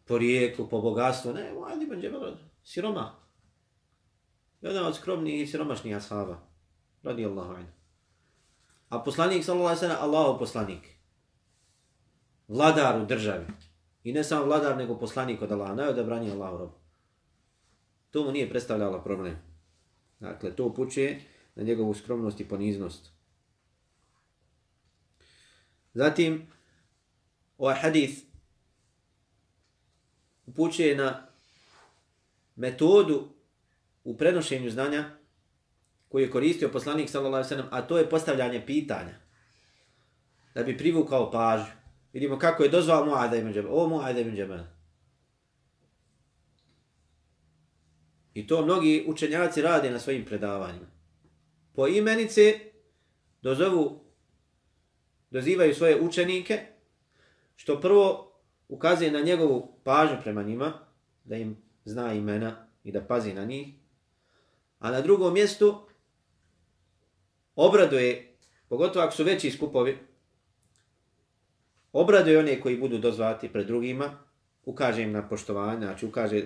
po 0.05 0.19
rijeku, 0.19 0.69
po 0.69 0.81
bogatstvu. 0.81 1.33
Ne, 1.33 1.53
Muad 1.53 1.83
ibn 1.83 2.01
Džebel, 2.01 2.35
siroma. 2.65 3.24
Jedan 4.65 4.87
od 4.87 4.97
skromnijih 4.97 5.43
i 5.43 5.47
siromašnijih 5.47 5.97
ashaba. 5.97 6.41
Radi 7.03 7.27
Allahu 7.27 7.53
anhu. 7.53 7.73
A 8.89 9.05
poslanik, 9.05 9.45
sallallahu 9.45 9.69
alaihi 9.69 9.81
sallam, 9.81 10.05
Allahu 10.05 10.39
poslanik. 10.39 10.89
Vladar 12.49 13.03
u 13.03 13.07
državi. 13.07 13.47
I 14.05 14.13
ne 14.13 14.25
samo 14.25 14.45
vladar, 14.45 14.77
nego 14.77 14.99
poslanik 14.99 15.43
od 15.43 15.53
Allaha. 15.53 15.75
Najodabraniji 15.75 16.33
Allahu 16.33 16.59
rob. 16.59 16.71
To 18.11 18.25
mu 18.25 18.33
nije 18.33 18.51
predstavljalo 18.51 19.03
problem. 19.03 19.37
Dakle, 20.21 20.57
to 20.57 20.65
upućuje 20.65 21.21
na 21.55 21.63
njegovu 21.63 21.95
skromnost 21.95 22.41
i 22.41 22.49
poniznost. 22.49 23.11
Zatim, 25.95 26.47
ovaj 27.59 27.75
hadith 27.75 28.23
upućuje 30.47 30.97
na 30.97 31.27
metodu 32.57 33.34
u 34.05 34.17
prenošenju 34.17 34.71
znanja 34.71 35.05
koji 36.09 36.23
je 36.23 36.31
koristio 36.31 36.69
poslanik 36.69 37.11
sallallahu 37.11 37.45
alejhi 37.45 37.63
ve 37.63 37.69
a 37.71 37.83
to 37.83 37.99
je 37.99 38.11
postavljanje 38.11 38.67
pitanja 38.67 39.15
da 40.55 40.63
bi 40.63 40.79
privukao 40.79 41.31
pažnju. 41.31 41.73
Vidimo 42.13 42.39
kako 42.39 42.63
je 42.63 42.69
dozvao 42.69 43.05
Muada 43.05 43.37
ibn 43.37 43.53
Džebel. 43.53 43.71
O 43.75 43.89
Muada 43.89 44.21
ibn 44.21 44.37
Džebel. 44.37 44.61
I 48.35 48.47
to 48.47 48.63
mnogi 48.63 49.05
učenjaci 49.09 49.63
rade 49.63 49.91
na 49.91 49.99
svojim 49.99 50.25
predavanjima. 50.25 50.87
Po 51.73 51.89
imenice 51.89 52.59
dozovu, 53.43 54.05
dozivaju 55.31 55.75
svoje 55.75 56.01
učenike, 56.01 56.61
što 57.57 57.81
prvo 57.81 58.33
ukazuje 58.69 59.13
na 59.13 59.21
njegovu 59.21 59.81
pažnju 59.85 60.17
prema 60.23 60.43
njima, 60.43 60.73
da 61.25 61.37
im 61.37 61.57
zna 61.85 62.13
imena 62.13 62.67
i 62.85 62.93
da 62.93 63.01
pazi 63.01 63.33
na 63.33 63.45
njih, 63.45 63.69
a 64.85 64.91
na 64.91 65.01
drugom 65.01 65.35
mjestu 65.35 65.81
obraduje, 67.57 68.37
pogotovo 68.69 69.05
ako 69.05 69.15
su 69.15 69.25
veći 69.25 69.51
skupovi, 69.51 69.99
obraduje 71.93 72.39
one 72.39 72.61
koji 72.61 72.77
budu 72.79 72.99
dozvati 72.99 73.49
pred 73.49 73.67
drugima, 73.67 74.19
ukaže 74.65 75.03
im 75.03 75.13
na 75.13 75.29
poštovanje, 75.29 75.87
znači 75.87 76.07
ukaže 76.07 76.45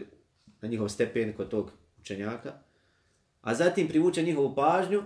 na 0.60 0.68
njihov 0.68 0.88
stepen 0.88 1.32
kod 1.32 1.48
tog 1.48 1.70
učenjaka, 2.00 2.52
a 3.40 3.54
zatim 3.54 3.88
privuče 3.88 4.22
njihovu 4.22 4.54
pažnju 4.54 5.02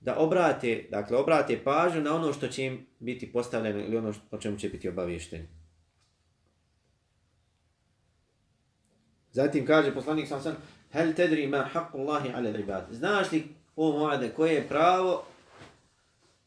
da 0.00 0.18
obrate, 0.18 0.86
dakle, 0.90 1.16
obrate 1.16 1.64
pažnju 1.64 2.00
na 2.00 2.14
ono 2.14 2.32
što 2.32 2.48
će 2.48 2.64
im 2.64 2.86
biti 2.98 3.32
postavljeno 3.32 3.78
ili 3.78 3.96
ono 3.96 4.14
o 4.30 4.38
čemu 4.38 4.58
će 4.58 4.68
biti 4.68 4.88
obavješteni. 4.88 5.59
Zatim 9.32 9.66
kaže 9.66 9.94
poslanik 9.94 10.28
sam 10.28 10.42
sam, 10.42 10.56
hel 10.92 11.12
tedri 11.14 11.46
ma 11.46 11.68
haqqu 11.74 11.98
Allahi 11.98 12.32
ala 12.34 12.48
ibad. 12.48 12.86
Znaš 12.90 13.32
li, 13.32 13.48
o 13.76 13.92
Muade, 13.92 14.32
koje 14.36 14.54
je 14.54 14.68
pravo 14.68 15.24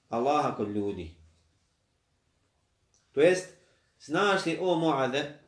Allaha 0.10 0.56
kod 0.56 0.70
ljudi? 0.70 1.12
To 3.12 3.22
jest, 3.22 3.54
znaš 4.00 4.46
li, 4.46 4.58
o 4.62 4.76
Muade, 4.76 5.44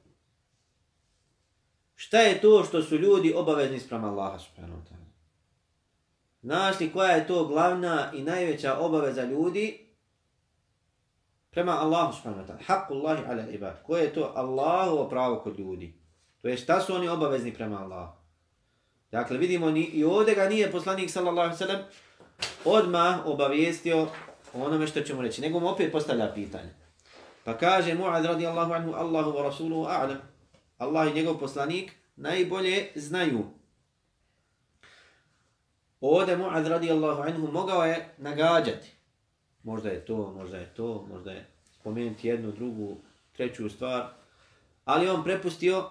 Šta 1.95 2.17
je 2.17 2.41
to 2.41 2.63
što 2.63 2.83
su 2.83 2.97
ljudi 2.97 3.33
obavezni 3.36 3.79
sprem 3.79 4.03
Allaha 4.03 4.39
subhanahu 4.39 4.79
wa 4.79 4.83
ta'ala? 4.83 5.05
Znaš 6.41 6.79
li 6.79 6.91
koja 6.91 7.11
je 7.11 7.27
to 7.27 7.45
glavna 7.45 8.11
i 8.13 8.23
najveća 8.23 8.77
obaveza 8.77 9.23
ljudi 9.23 9.88
prema 11.51 11.71
Allahu 11.71 12.13
subhanahu 12.13 12.43
wa 12.43 12.47
ta'ala. 12.47 12.65
Haqqullahi 12.67 13.31
ala 13.31 13.49
ibad. 13.49 13.83
Koje 13.83 14.03
je 14.03 14.13
to 14.13 14.31
Allahovo 14.36 15.09
pravo 15.09 15.39
kod 15.39 15.59
ljudi? 15.59 15.93
To 16.45 16.49
je 16.49 16.57
šta 16.57 16.81
su 16.81 16.95
oni 16.95 17.07
obavezni 17.07 17.53
prema 17.53 17.79
Allahu? 17.81 18.13
Dakle, 19.11 19.37
vidimo, 19.37 19.71
ni, 19.71 19.83
i 19.83 20.03
ovdje 20.03 20.35
ga 20.35 20.49
nije 20.49 20.71
poslanik 20.71 21.09
sallallahu 21.09 21.57
sallam 21.57 21.79
odmah 22.65 23.25
obavijestio 23.25 24.07
onome 24.53 24.87
što 24.87 25.01
ćemo 25.01 25.21
reći. 25.21 25.41
Nego 25.41 25.59
mu 25.59 25.69
opet 25.69 25.91
postavlja 25.91 26.31
pitanje. 26.33 26.69
Pa 27.43 27.57
kaže 27.57 27.93
Mu'ad 27.93 28.25
radijallahu 28.25 28.73
anhu, 28.73 28.93
Allahu 28.93 29.31
wa 29.31 29.43
rasuluhu 29.43 29.85
a'lam. 29.85 30.17
Allah 30.77 31.11
i 31.11 31.13
njegov 31.13 31.37
poslanik 31.37 31.91
najbolje 32.15 32.87
znaju. 32.95 33.43
Ovdje 36.01 36.37
Mu'ad 36.37 36.67
radijallahu 36.67 37.21
anhu 37.21 37.51
mogao 37.51 37.85
je 37.85 38.09
nagađati. 38.17 38.91
Možda 39.63 39.89
je 39.89 40.05
to, 40.05 40.33
možda 40.37 40.57
je 40.57 40.73
to, 40.73 41.07
možda 41.09 41.31
je 41.31 41.45
spomenuti 41.79 42.27
jednu, 42.27 42.51
drugu, 42.51 42.97
treću 43.33 43.69
stvar. 43.69 44.07
Ali 44.85 45.09
on 45.09 45.23
prepustio 45.23 45.89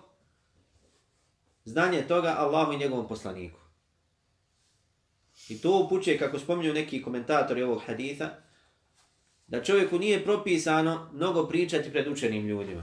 znanje 1.64 2.02
toga 2.08 2.34
Allahu 2.38 2.72
i 2.72 2.78
njegovom 2.78 3.08
poslaniku. 3.08 3.58
I 5.48 5.60
to 5.60 5.84
upućuje, 5.84 6.18
kako 6.18 6.38
spominju 6.38 6.72
neki 6.72 7.02
komentatori 7.02 7.62
ovog 7.62 7.82
haditha, 7.86 8.30
da 9.46 9.62
čovjeku 9.62 9.98
nije 9.98 10.24
propisano 10.24 11.10
mnogo 11.12 11.46
pričati 11.46 11.90
pred 11.90 12.08
učenim 12.08 12.46
ljudima. 12.46 12.82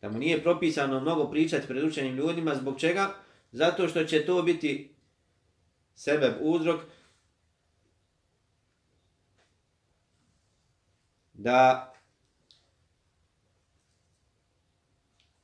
Da 0.00 0.08
mu 0.08 0.18
nije 0.18 0.42
propisano 0.42 1.00
mnogo 1.00 1.30
pričati 1.30 1.66
pred 1.66 1.84
učenim 1.84 2.16
ljudima, 2.16 2.54
zbog 2.54 2.80
čega? 2.80 3.14
Zato 3.52 3.88
što 3.88 4.04
će 4.04 4.26
to 4.26 4.42
biti 4.42 4.94
sebe 5.94 6.34
uzrok 6.40 6.80
da 11.32 11.91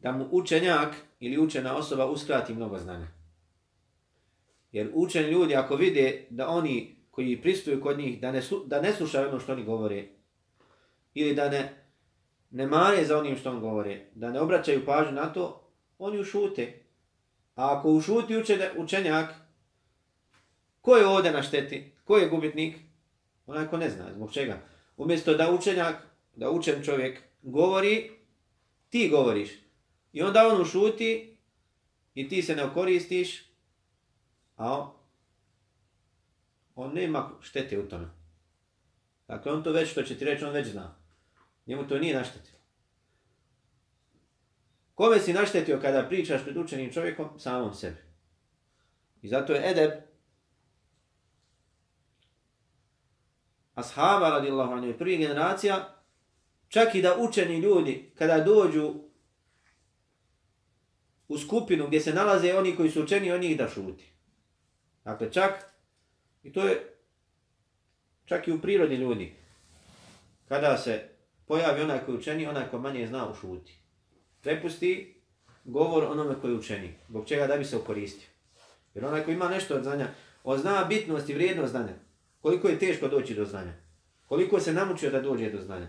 da 0.08 0.12
mu 0.12 0.28
učenjak 0.30 0.94
ili 1.20 1.38
učena 1.38 1.76
osoba 1.76 2.06
uskrati 2.06 2.54
mnogo 2.54 2.78
znanja. 2.78 3.06
Jer 4.72 4.90
učeni 4.94 5.30
ljudi 5.30 5.56
ako 5.56 5.76
vide 5.76 6.26
da 6.30 6.48
oni 6.48 6.96
koji 7.10 7.42
pristuju 7.42 7.80
kod 7.80 7.98
njih 7.98 8.20
da 8.20 8.32
ne, 8.32 8.42
da 8.66 8.80
ne 8.80 8.92
slušaju 8.92 9.28
ono 9.28 9.40
što 9.40 9.52
oni 9.52 9.64
govore 9.64 10.04
ili 11.14 11.34
da 11.34 11.48
ne, 11.48 11.84
ne 12.50 12.66
mare 12.66 13.04
za 13.04 13.18
onim 13.18 13.36
što 13.36 13.50
on 13.50 13.60
govore, 13.60 14.06
da 14.14 14.30
ne 14.30 14.40
obraćaju 14.40 14.86
pažnju 14.86 15.12
na 15.12 15.32
to, 15.32 15.70
oni 15.98 16.20
ušute. 16.20 16.82
A 17.54 17.78
ako 17.78 17.92
ušuti 17.92 18.36
učenjak, 18.36 18.72
učenjak 18.76 19.34
ko 20.80 20.96
je 20.96 21.06
ovdje 21.06 21.32
na 21.32 21.42
šteti? 21.42 21.92
Ko 22.04 22.16
je 22.16 22.28
gubitnik? 22.28 22.76
Onaj 23.46 23.68
ko 23.68 23.76
ne 23.76 23.90
zna. 23.90 24.12
Zbog 24.14 24.32
čega? 24.32 24.60
Umjesto 24.96 25.34
da 25.34 25.50
učenjak, 25.50 25.96
da 26.36 26.50
učen 26.50 26.82
čovjek 26.84 27.22
govori, 27.42 28.10
ti 28.88 29.08
govoriš. 29.08 29.67
I 30.12 30.22
onda 30.22 30.48
on 30.48 30.60
ušuti 30.60 31.38
i 32.14 32.28
ti 32.28 32.42
se 32.42 32.56
ne 32.56 32.64
okoristiš, 32.64 33.44
a 34.56 34.72
on, 34.72 34.90
on 36.74 36.94
nema 36.94 37.30
štete 37.40 37.78
u 37.78 37.88
tome. 37.88 38.08
Dakle, 39.28 39.52
on 39.52 39.62
to 39.62 39.72
već, 39.72 39.90
što 39.90 40.02
će 40.02 40.18
ti 40.18 40.24
reći, 40.24 40.44
on 40.44 40.52
već 40.52 40.68
zna. 40.68 40.96
Njemu 41.66 41.88
to 41.88 41.98
nije 41.98 42.14
naštetilo. 42.14 42.58
Kome 44.94 45.18
si 45.18 45.32
naštetio 45.32 45.78
kada 45.82 46.08
pričaš 46.08 46.44
pred 46.44 46.56
učenim 46.56 46.92
čovjekom? 46.92 47.28
Samom 47.38 47.74
sebi. 47.74 47.96
I 49.22 49.28
zato 49.28 49.52
je 49.52 49.70
Edeb 49.70 49.90
ashaba 53.74 54.28
radijallahu 54.28 54.72
anhu 54.72 54.98
prvi 54.98 55.16
generacija 55.16 55.94
čak 56.68 56.94
i 56.94 57.02
da 57.02 57.16
učeni 57.18 57.58
ljudi 57.58 58.12
kada 58.14 58.44
dođu 58.44 58.94
u 61.28 61.38
skupinu 61.38 61.86
gdje 61.86 62.00
se 62.00 62.14
nalaze 62.14 62.54
oni 62.54 62.76
koji 62.76 62.90
su 62.90 63.02
učeni, 63.02 63.32
oni 63.32 63.50
ih 63.50 63.58
da 63.58 63.68
šuti. 63.68 64.12
Dakle, 65.04 65.32
čak, 65.32 65.52
i 66.42 66.52
to 66.52 66.64
je 66.64 66.94
čak 68.24 68.48
i 68.48 68.52
u 68.52 68.60
prirodi 68.60 68.96
ljudi, 68.96 69.32
kada 70.48 70.78
se 70.78 71.08
pojavi 71.46 71.82
onaj 71.82 71.98
koji 72.04 72.18
učeni, 72.18 72.46
onaj 72.46 72.68
koji 72.70 72.82
manje 72.82 73.06
zna 73.06 73.30
u 73.30 73.34
šuti. 73.34 73.78
Prepusti 74.40 75.14
govor 75.64 76.04
onome 76.04 76.34
koji 76.40 76.54
učeni, 76.54 76.94
zbog 77.08 77.28
čega 77.28 77.46
da 77.46 77.56
bi 77.56 77.64
se 77.64 77.76
ukoristio. 77.76 78.28
Jer 78.94 79.04
onaj 79.04 79.24
koji 79.24 79.34
ima 79.34 79.48
nešto 79.48 79.74
od 79.74 79.82
znanja, 79.82 80.08
on 80.44 80.58
zna 80.58 80.84
bitnost 80.84 81.28
i 81.28 81.34
vrijednost 81.34 81.70
znanja. 81.70 81.94
Koliko 82.40 82.68
je 82.68 82.78
teško 82.78 83.08
doći 83.08 83.34
do 83.34 83.44
znanja. 83.44 83.72
Koliko 84.26 84.60
se 84.60 84.72
namučio 84.72 85.10
da 85.10 85.20
dođe 85.20 85.50
do 85.50 85.62
znanja. 85.62 85.86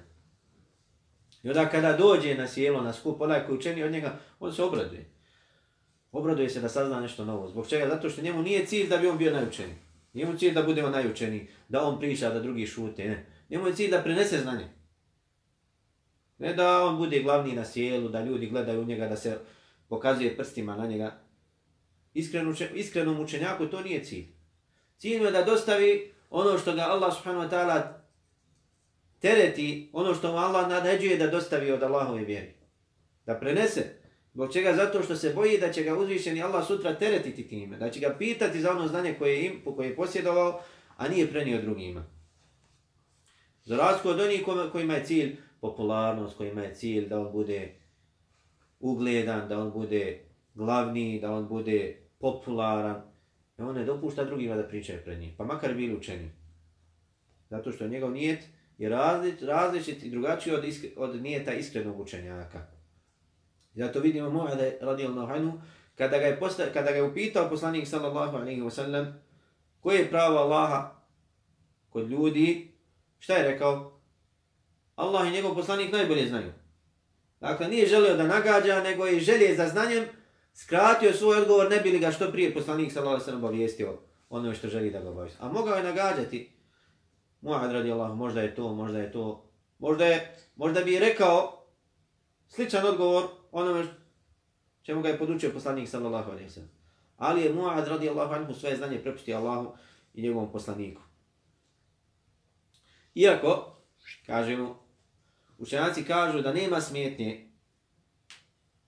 I 1.44 1.50
onda 1.50 1.70
kada 1.70 1.98
dođe 1.98 2.36
na 2.36 2.48
sjelo, 2.48 2.82
na 2.82 2.94
skup, 2.94 3.22
onaj 3.22 3.46
koji 3.46 3.58
učeni 3.58 3.84
od 3.84 3.92
njega, 3.92 4.20
on 4.40 4.54
se 4.54 4.64
obraduje. 4.64 5.06
Obraduje 6.12 6.50
se 6.50 6.62
da 6.62 6.70
sazna 6.70 7.00
nešto 7.00 7.26
novo. 7.26 7.48
Zbog 7.48 7.68
čega? 7.68 7.88
Zato 7.88 8.10
što 8.10 8.22
njemu 8.22 8.44
nije 8.44 8.66
cilj 8.66 8.90
da 8.90 8.98
bi 8.98 9.08
on 9.08 9.18
bio 9.18 9.34
najučeniji. 9.34 9.76
Nije 10.14 10.26
mu 10.26 10.38
cilj 10.38 10.54
da 10.54 10.64
bude 10.64 10.86
on 10.86 10.92
najučeniji, 10.92 11.48
da 11.70 11.84
on 11.84 12.00
priča, 12.00 12.30
da 12.30 12.40
drugi 12.40 12.68
šute. 12.68 13.06
Ne. 13.06 13.26
Njemu 13.50 13.68
je 13.68 13.76
cilj 13.76 13.92
da 13.92 14.02
prenese 14.02 14.38
znanje. 14.38 14.68
Ne 16.38 16.54
da 16.54 16.86
on 16.86 16.98
bude 16.98 17.20
glavni 17.20 17.54
na 17.54 17.66
sjelu, 17.66 18.10
da 18.10 18.24
ljudi 18.24 18.48
gledaju 18.48 18.82
u 18.82 18.86
njega, 18.86 19.08
da 19.08 19.16
se 19.16 19.40
pokazuje 19.90 20.38
prstima 20.38 20.76
na 20.76 20.86
njega. 20.86 21.20
Iskreno, 22.14 22.54
iskrenom 22.74 23.20
učenjaku 23.20 23.68
to 23.68 23.82
nije 23.82 24.04
cilj. 24.04 24.26
Cilj 24.98 25.24
je 25.24 25.32
da 25.32 25.44
dostavi 25.44 26.14
ono 26.30 26.58
što 26.58 26.74
ga 26.74 26.82
Allah 26.82 27.14
subhanahu 27.16 27.46
wa 27.46 27.52
ta'ala 27.52 27.82
tereti, 29.20 29.90
ono 29.94 30.14
što 30.14 30.32
mu 30.32 30.38
Allah 30.38 30.70
nadeđuje 30.70 31.18
da 31.18 31.28
dostavi 31.28 31.72
od 31.72 31.84
Allahove 31.84 32.24
vjeri. 32.24 32.54
Da 33.26 33.36
prenese. 33.36 33.99
Zbog 34.34 34.54
čega? 34.54 34.74
Zato 34.74 35.04
što 35.04 35.16
se 35.16 35.34
boji 35.34 35.58
da 35.58 35.72
će 35.72 35.84
ga 35.84 35.98
uzvišeni 35.98 36.44
Allah 36.44 36.68
sutra 36.68 36.96
teretiti 36.96 37.48
time. 37.48 37.78
Da 37.78 37.90
će 37.90 38.00
ga 38.00 38.16
pitati 38.18 38.62
za 38.62 38.72
ono 38.72 38.88
znanje 38.88 39.16
koje 39.20 39.34
je, 39.34 39.46
im, 39.46 39.62
koje 39.76 39.88
je 39.88 39.96
posjedovao, 39.96 40.62
a 40.98 41.08
nije 41.08 41.28
prenio 41.28 41.62
drugima. 41.62 42.06
Za 43.66 43.78
razliku 43.78 44.10
od 44.10 44.20
onih 44.20 44.44
kojima 44.72 44.94
je 44.94 45.06
cilj 45.06 45.38
popularnost, 45.62 46.38
kojima 46.38 46.62
je 46.62 46.76
cilj 46.76 47.08
da 47.08 47.20
on 47.20 47.32
bude 47.32 47.76
ugledan, 48.80 49.50
da 49.50 49.60
on 49.60 49.72
bude 49.72 50.20
glavni, 50.54 51.20
da 51.22 51.32
on 51.32 51.48
bude 51.48 51.98
popularan, 52.20 53.02
i 53.60 53.62
on 53.62 53.76
ne 53.76 53.86
dopušta 53.86 54.24
drugima 54.24 54.56
da 54.56 54.68
pričaju 54.68 55.00
pred 55.04 55.20
njim, 55.20 55.34
pa 55.38 55.44
makar 55.44 55.74
bili 55.74 55.96
učeni. 55.96 56.32
Zato 57.50 57.72
što 57.72 57.88
njegov 57.88 58.12
nijet 58.12 58.44
je 58.78 58.90
različit, 58.90 59.42
različit 59.42 60.04
i 60.04 60.10
drugačiji 60.10 60.54
od, 60.54 60.64
iskre, 60.64 60.90
od 60.96 61.22
nijeta 61.22 61.54
iskrenog 61.54 62.00
učenjaka. 62.00 62.79
Zato 63.80 64.00
vidimo 64.00 64.30
Mu'ade 64.30 64.78
radijallahu 64.82 65.34
anhu, 65.34 65.62
kada 65.96 66.18
ga 66.20 66.26
je, 66.26 66.40
posta, 66.40 66.66
kada 66.74 66.92
ga 66.92 66.98
je 66.98 67.04
upitao 67.04 67.50
poslanik 67.50 67.88
sallallahu 67.88 68.38
alaihi 68.38 68.62
wa 68.62 68.70
sallam, 68.70 69.22
koje 69.80 70.00
je 70.00 70.10
pravo 70.10 70.38
Allaha 70.38 70.92
kod 71.90 72.10
ljudi, 72.10 72.72
šta 73.20 73.34
je 73.34 73.52
rekao? 73.52 74.02
Allah 74.96 75.28
i 75.28 75.32
njegov 75.32 75.56
poslanik 75.56 75.92
najbolje 75.92 76.28
znaju. 76.28 76.52
Dakle, 77.40 77.68
nije 77.68 77.88
želio 77.88 78.18
da 78.18 78.28
nagađa, 78.28 78.84
nego 78.84 79.06
je 79.06 79.20
želje 79.20 79.56
za 79.56 79.68
znanjem, 79.68 80.06
skratio 80.54 81.14
svoj 81.14 81.38
odgovor, 81.38 81.70
ne 81.70 81.80
bi 81.80 81.92
li 81.92 82.00
ga 82.00 82.12
što 82.12 82.32
prije 82.32 82.54
poslanik 82.54 82.92
sallallahu 82.92 83.14
alaihi 83.14 83.24
wa 83.24 83.26
sallam 83.26 83.44
obavijestio 83.44 83.98
ono 84.30 84.54
što 84.54 84.68
želi 84.68 84.92
da 84.92 85.00
ga 85.00 85.10
obavijesti. 85.10 85.40
A 85.42 85.50
mogao 85.50 85.76
je 85.76 85.84
nagađati, 85.84 86.52
Mu'ad 87.42 87.72
radijallahu, 87.72 88.16
možda 88.16 88.42
je 88.42 88.56
to, 88.56 88.74
možda 88.74 89.00
je 89.00 89.12
to, 89.12 89.52
možda, 89.80 90.06
je, 90.06 90.36
možda 90.56 90.82
bi 90.82 91.00
rekao 91.00 91.66
sličan 92.48 92.86
odgovor, 92.86 93.39
onome 93.52 93.88
čemu 94.82 95.02
ga 95.02 95.10
je 95.10 95.18
podučio 95.18 95.52
poslanik 95.54 95.90
sallallahu 95.90 96.32
alejhi 96.32 96.60
ve. 96.60 96.68
Ali 97.18 97.42
je 97.42 97.54
Muad 97.54 97.88
radijallahu 97.88 98.34
anhu 98.34 98.54
svoje 98.54 98.78
znanje 98.78 99.02
prepustio 99.02 99.38
Allahu 99.38 99.74
i 100.14 100.22
njegovom 100.22 100.52
poslaniku. 100.52 101.02
Iako, 103.16 103.76
kažemo, 104.26 104.84
učenjaci 105.58 106.04
kažu 106.04 106.42
da 106.42 106.54
nema 106.54 106.82
smetnje 106.82 107.50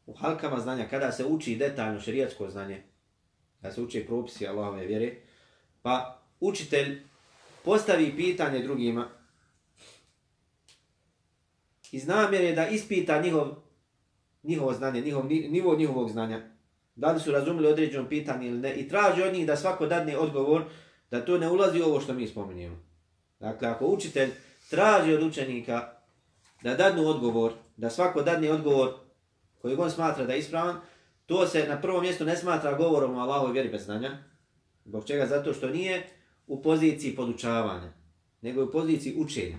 u 0.05 0.13
halkama 0.13 0.59
znanja 0.59 0.87
kada 0.89 1.11
se 1.11 1.25
uči 1.25 1.55
detaljno 1.55 1.99
šerijatsko 1.99 2.49
znanje, 2.49 2.83
kada 3.61 3.73
se 3.73 3.81
uči 3.81 4.05
propisi 4.07 4.47
Allahove 4.47 4.85
vjere, 4.85 5.15
pa 5.81 6.21
učitelj 6.39 7.01
postavi 7.63 8.15
pitanje 8.15 8.59
drugima 8.59 9.09
iz 11.91 12.07
namjere 12.07 12.51
da 12.51 12.67
ispita 12.67 13.21
njihov 13.21 13.55
njihovo 14.43 14.73
znanje, 14.73 15.01
njihov, 15.01 15.25
nivo 15.25 15.75
njihovog 15.75 16.09
znanja, 16.09 16.41
da 16.95 17.11
li 17.11 17.19
su 17.19 17.31
razumili 17.31 17.67
određeno 17.67 18.09
pitanje 18.09 18.47
ili 18.47 18.59
ne, 18.59 18.75
i 18.75 18.87
traži 18.87 19.23
od 19.23 19.33
njih 19.33 19.47
da 19.47 19.55
svako 19.55 19.85
dadne 19.85 20.17
odgovor, 20.17 20.63
da 21.11 21.25
to 21.25 21.37
ne 21.37 21.49
ulazi 21.49 21.81
u 21.81 21.85
ovo 21.85 22.01
što 22.01 22.13
mi 22.13 22.27
spominjemo. 22.27 22.77
Dakle, 23.39 23.67
ako 23.67 23.85
učitelj 23.85 24.29
traži 24.69 25.13
od 25.13 25.23
učenika 25.23 25.93
da 26.63 26.75
dadnu 26.75 27.07
odgovor, 27.07 27.53
da 27.77 27.89
svako 27.89 28.21
dadne 28.21 28.51
odgovor 28.51 28.93
koji 29.61 29.75
on 29.75 29.91
smatra 29.91 30.25
da 30.25 30.33
je 30.33 30.39
ispravan, 30.39 30.81
to 31.25 31.47
se 31.47 31.65
na 31.67 31.81
prvom 31.81 32.01
mjestu 32.01 32.25
ne 32.25 32.35
smatra 32.35 32.77
govorom 32.77 33.17
o 33.17 33.19
Allahoj 33.19 33.51
vjeri 33.51 33.69
bez 33.69 33.85
znanja. 33.85 34.17
Zbog 34.85 35.05
čega? 35.05 35.25
Zato 35.25 35.53
što 35.53 35.69
nije 35.69 36.07
u 36.47 36.61
poziciji 36.61 37.15
podučavanja, 37.15 37.93
nego 38.41 38.63
u 38.63 38.71
poziciji 38.71 39.15
učenja. 39.17 39.57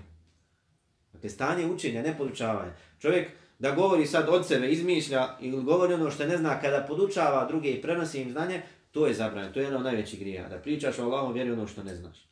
Dakle, 1.13 1.29
stanje 1.29 1.65
učenja, 1.65 2.01
ne 2.01 2.17
podučavanja. 2.17 2.71
Čovjek 2.99 3.31
da 3.59 3.71
govori 3.71 4.05
sad 4.05 4.29
od 4.29 4.47
sebe, 4.47 4.71
izmišlja 4.71 5.37
ili 5.41 5.63
govori 5.63 5.93
ono 5.93 6.11
što 6.11 6.25
ne 6.25 6.37
zna, 6.37 6.61
kada 6.61 6.85
podučava 6.87 7.45
druge 7.45 7.71
i 7.71 7.81
prenosi 7.81 8.21
im 8.21 8.31
znanje, 8.31 8.61
to 8.91 9.07
je 9.07 9.13
zabranjeno. 9.13 9.53
To 9.53 9.59
je 9.59 9.63
jedna 9.63 9.77
od 9.77 9.83
najvećih 9.83 10.19
grija. 10.19 10.49
Da 10.49 10.57
pričaš 10.57 10.99
o 10.99 11.03
Allahom, 11.03 11.33
vjeri 11.33 11.51
ono 11.51 11.67
što 11.67 11.83
ne 11.83 11.95
znaš. 11.95 12.27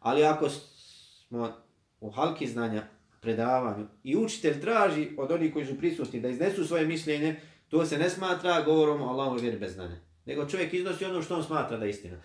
Ali 0.00 0.24
ako 0.24 0.48
smo 0.48 1.52
u 2.00 2.10
halki 2.10 2.46
znanja, 2.46 2.82
predavanju 3.20 3.86
i 4.04 4.16
učitelj 4.16 4.60
traži 4.60 5.08
od 5.18 5.30
onih 5.30 5.52
koji 5.52 5.66
su 5.66 5.78
prisutni 5.78 6.20
da 6.20 6.28
iznesu 6.28 6.66
svoje 6.66 6.86
mišljenje, 6.86 7.40
to 7.68 7.86
se 7.86 7.98
ne 7.98 8.10
smatra 8.10 8.62
govorom 8.62 9.02
o 9.02 9.08
Allahom 9.08 9.38
vjeri 9.38 9.58
bez 9.58 9.74
znanja. 9.74 9.96
Nego 10.26 10.46
čovjek 10.46 10.74
iznosi 10.74 11.04
ono 11.04 11.22
što 11.22 11.36
on 11.36 11.44
smatra 11.44 11.76
da 11.76 11.84
je 11.84 11.90
istina. 11.90 12.16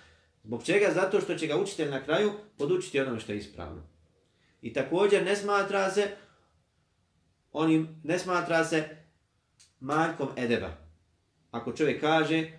Zbog 0.43 0.64
čega? 0.64 0.91
Zato 0.93 1.22
što 1.22 1.36
će 1.36 1.47
ga 1.47 1.58
učitelj 1.58 1.89
na 1.89 2.04
kraju 2.04 2.32
podučiti 2.58 3.00
ono 3.00 3.20
što 3.20 3.32
je 3.32 3.38
ispravno. 3.38 3.84
I 4.62 4.74
također 4.74 5.24
ne 5.24 5.36
smatra 5.36 5.91
se 5.91 6.12
onim 7.52 8.02
ne 8.04 8.20
smatra 8.20 8.64
se 8.66 8.97
manjkom 9.80 10.30
edeba. 10.36 10.70
Ako 11.52 11.72
čovjek 11.72 12.02
kaže 12.02 12.52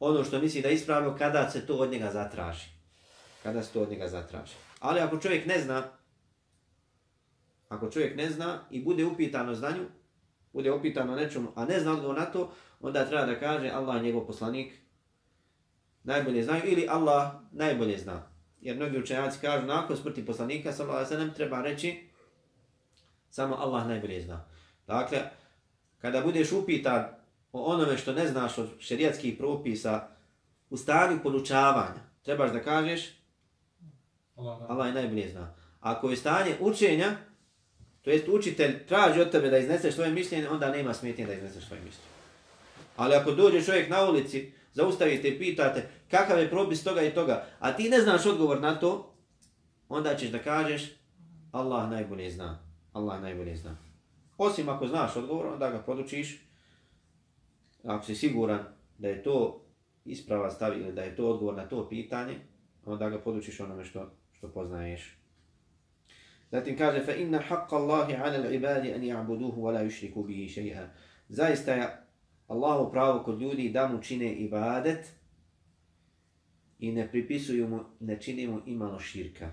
ono 0.00 0.24
što 0.24 0.40
misli 0.40 0.62
da 0.62 0.68
je 0.68 0.74
ispravno 0.74 1.16
kada 1.18 1.50
se 1.50 1.66
to 1.66 1.76
od 1.76 1.90
njega 1.90 2.10
zatraži. 2.10 2.68
Kada 3.42 3.62
se 3.62 3.72
to 3.72 3.82
od 3.82 3.90
njega 3.90 4.08
zatraži. 4.08 4.54
Ali 4.80 5.00
ako 5.00 5.18
čovjek 5.18 5.46
ne 5.46 5.60
zna 5.60 5.98
ako 7.68 7.90
čovjek 7.90 8.16
ne 8.16 8.30
zna 8.30 8.60
i 8.70 8.84
bude 8.84 9.04
upitan 9.04 9.48
o 9.48 9.54
znanju, 9.54 9.84
bude 10.52 10.72
upitan 10.72 11.10
o 11.10 11.16
nečemu, 11.16 11.48
a 11.54 11.64
ne 11.64 11.80
zna 11.80 11.92
odgovor 11.92 12.16
na 12.16 12.24
to, 12.24 12.52
onda 12.80 13.04
treba 13.04 13.26
da 13.26 13.40
kaže 13.40 13.70
Allah 13.70 14.02
njegov 14.02 14.26
poslanik 14.26 14.72
najbolje 16.04 16.42
znaju 16.42 16.62
ili 16.64 16.86
Allah 16.88 17.32
najbolje 17.52 17.98
zna. 17.98 18.22
Jer 18.60 18.76
mnogi 18.76 18.98
učenjaci 18.98 19.38
kažu 19.40 19.66
nakon 19.66 19.96
smrti 19.96 20.26
poslanika 20.26 20.72
sallallahu 20.72 20.96
alejhi 20.96 21.14
ve 21.14 21.18
sellem 21.18 21.34
treba 21.34 21.62
reći 21.62 22.07
samo 23.30 23.56
Allah 23.56 23.86
najbolje 23.86 24.22
zna. 24.22 24.44
Dakle, 24.86 25.18
kada 25.98 26.20
budeš 26.20 26.52
upitan 26.52 27.08
o 27.52 27.64
onome 27.64 27.98
što 27.98 28.12
ne 28.12 28.26
znaš 28.26 28.58
od 28.58 28.68
šerijatskih 28.78 29.38
propisa 29.38 30.08
u 30.70 30.76
stanju 30.76 31.18
podučavanja, 31.22 32.00
trebaš 32.22 32.52
da 32.52 32.62
kažeš 32.62 33.00
Allah, 34.36 34.58
Allah 34.68 34.94
najbolje 34.94 35.28
zna. 35.28 35.54
Ako 35.80 36.10
je 36.10 36.16
stanje 36.16 36.56
učenja, 36.60 37.16
to 38.02 38.10
jest 38.10 38.28
učitelj 38.28 38.86
traži 38.86 39.20
od 39.20 39.30
tebe 39.30 39.50
da 39.50 39.58
izneseš 39.58 39.94
svoje 39.94 40.10
mišljenje, 40.10 40.48
onda 40.48 40.70
nema 40.70 40.94
smetnje 40.94 41.26
da 41.26 41.32
izneseš 41.32 41.66
svoje 41.66 41.82
mišljenje. 41.82 42.08
Ali 42.96 43.14
ako 43.14 43.30
dođe 43.30 43.64
čovjek 43.64 43.90
na 43.90 44.10
ulici, 44.10 44.52
zaustavite 44.74 45.28
i 45.28 45.38
pitate 45.38 45.88
kakav 46.10 46.38
je 46.38 46.50
propis 46.50 46.84
toga 46.84 47.02
i 47.02 47.14
toga, 47.14 47.46
a 47.58 47.72
ti 47.72 47.90
ne 47.90 48.00
znaš 48.00 48.26
odgovor 48.26 48.60
na 48.60 48.80
to, 48.80 49.14
onda 49.88 50.16
ćeš 50.16 50.30
da 50.30 50.38
kažeš 50.38 50.82
Allah 51.52 51.90
najbolje 51.90 52.30
zna. 52.30 52.67
Allah 52.98 53.22
najbolje 53.22 53.56
zna. 53.56 53.76
Osim 54.38 54.68
ako 54.68 54.86
znaš 54.86 55.16
odgovor, 55.16 55.46
onda 55.46 55.70
ga 55.70 55.78
podučiš. 55.78 56.44
Ako 57.84 58.04
si 58.04 58.14
siguran 58.14 58.64
da 58.98 59.08
je 59.08 59.22
to 59.22 59.64
isprava 60.04 60.50
stav 60.50 60.80
ili 60.80 60.92
da 60.92 61.02
je 61.02 61.16
to 61.16 61.30
odgovor 61.30 61.54
na 61.54 61.68
to 61.68 61.88
pitanje, 61.88 62.40
onda 62.84 63.10
ga 63.10 63.18
podučiš 63.18 63.60
onome 63.60 63.84
što, 63.84 64.10
što 64.32 64.48
poznaješ. 64.48 65.18
Zatim 66.50 66.78
kaže 66.78 67.04
fa 67.04 67.12
inna 67.12 67.42
haqqa 67.48 67.76
Allahi 67.76 68.14
'ala 68.14 68.38
al-'ibadi 68.38 68.94
an 68.94 69.02
ya'buduhu 69.02 69.60
wa 69.60 69.72
la 69.72 69.82
yushriku 69.84 70.26
bihi 70.26 70.48
shay'a. 70.48 70.88
Zaista 71.28 71.72
je 71.72 71.88
Allahu 72.48 72.92
pravo 72.92 73.22
kod 73.22 73.40
ljudi 73.40 73.70
da 73.70 73.88
mu 73.88 74.02
čine 74.02 74.32
ibadet 74.32 75.12
i 76.78 76.92
ne 76.92 77.10
pripisuju 77.10 77.68
mu, 77.68 77.80
ne 78.00 78.20
čine 78.20 78.48
mu 78.48 78.60
imalo 78.66 78.98
širka. 78.98 79.50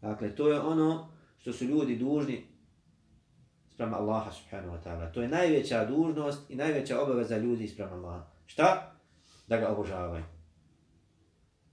Dakle, 0.00 0.34
to 0.34 0.48
je 0.48 0.60
ono 0.60 1.17
što 1.38 1.52
su 1.52 1.64
ljudi 1.64 1.96
dužni 1.96 2.46
sprem 3.72 3.94
Allaha 3.94 4.32
subhanahu 4.32 4.76
wa 4.76 4.82
ta'ala. 4.84 5.12
To 5.12 5.22
je 5.22 5.28
najveća 5.28 5.84
dužnost 5.84 6.50
i 6.50 6.56
najveća 6.56 7.02
obaveza 7.02 7.38
ljudi 7.38 7.68
sprem 7.68 7.92
Allaha. 7.92 8.26
Šta? 8.46 8.92
Da 9.46 9.56
ga 9.56 9.68
obožavaju. 9.68 10.24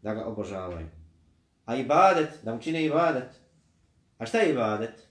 Da 0.02 0.14
ga 0.14 0.26
obožavaju. 0.26 0.88
A 1.66 1.76
ibadet, 1.76 2.30
da 2.44 2.54
mu 2.54 2.62
čine 2.62 2.86
ibadet. 2.86 3.30
A 4.18 4.26
šta 4.26 4.38
je 4.38 4.52
ibadet? 4.52 5.08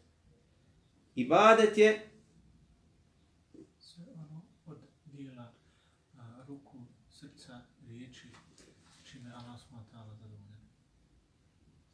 Ibadet 1.15 1.79
je 1.79 2.01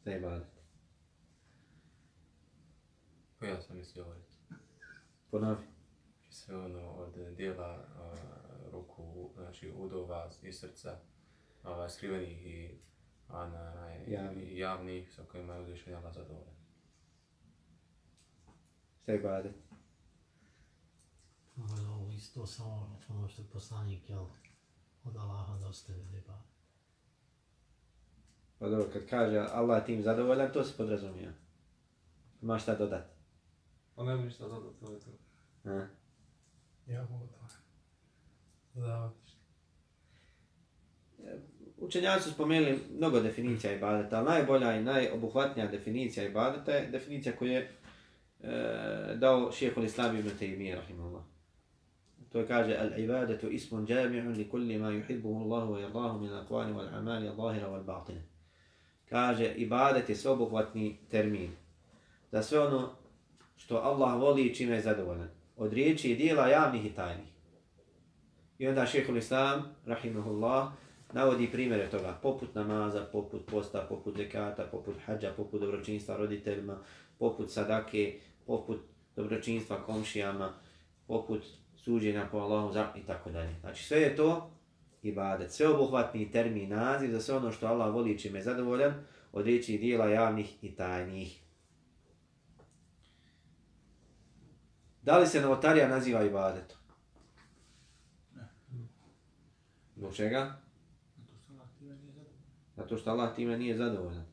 Šta 0.01 0.09
je 0.11 0.17
ibadet? 0.17 0.50
Pa 3.41 3.47
ja 3.47 3.61
sam 3.61 3.77
mislio 3.77 4.05
ovaj. 4.05 4.19
Ponovi. 5.31 5.65
Sve 6.29 6.57
ono 6.57 6.89
od 6.89 7.35
dijela 7.37 7.77
uh, 7.77 8.19
ruku, 8.71 9.31
znači 9.35 9.73
udova 9.77 10.29
i 10.43 10.53
srca, 10.53 10.99
uh, 11.63 11.69
skrivenih 11.89 12.45
i 12.45 12.79
ana, 13.27 13.95
javnih. 14.07 14.57
javnih 14.57 15.13
sa 15.13 15.23
kojima 15.23 15.53
je 15.53 15.61
uzvišen 15.61 15.95
Allah 15.95 16.13
zadovoljan. 16.13 16.55
Šta 19.01 19.11
je 19.11 19.19
ibadet? 19.19 19.55
Ovo 21.57 22.11
isto 22.11 22.45
samo 22.45 22.99
ono 23.09 23.27
što 23.27 23.41
je 23.41 23.47
poslanik, 23.47 24.09
jel, 24.09 24.25
od 25.03 25.17
Allaha 25.17 25.57
da 25.57 25.67
ostaje 25.67 26.03
da 26.03 26.17
ibadet. 26.17 26.51
Pa 28.59 28.69
dobro, 28.69 28.89
kad 28.93 29.09
kaže 29.09 29.37
Allah 29.37 29.85
tim 29.85 30.03
zadovoljan, 30.03 30.53
to 30.53 30.63
se 30.63 30.77
podrazumije. 30.77 31.33
Ima 32.41 32.59
šta 32.59 32.75
dodati? 32.75 33.20
Pa 34.01 34.05
ne 34.05 34.15
mi 34.15 34.31
šta 34.31 34.47
dodati, 34.47 34.79
to 34.79 34.91
je 34.91 34.99
to. 34.99 35.09
Ha? 35.63 35.87
Ja 36.87 37.01
mogu 37.09 37.27
to. 37.27 37.55
Dodavati 38.73 39.15
Učenjaci 41.77 42.23
su 42.23 42.31
spomenuli 42.31 42.79
mnogo 42.97 43.19
definicija 43.19 43.73
ibadeta, 43.73 44.17
ali 44.17 44.25
najbolja 44.25 44.75
i 44.75 44.83
najobuhvatnija 44.83 45.67
definicija 45.67 46.25
ibadeta 46.25 46.71
je 46.71 46.87
definicija 46.87 47.35
koju 47.35 47.51
je 47.51 47.71
e, 48.43 49.15
dao 49.15 49.51
šehol 49.51 49.83
Islam 49.83 50.17
ibn 50.17 50.29
Taymiyyah, 50.39 50.75
rahimahullah. 50.75 51.23
To 52.31 52.39
je 52.39 52.47
kaže, 52.47 52.77
al-ibadetu 52.77 53.49
ismun 53.49 53.87
jami'un 53.87 54.37
li 54.37 54.49
kulli 54.49 54.77
ma 54.77 54.89
yuhibbuhu 54.89 55.43
Allahu 55.43 55.73
wa 55.73 55.79
yardahu 55.79 56.19
min 56.19 56.33
aqwali 56.33 56.73
wal 56.73 56.95
amali 56.95 57.27
al-zahira 57.27 57.67
wal 57.67 57.83
batina 57.83 58.21
kaže 59.09 59.53
ibadet 59.55 60.09
je 60.09 60.15
sveobuhvatni 60.15 60.97
termin. 61.09 61.51
Za 62.31 62.43
sve 62.43 62.59
ono 62.59 63.00
što 63.65 63.77
Allah 63.77 64.21
voli 64.21 64.45
i 64.45 64.55
čime 64.55 64.75
je 64.75 64.81
zadovoljan. 64.81 65.29
Od 65.57 65.73
riječi 65.73 66.11
i 66.11 66.15
dijela 66.15 66.47
javnih 66.47 66.85
i 66.85 66.89
tajnih. 66.89 67.31
I 68.57 68.67
onda 68.67 68.85
šehhul 68.85 69.17
Islam, 69.17 69.75
rahimahullah, 69.85 70.71
navodi 71.13 71.51
primjere 71.51 71.89
toga. 71.89 72.19
Poput 72.21 72.55
namaza, 72.55 73.05
poput 73.11 73.45
posta, 73.51 73.85
poput 73.89 74.17
zekata, 74.17 74.63
poput 74.71 74.95
hađa, 75.05 75.33
poput 75.37 75.61
dobročinstva 75.61 76.17
roditeljima, 76.17 76.77
poput 77.19 77.51
sadake, 77.51 78.19
poput 78.45 78.79
dobročinstva 79.15 79.83
komšijama, 79.83 80.53
poput 81.07 81.43
suđenja 81.75 82.27
po 82.31 82.37
Allahu 82.37 82.73
i 82.95 83.03
tako 83.07 83.31
dalje. 83.31 83.55
Znači 83.59 83.83
sve 83.83 84.01
je 84.01 84.15
to 84.15 84.51
ibadet. 85.01 85.51
Sveobuhvatni 85.51 86.31
termin, 86.31 86.69
naziv 86.69 87.11
za 87.11 87.21
sve 87.21 87.35
ono 87.35 87.51
što 87.51 87.67
Allah 87.67 87.93
voli 87.93 88.19
čime 88.19 88.39
je 88.39 88.43
zadovoljan 88.43 88.93
od 89.31 89.45
riječi 89.45 89.75
i 89.75 89.77
dijela 89.77 90.05
javnih 90.05 90.63
i 90.63 90.75
tajnih. 90.75 91.40
Da 95.01 95.17
li 95.17 95.27
se 95.27 95.41
novotarija 95.41 95.87
naziva 95.87 96.23
ibadetom? 96.23 96.77
Ne. 98.35 98.47
Zbog 99.95 100.15
čega? 100.15 100.61
Zato 102.75 102.97
što 102.97 103.11
Allah 103.11 103.35
time 103.35 103.57
nije 103.57 103.77
zadovoljan. 103.77 104.25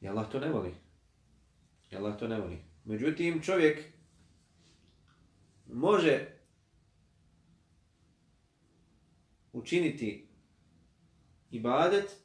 I 0.00 0.08
Allah 0.08 0.30
to 0.30 0.40
ne 0.40 0.48
voli. 0.48 0.74
I 1.90 1.96
Allah 1.96 2.18
to 2.18 2.28
ne 2.28 2.40
voli. 2.40 2.64
Međutim, 2.84 3.42
čovjek 3.42 3.84
može 5.66 6.26
učiniti 9.52 10.28
ibadet 11.50 12.16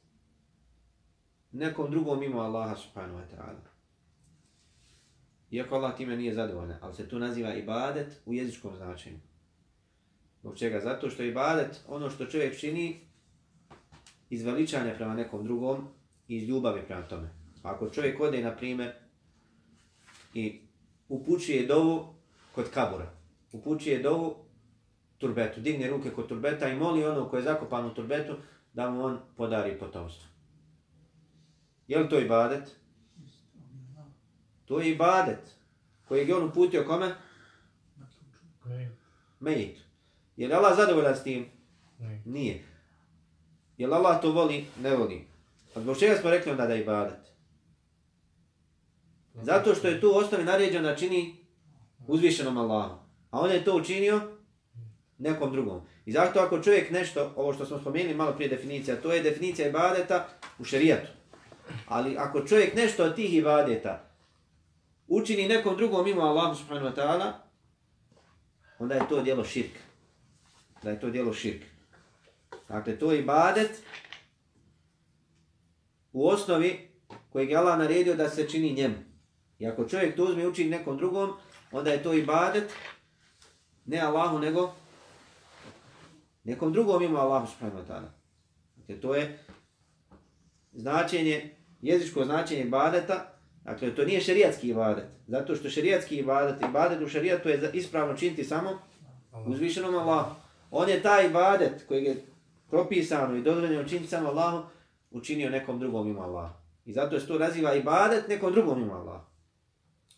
nekom 1.55 1.91
drugom 1.91 2.19
mimo 2.19 2.41
Allaha 2.41 2.75
subhanahu 2.75 3.19
wa 3.19 3.25
ta'ala. 3.35 3.75
Iako 5.51 5.75
Allah 5.75 5.97
time 5.97 6.17
nije 6.17 6.33
zadovoljan, 6.33 6.77
ali 6.81 6.95
se 6.95 7.09
tu 7.09 7.19
naziva 7.19 7.53
ibadet 7.53 8.21
u 8.25 8.33
jezičkom 8.33 8.75
značenju. 8.75 9.19
Zbog 10.41 10.57
čega? 10.57 10.79
Zato 10.79 11.09
što 11.09 11.23
ibadet, 11.23 11.81
ono 11.87 12.09
što 12.09 12.25
čovjek 12.25 12.59
čini, 12.59 12.99
iz 14.29 14.43
veličanja 14.43 14.93
prema 14.95 15.13
nekom 15.13 15.43
drugom 15.43 15.87
i 16.27 16.37
iz 16.37 16.49
ljubavi 16.49 16.81
prema 16.87 17.01
tome. 17.01 17.29
Pa 17.61 17.69
ako 17.69 17.89
čovjek 17.89 18.19
ode, 18.19 18.41
na 18.41 18.55
primjer, 18.55 18.91
i 20.33 20.61
upućuje 21.09 21.65
dovu 21.65 22.15
kod 22.55 22.69
kabura, 22.69 23.11
upućuje 23.51 24.03
dovu 24.03 24.35
turbetu, 25.17 25.61
digne 25.61 25.89
ruke 25.89 26.09
kod 26.09 26.27
turbeta 26.27 26.69
i 26.69 26.75
moli 26.75 27.05
ono 27.05 27.29
koje 27.29 27.39
je 27.39 27.43
zakopan 27.43 27.85
u 27.85 27.93
turbetu 27.93 28.33
da 28.73 28.89
mu 28.89 29.03
on 29.03 29.19
podari 29.37 29.79
potomstvo. 29.79 30.34
Je 31.87 31.99
li 31.99 32.09
to 32.09 32.19
ibadet? 32.19 32.75
To 34.65 34.79
je 34.79 34.91
ibadet. 34.91 35.55
Kojeg 36.07 36.29
je 36.29 36.35
on 36.35 36.43
uputio 36.43 36.83
kome? 36.87 37.15
Mejit. 39.39 39.77
Je 40.37 40.47
li 40.47 40.53
Allah 40.53 40.77
zadovoljan 40.77 41.15
s 41.15 41.23
tim? 41.23 41.45
Ne. 41.99 42.21
Nije. 42.25 42.63
Je 43.77 43.87
li 43.87 43.93
Allah 43.93 44.21
to 44.21 44.31
voli? 44.31 44.65
Ne 44.81 44.95
voli. 44.95 45.27
A 45.75 45.81
zbog 45.81 45.99
čega 45.99 46.15
smo 46.15 46.29
rekli 46.29 46.51
onda 46.51 46.67
da 46.67 46.73
je 46.73 46.81
ibadet? 46.81 47.25
Zato 49.33 49.75
što 49.75 49.87
je 49.87 50.01
tu 50.01 50.11
osnovi 50.17 50.43
naređeno 50.43 50.89
da 50.89 50.95
čini 50.95 51.35
uzvišenom 52.07 52.57
Allahu. 52.57 52.95
A 53.31 53.39
on 53.39 53.51
je 53.51 53.63
to 53.63 53.75
učinio 53.75 54.21
nekom 55.17 55.51
drugom. 55.51 55.81
I 56.05 56.11
zato 56.11 56.39
ako 56.39 56.61
čovjek 56.61 56.91
nešto, 56.91 57.33
ovo 57.35 57.53
što 57.53 57.65
smo 57.65 57.79
spomenuli 57.79 58.15
malo 58.15 58.33
prije 58.33 58.49
definicija, 58.49 59.01
to 59.01 59.13
je 59.13 59.23
definicija 59.23 59.67
ibadeta 59.67 60.27
u 60.59 60.63
šerijatu. 60.63 61.07
Ali 61.87 62.17
ako 62.17 62.47
čovjek 62.47 62.75
nešto 62.75 63.03
od 63.03 63.15
tih 63.15 63.33
ibadeta 63.33 64.05
učini 65.07 65.47
nekom 65.47 65.77
drugom 65.77 66.05
mimo 66.05 66.21
Allah 66.21 66.57
subhanahu 66.57 66.87
wa 66.87 66.95
ta'ala, 66.95 67.33
onda 68.79 68.95
je 68.95 69.07
to 69.09 69.21
djelo 69.21 69.43
širk. 69.43 69.71
Da 70.83 70.89
je 70.89 70.99
to 70.99 71.09
djelo 71.09 71.33
širk. 71.33 71.63
Dakle, 72.67 72.99
to 72.99 73.11
je 73.11 73.19
ibadet 73.19 73.83
u 76.13 76.27
osnovi 76.27 76.89
kojeg 77.29 77.49
je 77.49 77.57
Allah 77.57 77.79
naredio 77.79 78.15
da 78.15 78.29
se 78.29 78.49
čini 78.49 78.73
njemu. 78.73 78.95
I 79.59 79.67
ako 79.67 79.85
čovjek 79.85 80.15
to 80.15 80.23
uzme 80.23 80.43
i 80.43 80.47
učini 80.47 80.69
nekom 80.69 80.97
drugom, 80.97 81.33
onda 81.71 81.91
je 81.91 82.03
to 82.03 82.13
ibadet 82.13 82.73
ne 83.85 83.99
Allahu 83.99 84.39
nego 84.39 84.73
nekom 86.43 86.73
drugom 86.73 87.03
ima 87.03 87.19
Allahu 87.19 87.47
subhanahu 87.47 87.79
wa 87.79 87.87
ta'ala. 87.87 88.09
Dakle, 88.75 89.01
to 89.01 89.15
je 89.15 89.39
značenje, 90.73 91.55
jezičko 91.85 92.25
značenje 92.25 92.61
ibadeta, 92.61 93.33
dakle, 93.63 93.95
to 93.95 94.05
nije 94.05 94.21
šerijatski 94.21 94.69
ibadet, 94.69 95.05
zato 95.27 95.55
što 95.55 95.69
šerijatski 95.69 96.15
ibadet, 96.15 96.55
ibadet 96.69 97.01
u 97.01 97.07
šerijatu 97.07 97.49
je 97.49 97.69
ispravno 97.73 98.17
činiti 98.17 98.43
samo 98.43 98.79
uzvišenom 99.45 99.95
Allahu. 99.95 100.35
On 100.71 100.89
je 100.89 101.01
taj 101.01 101.25
ibadet 101.25 101.87
koji 101.87 102.03
je 102.03 102.15
propisano 102.69 103.35
i 103.35 103.41
dozvoljeno 103.41 103.83
činiti 103.83 104.07
samo 104.07 104.29
Allahu, 104.29 104.67
učinio 105.11 105.49
nekom 105.49 105.79
drugom 105.79 106.07
ima 106.07 106.21
Allah. 106.21 106.51
I 106.85 106.93
zato 106.93 107.19
se 107.19 107.27
to 107.27 107.39
naziva 107.39 107.75
ibadet 107.75 108.27
nekom 108.27 108.53
drugom 108.53 108.81
ima 108.81 108.93
Allah. 108.93 109.21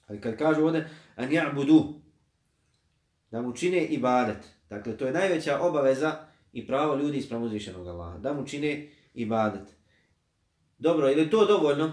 Ali 0.07 0.21
kad 0.21 0.37
kažu 0.37 0.65
ovdje, 0.65 0.89
an 1.15 1.29
ja'budu, 1.29 1.93
da 3.31 3.41
mu 3.41 3.53
čine 3.53 3.85
ibadet. 3.85 4.37
Dakle, 4.69 4.97
to 4.97 5.05
je 5.05 5.11
najveća 5.11 5.59
obaveza 5.59 6.15
i 6.53 6.67
pravo 6.67 6.95
ljudi 6.95 7.17
ispravo 7.17 7.45
uzvišenog 7.45 7.87
Allaha. 7.87 8.17
Da 8.17 8.33
mu 8.33 8.45
čine 8.45 8.89
ibadet. 9.13 9.76
Dobro, 10.77 11.11
ili 11.11 11.29
to 11.29 11.45
dovoljno? 11.45 11.91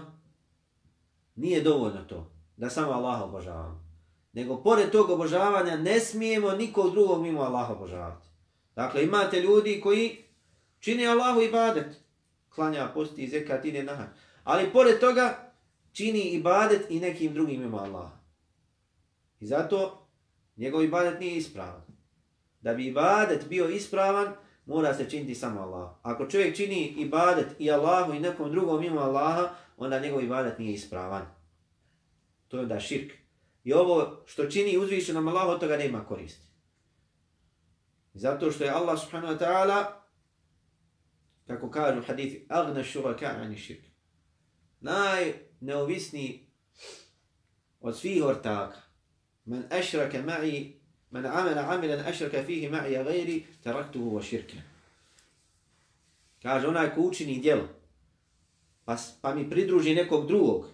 Nije 1.35 1.61
dovoljno 1.61 2.03
to. 2.03 2.31
Da 2.57 2.69
samo 2.69 2.91
Allaha 2.91 3.23
obožavamo. 3.23 3.85
Nego, 4.33 4.63
pored 4.63 4.91
tog 4.91 5.09
obožavanja, 5.09 5.77
ne 5.77 5.99
smijemo 5.99 6.51
nikog 6.51 6.91
drugog 6.91 7.21
mimo 7.21 7.41
Allaha 7.41 7.73
obožavati. 7.73 8.27
Dakle, 8.75 9.03
imate 9.03 9.39
ljudi 9.39 9.81
koji 9.83 10.23
čine 10.79 11.07
Allahu 11.07 11.41
ibadet. 11.41 11.95
Klanja, 12.49 12.91
posti, 12.93 13.27
zekat, 13.27 13.65
ide 13.65 13.83
na 13.83 13.95
hač. 13.95 14.07
Ali, 14.43 14.71
pored 14.73 14.99
toga, 14.99 15.53
čini 15.91 16.19
ibadet 16.19 16.85
i 16.89 16.99
nekim 16.99 17.33
drugim 17.33 17.61
mimo 17.61 17.77
Allaha. 17.77 18.17
I 19.39 19.47
zato 19.47 20.07
njegov 20.55 20.83
ibadet 20.83 21.19
nije 21.19 21.37
ispravan. 21.37 21.81
Da 22.61 22.73
bi 22.73 22.87
ibadet 22.87 23.47
bio 23.49 23.69
ispravan, 23.69 24.33
mora 24.65 24.93
se 24.93 25.09
činiti 25.09 25.35
samo 25.35 25.61
Allah. 25.61 25.91
Ako 26.01 26.27
čovjek 26.27 26.55
čini 26.55 26.87
ibadet 26.97 27.47
i 27.59 27.71
Allahu 27.71 28.13
i 28.13 28.19
nekom 28.19 28.51
drugom 28.51 28.81
mimo 28.81 28.99
Allaha, 28.99 29.49
onda 29.77 29.99
njegov 29.99 30.23
ibadet 30.23 30.59
nije 30.59 30.73
ispravan. 30.73 31.25
To 32.47 32.57
je 32.57 32.63
onda 32.63 32.79
širk. 32.79 33.13
I 33.63 33.73
ovo 33.73 34.23
što 34.25 34.45
čini 34.45 34.77
uzvišenom 34.77 35.27
Allahu, 35.27 35.51
od 35.51 35.59
toga 35.59 35.77
nema 35.77 36.05
koristi. 36.05 36.47
Zato 38.13 38.51
što 38.51 38.63
je 38.63 38.69
Allah 38.69 38.99
subhanahu 38.99 39.33
wa 39.33 39.39
ta'ala, 39.39 39.85
kako 41.47 41.71
kažu 41.71 41.99
u 41.99 42.03
hadithi, 42.03 42.45
agna 42.49 42.83
šuraka 42.83 43.25
ani 43.25 43.57
širk. 43.57 43.85
Najneovisniji 44.79 46.47
od 47.79 47.97
svih 47.97 48.23
ortaka. 48.23 48.77
Men 49.45 49.63
ašraka 49.71 50.17
ma'i, 50.17 50.74
men 51.15 51.25
amela 51.25 51.61
amilan 51.73 51.99
ašrka 51.99 52.43
fihi 52.43 52.69
ma'ija 52.69 53.03
gajri, 53.03 53.45
taraktuhu 53.63 54.17
wa 54.17 54.21
širke. 54.21 54.57
Kaže, 56.43 56.67
onaj 56.67 56.89
ko 56.95 57.01
učini 57.01 57.39
djelo, 57.39 57.67
pa, 58.85 58.97
pa 59.21 59.35
mi 59.35 59.49
pridruži 59.49 59.95
nekog 59.95 60.27
drugog, 60.27 60.65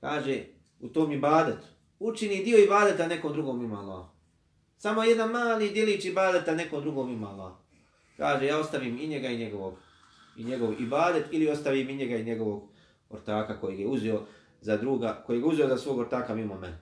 kaže, 0.00 0.44
u 0.80 0.88
tom 0.88 1.12
ibadetu, 1.12 1.66
učini 1.98 2.44
dio 2.44 2.58
ibadeta 2.58 3.06
nekom 3.06 3.32
drugom 3.32 3.64
ima 3.64 3.78
Allah. 3.80 4.06
Samo 4.78 5.04
jedan 5.04 5.30
mali 5.30 5.70
djelić 5.70 6.04
ibadeta 6.04 6.54
nekom 6.54 6.82
drugom 6.82 7.12
ima 7.12 7.28
Allah. 7.30 7.52
Kaže, 8.16 8.46
ja 8.46 8.58
ostavim 8.58 8.98
i 8.98 9.06
njega 9.06 9.28
i 9.28 9.38
njegovog, 9.38 9.74
i 10.36 10.44
njegov 10.44 10.82
ibadet, 10.82 11.26
ili 11.30 11.48
ostavim 11.48 11.90
i 11.90 11.96
njega 11.96 12.16
i 12.16 12.24
njegovog 12.24 12.68
ortaka 13.10 13.60
kojeg 13.60 13.80
je 13.80 13.86
uzeo 13.86 14.26
za 14.60 14.76
druga, 14.76 15.22
kojeg 15.26 15.42
je 15.42 15.48
uzeo 15.48 15.68
za 15.68 15.78
svog 15.78 15.98
ortaka 15.98 16.34
mimo 16.34 16.58
mene. 16.58 16.78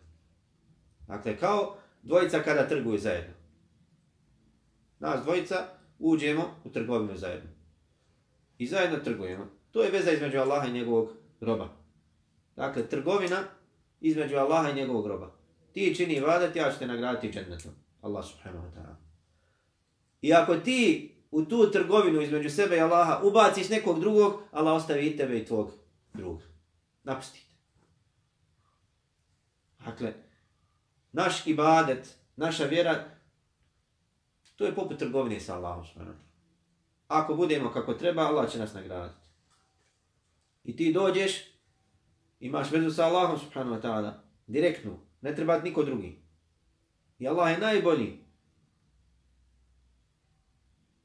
Dakle, 1.06 1.36
kao 1.36 1.79
dvojica 2.02 2.42
kada 2.42 2.68
trguju 2.68 2.98
zajedno. 2.98 3.34
Nas 4.98 5.22
dvojica 5.22 5.68
uđemo 5.98 6.54
u 6.64 6.70
trgovinu 6.70 7.16
zajedno. 7.16 7.50
I 8.58 8.66
zajedno 8.66 8.98
trgujemo. 8.98 9.46
To 9.70 9.82
je 9.82 9.90
veza 9.90 10.12
između 10.12 10.38
Allaha 10.38 10.66
i 10.66 10.72
njegovog 10.72 11.10
roba. 11.40 11.68
Dakle, 12.56 12.88
trgovina 12.88 13.42
između 14.00 14.36
Allaha 14.36 14.70
i 14.70 14.74
njegovog 14.74 15.06
roba. 15.06 15.32
Ti 15.72 15.94
čini 15.96 16.14
ibadet, 16.14 16.56
ja 16.56 16.72
ću 16.72 16.78
te 16.78 16.86
nagraditi 16.86 17.32
džennetom. 17.32 17.72
Allah 18.02 18.24
subhanahu 18.24 18.66
wa 18.66 18.70
ta'ala. 18.74 18.94
I 20.22 20.32
ako 20.34 20.56
ti 20.56 21.10
u 21.30 21.44
tu 21.44 21.70
trgovinu 21.70 22.22
između 22.22 22.50
sebe 22.50 22.76
i 22.76 22.80
Allaha 22.80 23.20
ubaciš 23.22 23.68
nekog 23.68 24.00
drugog, 24.00 24.42
Allah 24.50 24.76
ostavi 24.76 25.06
i 25.06 25.16
tebe 25.16 25.38
i 25.38 25.44
tvog 25.44 25.72
drugog. 26.14 26.42
Napustite. 27.04 27.54
Dakle, 29.84 30.14
naš 31.12 31.46
ibadet, 31.46 32.16
naša 32.36 32.64
vjera, 32.64 33.04
to 34.56 34.66
je 34.66 34.74
poput 34.74 34.98
trgovine 34.98 35.40
sa 35.40 35.56
Allahom. 35.56 35.84
subhanahu. 35.86 36.18
Ako 37.08 37.34
budemo 37.34 37.72
kako 37.72 37.94
treba, 37.94 38.22
Allah 38.22 38.50
će 38.50 38.58
nas 38.58 38.74
nagraditi. 38.74 39.28
I 40.64 40.76
ti 40.76 40.92
dođeš, 40.92 41.32
imaš 42.40 42.70
vezu 42.70 42.90
sa 42.90 43.06
Allahom 43.06 43.38
subhanahu 43.38 43.76
wa 43.76 43.82
ta'ala, 43.82 44.12
direktnu, 44.46 44.98
ne 45.20 45.36
treba 45.36 45.58
niko 45.58 45.82
drugi. 45.82 46.18
I 47.18 47.28
Allah 47.28 47.50
je 47.50 47.58
najbolji. 47.58 48.18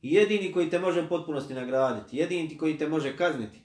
I 0.02 0.14
jedini 0.14 0.52
koji 0.54 0.70
te 0.70 0.80
može 0.80 1.02
u 1.02 1.10
potpunosti 1.10 1.54
nagraditi, 1.54 2.18
jedini 2.18 2.58
koji 2.58 2.78
te 2.78 2.88
može 2.88 3.18
kazniti 3.18 3.60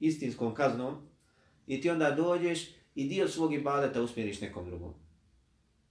istinskom 0.00 0.54
kaznom, 0.54 1.08
i 1.66 1.80
ti 1.80 1.90
onda 1.90 2.10
dođeš 2.10 2.68
i 2.94 3.08
dio 3.08 3.28
svog 3.28 3.54
ibadeta 3.54 4.02
usmjeriš 4.02 4.40
nekom 4.40 4.66
drugom. 4.66 4.94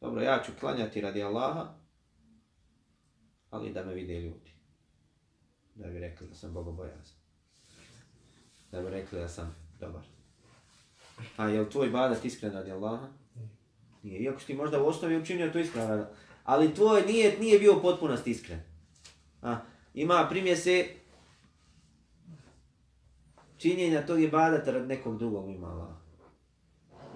Dobro, 0.02 0.22
ja 0.22 0.44
ću 0.46 0.52
klanjati 0.60 1.02
radi 1.02 1.24
Allaha, 1.24 1.74
ali 3.50 3.74
da 3.74 3.86
me 3.86 3.94
vide 3.94 4.22
ljudi. 4.22 4.52
Da 5.76 5.88
bi 5.88 6.00
rekli 6.00 6.28
da 6.28 6.36
sam 6.36 6.54
bogobojazan. 6.54 7.16
Da 8.72 8.82
bi 8.82 8.90
rekli 8.90 9.20
da 9.20 9.28
sam 9.28 9.56
dobar. 9.80 10.04
A 11.38 11.48
je 11.48 11.62
li 11.62 11.70
tvoj 11.70 11.90
badat 11.90 12.26
iskren 12.26 12.54
radi 12.54 12.72
Allaha? 12.72 13.08
Nije. 14.04 14.20
Iako 14.20 14.40
ti 14.40 14.54
možda 14.54 14.82
u 14.84 14.88
osnovi 14.88 15.18
učinio 15.18 15.50
to 15.50 15.60
iskreno, 15.60 16.06
ali 16.44 16.74
tvoj 16.74 17.02
nije, 17.02 17.40
nije 17.40 17.60
bio 17.60 17.78
u 17.78 17.82
potpunosti 17.82 18.32
iskren. 18.32 18.60
A, 19.42 19.58
ima 19.94 20.28
primjese 20.30 20.88
činjenja 23.58 24.06
tog 24.06 24.22
ibadata 24.22 24.72
radi 24.72 24.88
nekog 24.88 25.18
drugog 25.18 25.50
ima 25.50 25.68
Allaha. 25.68 26.07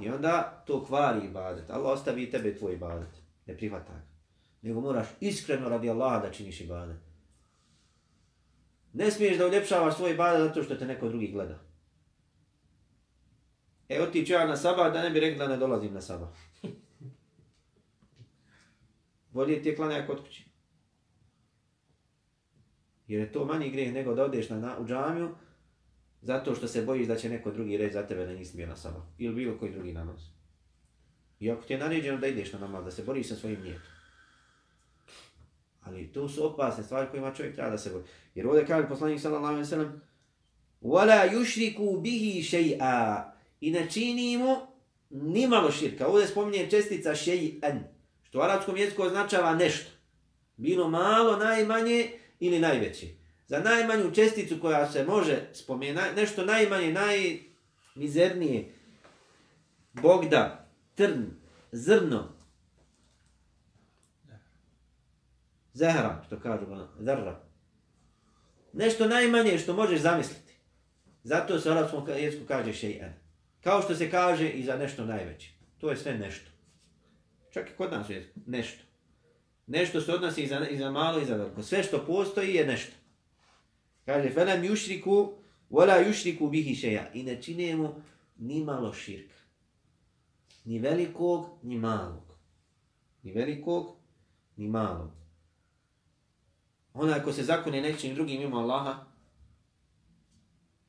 I 0.02 0.10
onda 0.10 0.64
to 0.68 0.86
kvari 0.86 1.26
ibadet. 1.26 1.70
Allah 1.70 1.92
ostavi 1.92 2.32
tebe 2.32 2.56
tvoj 2.56 2.74
ibadet. 2.74 3.10
Ne 3.46 3.58
prihvata 3.58 3.94
ga. 3.94 4.02
Nego 4.62 4.82
moraš 4.82 5.08
iskreno 5.20 5.70
radi 5.70 5.90
Allaha 5.90 6.20
da 6.20 6.32
činiš 6.32 6.62
ibadet. 6.62 6.98
Ne 8.94 9.12
smiješ 9.12 9.38
da 9.38 9.48
uljepšavaš 9.48 9.96
svoj 9.96 10.12
ibadet 10.12 10.48
zato 10.48 10.64
što 10.64 10.76
te 10.76 10.86
neko 10.86 11.10
drugi 11.10 11.28
gleda. 11.32 11.60
E, 13.90 14.02
otiću 14.02 14.34
ja 14.34 14.48
na 14.48 14.58
sabah 14.58 14.94
da 14.94 15.02
ne 15.02 15.10
bi 15.10 15.20
rekla 15.20 15.46
da 15.46 15.52
ne 15.54 15.58
dolazim 15.58 15.94
na 15.94 16.02
sabah. 16.02 16.30
Bolje 19.34 19.62
ti 19.62 19.70
je 19.70 19.76
klanjaj 19.76 20.08
kod 20.08 20.24
kući. 20.24 20.46
Jer 23.08 23.22
je 23.22 23.32
to 23.32 23.46
manji 23.46 23.70
grijeh 23.70 23.94
nego 23.94 24.14
da 24.14 24.24
odeš 24.24 24.50
na, 24.50 24.60
na, 24.60 24.80
u 24.80 24.86
džamiju 24.86 25.36
Zato 26.22 26.56
što 26.56 26.68
se 26.68 26.82
bojiš 26.82 27.08
da 27.08 27.16
će 27.16 27.30
neko 27.30 27.52
drugi 27.52 27.78
reći 27.78 27.94
za 27.94 28.08
tebe 28.08 28.26
da 28.26 28.34
nisi 28.34 28.58
bio 28.58 28.68
na 28.68 28.76
sabah. 28.76 29.02
Ili 29.18 29.36
bilo 29.36 29.58
koji 29.58 29.72
drugi 29.72 29.94
namaz. 29.94 30.22
I 31.40 31.52
ako 31.52 31.62
ti 31.62 31.74
je 31.74 31.80
naređeno 31.80 32.18
da 32.18 32.28
ideš 32.28 32.54
na 32.54 32.60
namaz, 32.60 32.86
da 32.86 32.92
se 32.92 33.04
boriš 33.04 33.28
sa 33.28 33.36
svojim 33.36 33.62
nijetom. 33.62 33.92
Ali 35.82 36.12
to 36.12 36.30
su 36.30 36.46
opasne 36.46 36.84
stvari 36.84 37.08
kojima 37.12 37.34
čovjek 37.34 37.56
treba 37.56 37.70
da 37.70 37.78
se 37.78 37.90
boji. 37.90 38.04
Jer 38.36 38.48
ovdje 38.48 38.66
kaže 38.66 38.88
poslanik 38.88 39.20
sallallahu 39.20 39.54
alaihi 39.54 39.70
sallam 39.70 40.02
"Wala 40.82 41.32
yushriku 41.34 42.02
bihi 42.02 42.42
shay'a." 42.42 43.24
I 43.62 43.72
ne 43.72 43.90
činimo 43.90 44.68
nimalo 45.10 45.72
širka. 45.72 46.08
Ovdje 46.08 46.28
spominje 46.28 46.70
čestica 46.70 47.10
šeji'an. 47.12 47.80
Što 48.24 48.40
u 48.40 48.42
arapskom 48.42 48.78
jeziku 48.78 49.04
označava 49.04 49.56
nešto. 49.56 49.92
Bilo 50.58 50.90
malo, 50.90 51.38
najmanje 51.38 52.12
ili 52.40 52.60
najveće. 52.60 53.21
Za 53.52 53.60
najmanju 53.60 54.12
česticu 54.12 54.60
koja 54.62 54.92
se 54.92 55.04
može 55.04 55.42
spomenuti, 55.54 56.16
nešto 56.16 56.46
najmanje, 56.46 56.94
najmizernije, 56.94 58.74
bogda, 59.94 60.68
trn, 60.96 61.26
zrno, 61.72 62.34
zahra, 65.74 66.24
što 66.28 66.40
kažu, 66.40 66.66
zarra. 67.00 67.44
Nešto 68.74 69.08
najmanje 69.08 69.58
što 69.58 69.74
možeš 69.74 70.00
zamisliti. 70.00 70.54
Zato 71.24 71.60
se 71.60 71.70
u 71.70 71.72
arapskom 71.72 72.08
jeziku 72.08 72.46
kaže 72.48 72.72
še'an. 72.72 73.12
Kao 73.64 73.82
što 73.82 73.96
se 73.96 74.12
kaže 74.12 74.50
i 74.50 74.64
za 74.64 74.78
nešto 74.78 75.06
najveće. 75.06 75.50
To 75.78 75.90
je 75.90 75.98
sve 75.98 76.18
nešto. 76.18 76.52
Čak 77.54 77.70
i 77.70 77.74
kod 77.78 77.92
nas 77.92 78.10
je 78.10 78.34
nešto. 78.46 78.84
Nešto 79.68 80.02
se 80.02 80.14
odnosi 80.14 80.44
i 80.44 80.48
za, 80.48 80.68
i 80.68 80.78
za 80.78 80.92
malo 80.92 81.20
i 81.20 81.26
za 81.26 81.36
veliko. 81.36 81.64
Sve 81.64 81.84
što 81.84 82.06
postoji 82.06 82.54
je 82.54 82.66
nešto. 82.66 83.01
Kaže, 84.06 84.30
felem 84.30 84.64
jušriku, 84.64 85.34
vola 85.70 85.98
jušriku 85.98 86.50
bihi 86.50 86.76
šeja. 86.76 87.12
I 87.14 87.24
ne 87.24 87.42
čine 87.42 87.76
mu 87.76 87.94
ni 88.38 88.64
malo 88.64 88.94
širka. 88.94 89.36
Ni 90.66 90.80
velikog, 90.80 91.46
ni 91.64 91.78
malog. 91.78 92.36
Ni 93.24 93.32
velikog, 93.32 93.96
ni 94.58 94.68
malog. 94.68 95.12
Onaj 96.94 97.24
ko 97.24 97.34
se 97.34 97.44
zakone 97.44 97.82
nečim 97.82 98.16
drugim 98.16 98.42
mimo 98.42 98.58
Allaha, 98.58 99.06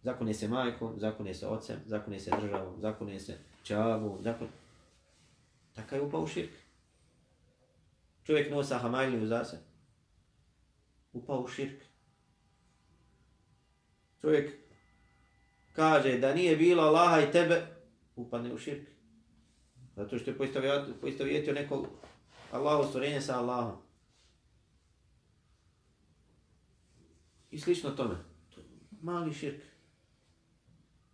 zakone 0.03 0.35
se 0.35 0.49
majkom, 0.49 0.95
zakone 1.01 1.35
se 1.35 1.47
ocem, 1.47 1.81
zakone 1.87 2.21
se 2.21 2.31
državom, 2.41 2.81
zakone 2.81 3.21
se 3.21 3.39
čavom, 3.63 4.23
zakon... 4.23 4.49
Takav 5.75 5.99
je 5.99 6.05
upao 6.05 6.23
u 6.23 6.27
širk. 6.27 6.53
Čovjek 8.25 8.51
nosa 8.51 8.79
hamajliju 8.79 9.27
za 9.27 9.45
se. 9.45 9.59
Upao 11.13 11.41
u 11.41 11.49
širk. 11.49 11.92
Čovjek 14.23 14.53
kaže 15.73 16.19
da 16.19 16.35
nije 16.35 16.57
bilo 16.57 16.83
Allaha 16.83 17.21
i 17.21 17.33
tebe, 17.33 17.67
upadne 18.17 18.53
u 18.53 18.59
širk. 18.59 18.89
Zato 19.97 20.19
što 20.19 20.31
je 20.31 20.39
poistovjetio 21.01 21.55
nekog 21.55 21.87
Allahu 22.53 22.89
stvorenje 22.89 23.21
sa 23.21 23.39
Allahom. 23.39 23.77
I 27.51 27.61
slično 27.61 27.91
tome. 27.91 28.17
Mali 29.03 29.35
širk. 29.35 29.63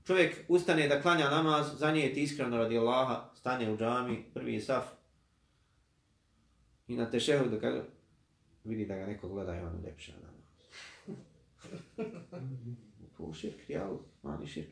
Čovjek 0.06 0.44
ustane 0.48 0.88
da 0.88 1.02
klanja 1.02 1.30
namaz, 1.30 1.78
zanijeti 1.78 2.22
iskreno 2.22 2.56
radi 2.56 2.78
Allaha, 2.78 3.30
stane 3.34 3.72
u 3.72 3.76
džami, 3.76 4.24
prvi 4.34 4.60
saf. 4.60 4.84
I 6.88 6.96
na 6.96 7.10
tešehu 7.10 7.48
da 7.48 7.60
kaže, 7.60 7.82
vidi 8.64 8.86
da 8.86 8.96
ga 8.96 9.06
neko 9.06 9.28
gleda 9.28 9.56
i 9.56 9.60
on 9.60 9.80
lepša 9.84 10.12
namaz. 10.12 10.38
poluširk, 13.18 13.56
širk, 13.56 13.70
jel, 13.70 13.96
mali 14.22 14.46
širk. 14.46 14.68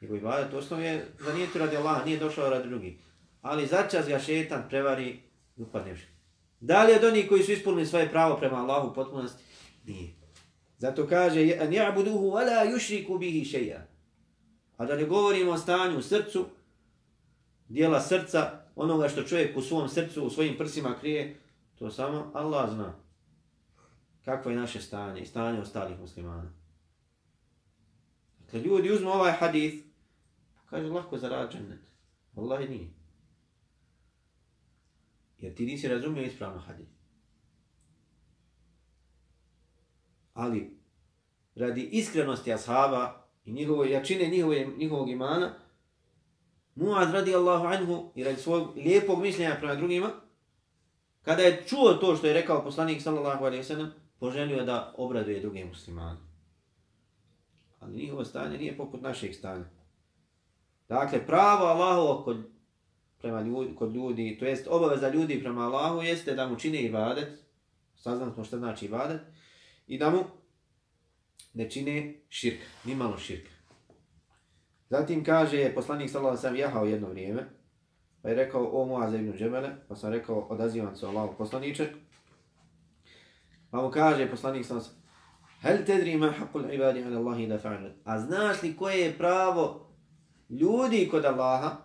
Njegov 0.00 0.16
ibadet 0.16 0.54
osnov 0.54 0.82
je 0.82 1.06
da 1.24 1.34
nije 1.34 1.52
tu 1.52 1.58
radi 1.58 1.76
Allaha, 1.76 2.04
nije 2.04 2.18
došao 2.18 2.50
radi 2.50 2.68
drugi. 2.68 2.98
Ali 3.42 3.66
začas 3.66 4.08
ga 4.08 4.18
šetan 4.18 4.64
prevari 4.68 5.20
i 5.56 5.62
upadne 5.62 5.92
u 5.92 5.96
širk. 5.96 6.10
Da 6.60 6.84
li 6.84 6.94
od 6.94 7.04
onih 7.04 7.28
koji 7.28 7.42
su 7.42 7.52
ispunili 7.52 7.86
svoje 7.86 8.10
pravo 8.10 8.36
prema 8.36 8.56
Allahu 8.56 8.88
u 8.88 8.94
potpunosti? 8.94 9.42
Nije. 9.86 10.14
Zato 10.78 11.06
kaže, 11.06 11.40
an 11.60 11.72
ja'buduhu 11.72 12.30
wa 12.32 12.46
la 12.46 12.64
yushriku 12.72 13.18
bihi 13.18 13.44
shay'a. 13.44 13.80
A 14.76 14.86
da 14.86 14.96
ne 14.96 15.04
govorimo 15.04 15.52
o 15.52 15.58
stanju 15.58 15.98
u 15.98 16.02
srcu, 16.02 16.46
dijela 17.68 18.00
srca, 18.00 18.60
onoga 18.76 19.08
što 19.08 19.22
čovjek 19.22 19.56
u 19.56 19.62
svom 19.62 19.88
srcu, 19.88 20.22
u 20.22 20.30
svojim 20.30 20.56
prsima 20.58 20.94
krije, 21.00 21.36
to 21.78 21.90
samo 21.90 22.30
Allah 22.34 22.70
zna. 22.70 23.03
Kakvo 24.24 24.50
je 24.50 24.56
naše 24.56 24.80
stanje 24.80 25.20
i 25.20 25.26
stanje 25.26 25.60
ostalih 25.60 26.00
muslimana. 26.00 26.52
Dakle, 28.38 28.60
ljudi 28.60 28.92
uzmu 28.92 29.10
ovaj 29.10 29.32
hadith, 29.32 29.84
pa 30.54 30.70
kaže, 30.70 30.88
lahko 30.88 31.18
zarad 31.18 31.52
džennet. 31.52 31.80
Allah 32.36 32.70
nije. 32.70 32.90
Jer 35.38 35.54
ti 35.54 35.66
nisi 35.66 35.88
razumio 35.88 36.22
ispravno 36.22 36.60
hadith. 36.60 36.90
Ali, 40.34 40.78
radi 41.54 41.82
iskrenosti 41.82 42.52
ashaba 42.52 43.26
i 43.44 43.52
njihove 43.52 43.90
jačine 43.90 44.26
njihove, 44.28 44.66
njihovog 44.78 45.10
imana, 45.10 45.54
Muad 46.74 47.12
radi 47.12 47.34
Allahu 47.34 47.66
anhu 47.66 48.12
i 48.14 48.24
radi 48.24 48.36
svog 48.36 48.76
lijepog 48.76 49.22
mišljenja 49.22 49.56
prema 49.58 49.74
drugima, 49.74 50.10
kada 51.22 51.42
je 51.42 51.64
čuo 51.66 51.94
to 51.94 52.16
što 52.16 52.26
je 52.26 52.32
rekao 52.32 52.64
poslanik 52.64 53.02
sallallahu 53.02 53.44
alaihi 53.44 53.64
sallam, 53.64 53.92
poželio 54.18 54.64
da 54.64 54.94
obraduje 54.96 55.40
druge 55.40 55.64
muslimane. 55.64 56.18
Ali 57.80 57.96
njihovo 57.96 58.24
stanje 58.24 58.58
nije 58.58 58.76
poput 58.76 59.02
našeg 59.02 59.34
stanja. 59.34 59.64
Dakle, 60.88 61.26
pravo 61.26 61.64
Allahovo 61.64 62.24
kod 62.24 62.54
prema 63.24 63.40
ljudi, 63.40 63.74
kod 63.74 63.94
ljudi, 63.94 64.36
to 64.40 64.44
jest 64.44 64.66
obaveza 64.70 65.08
ljudi 65.08 65.40
prema 65.40 65.66
Allahu 65.66 66.02
jeste 66.02 66.34
da 66.34 66.48
mu 66.48 66.58
čine 66.58 66.82
ibadet, 66.82 67.28
saznam 67.96 68.32
smo 68.34 68.44
što 68.44 68.58
znači 68.58 68.84
ibadet, 68.84 69.20
i 69.86 69.98
da 69.98 70.10
mu 70.10 70.24
ne 71.54 71.70
čine 71.70 72.14
širk, 72.28 72.58
ni 72.84 72.94
malo 72.94 73.18
širk. 73.18 73.48
Zatim 74.90 75.24
kaže, 75.24 75.74
poslanik 75.74 76.10
sallallahu 76.10 76.40
sam 76.40 76.56
jahao 76.56 76.84
jedno 76.84 77.08
vrijeme, 77.08 77.46
pa 78.22 78.28
je 78.28 78.34
rekao, 78.34 78.70
o 78.72 78.86
Muaz 78.86 79.14
ibn 79.14 79.32
Džemele, 79.38 79.70
pa 79.88 79.96
sam 79.96 80.12
rekao, 80.12 80.46
odazivam 80.48 80.96
se 80.96 81.06
Allahu 81.06 81.34
poslaniček, 81.38 81.96
pa 83.74 83.82
mu 83.82 83.90
kaže, 83.90 84.30
poslanik 84.30 84.62
sam, 84.62 84.78
Hel 85.58 85.82
tedri 85.82 86.14
ma 86.16 86.30
haqqul 86.30 86.70
ibadi 86.70 87.02
ala 87.02 87.18
Allahi 87.18 87.46
da 87.46 87.58
fa'alu. 87.58 87.90
A 88.04 88.18
znaš 88.18 88.62
li 88.62 88.76
koje 88.76 88.94
je 88.94 89.18
pravo 89.18 89.90
ljudi 90.50 91.08
kod 91.10 91.24
Allaha 91.24 91.76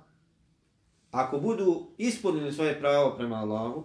ako 1.12 1.38
budu 1.38 1.92
ispunili 1.98 2.54
svoje 2.54 2.80
pravo 2.80 3.16
prema 3.18 3.36
Allahu, 3.36 3.84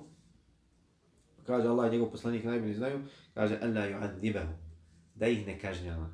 kaže 1.46 1.68
Allah 1.68 1.88
i 1.88 1.90
njegov 1.90 2.10
poslanik 2.10 2.44
najbolji 2.44 2.74
znaju, 2.74 3.00
kaže 3.34 3.58
Alla 3.62 3.80
yu'adibahu, 3.80 4.52
da 5.14 5.26
ih 5.26 5.46
ne 5.46 5.58
kažnjava. 5.58 6.06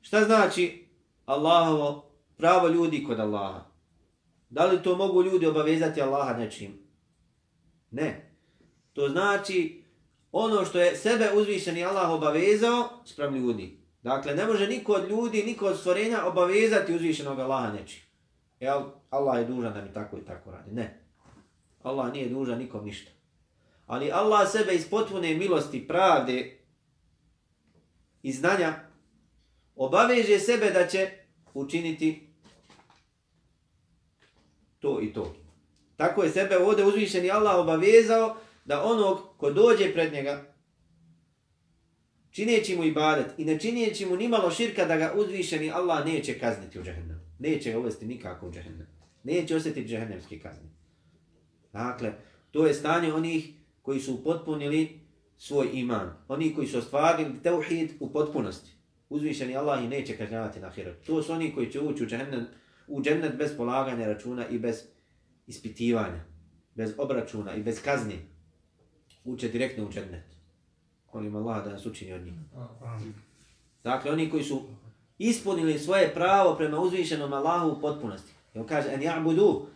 Šta 0.00 0.24
znači 0.24 0.86
Allahovo 1.26 2.10
pravo 2.36 2.68
ljudi 2.68 3.04
kod 3.04 3.20
Allaha? 3.20 3.64
Da 4.50 4.66
li 4.66 4.82
to 4.82 4.96
mogu 4.96 5.22
ljudi 5.22 5.46
obavezati 5.46 6.02
Allaha 6.02 6.38
nečim? 6.38 6.78
Ne. 7.90 8.32
To 8.92 9.08
znači 9.08 9.85
ono 10.32 10.64
što 10.64 10.80
je 10.80 10.96
sebe 10.96 11.30
uzvišeni 11.34 11.84
Allah 11.84 12.10
obavezao 12.10 12.88
sprem 13.04 13.34
ljudi. 13.34 13.78
Dakle, 14.02 14.34
ne 14.34 14.46
može 14.46 14.66
niko 14.68 14.92
od 14.92 15.08
ljudi, 15.08 15.42
niko 15.42 15.66
od 15.66 15.78
stvorenja 15.78 16.26
obavezati 16.26 16.94
uzvišenog 16.94 17.38
Allaha 17.38 17.72
nečim. 17.72 18.02
Jel, 18.60 18.82
Allah 19.10 19.38
je 19.38 19.44
dužan 19.44 19.74
da 19.74 19.82
mi 19.82 19.92
tako 19.92 20.18
i 20.18 20.24
tako 20.24 20.50
radi. 20.50 20.70
Ne. 20.72 21.02
Allah 21.82 22.12
nije 22.12 22.28
dužan 22.28 22.58
nikom 22.58 22.84
ništa. 22.84 23.10
Ali 23.86 24.10
Allah 24.12 24.50
sebe 24.50 24.74
iz 24.74 24.90
potpune 24.90 25.34
milosti, 25.34 25.88
pravde 25.88 26.58
i 28.22 28.32
znanja 28.32 28.74
obaveže 29.76 30.38
sebe 30.38 30.70
da 30.70 30.86
će 30.86 31.10
učiniti 31.54 32.28
to 34.78 35.00
i 35.00 35.12
to. 35.12 35.34
Tako 35.96 36.22
je 36.22 36.30
sebe 36.30 36.58
ovdje 36.58 36.84
uzvišeni 36.84 37.30
Allah 37.30 37.58
obavezao 37.58 38.36
da 38.66 38.84
onog 38.84 39.18
ko 39.36 39.50
dođe 39.50 39.92
pred 39.92 40.12
njega 40.12 40.56
čineći 42.30 42.76
mu 42.76 42.84
ibadet 42.84 43.26
i 43.38 43.44
ne 43.44 43.58
čineći 43.58 44.06
mu 44.06 44.16
nimalo 44.16 44.50
širka 44.50 44.84
da 44.84 44.96
ga 44.96 45.12
uzvišeni 45.16 45.70
Allah 45.70 46.06
neće 46.06 46.38
kazniti 46.38 46.80
u 46.80 46.82
džahennem. 46.82 47.20
Neće 47.38 47.72
ga 47.72 47.78
uvesti 47.78 48.06
nikako 48.06 48.48
u 48.48 48.52
džahennem. 48.52 48.86
Neće 49.24 49.56
osjetiti 49.56 49.88
džahennemski 49.88 50.38
kazni. 50.38 50.68
Dakle, 51.72 52.12
to 52.50 52.66
je 52.66 52.74
stanje 52.74 53.12
onih 53.12 53.48
koji 53.82 54.00
su 54.00 54.14
upotpunili 54.14 55.00
svoj 55.38 55.68
iman. 55.72 56.12
Oni 56.28 56.54
koji 56.54 56.66
su 56.66 56.78
ostvarili 56.78 57.42
teuhid 57.42 57.90
u 58.00 58.12
potpunosti. 58.12 58.70
Uzvišeni 59.08 59.56
Allah 59.56 59.84
i 59.84 59.88
neće 59.88 60.16
kažnjavati 60.16 60.60
na 60.60 60.70
hirat. 60.70 61.02
To 61.06 61.22
su 61.22 61.32
oni 61.32 61.54
koji 61.54 61.70
će 61.70 61.80
ući 61.80 62.02
u 62.02 62.06
džahennem, 62.06 62.46
u 62.86 63.02
džennet 63.02 63.36
bez 63.36 63.56
polaganja 63.56 64.06
računa 64.06 64.48
i 64.48 64.58
bez 64.58 64.82
ispitivanja. 65.46 66.24
Bez 66.74 66.94
obračuna 66.98 67.54
i 67.54 67.62
bez 67.62 67.82
kazni. 67.82 68.35
Uče 69.26 69.48
direktno 69.48 69.84
u 69.84 69.92
džennet. 69.92 70.24
Molim 71.12 71.36
Allah 71.36 71.64
da 71.64 71.70
nas 71.70 71.86
učini 71.86 72.12
od 72.12 72.22
njih. 72.22 72.34
Dakle, 73.84 74.10
oni 74.12 74.30
koji 74.30 74.44
su 74.44 74.62
ispunili 75.18 75.78
svoje 75.78 76.14
pravo 76.14 76.56
prema 76.56 76.80
uzvišenom 76.80 77.32
Allahu 77.32 77.70
u 77.70 77.80
potpunosti. 77.80 78.32
I 78.54 78.58
on 78.58 78.66
kaže, 78.66 78.88
en 78.92 79.00
ja'budu, 79.00 79.66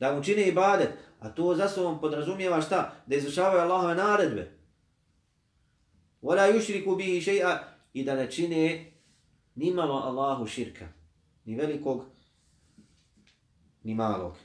da 0.00 0.14
mu 0.14 0.24
čine 0.24 0.48
ibadet, 0.48 0.90
a 1.20 1.28
to 1.28 1.54
za 1.54 1.68
sobom 1.68 2.00
podrazumijeva 2.00 2.60
šta? 2.60 2.92
Da 3.06 3.16
izvršavaju 3.16 3.60
Allahove 3.60 3.94
naredbe. 3.94 4.50
Vola 6.22 6.48
yushriku 6.48 6.96
bihi 6.96 7.20
še'a 7.20 7.58
i 7.92 8.04
da 8.04 8.14
ne 8.14 8.30
čine 8.30 8.92
nimalo 9.54 9.94
Allahu 9.94 10.46
širka, 10.46 10.88
ni 11.44 11.54
velikog, 11.54 12.04
ni 13.82 13.94
malog. 13.94 14.36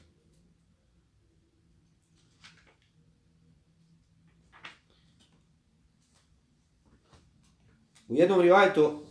U 8.09 8.15
jednom 8.15 8.41
rivajtu 8.41 9.03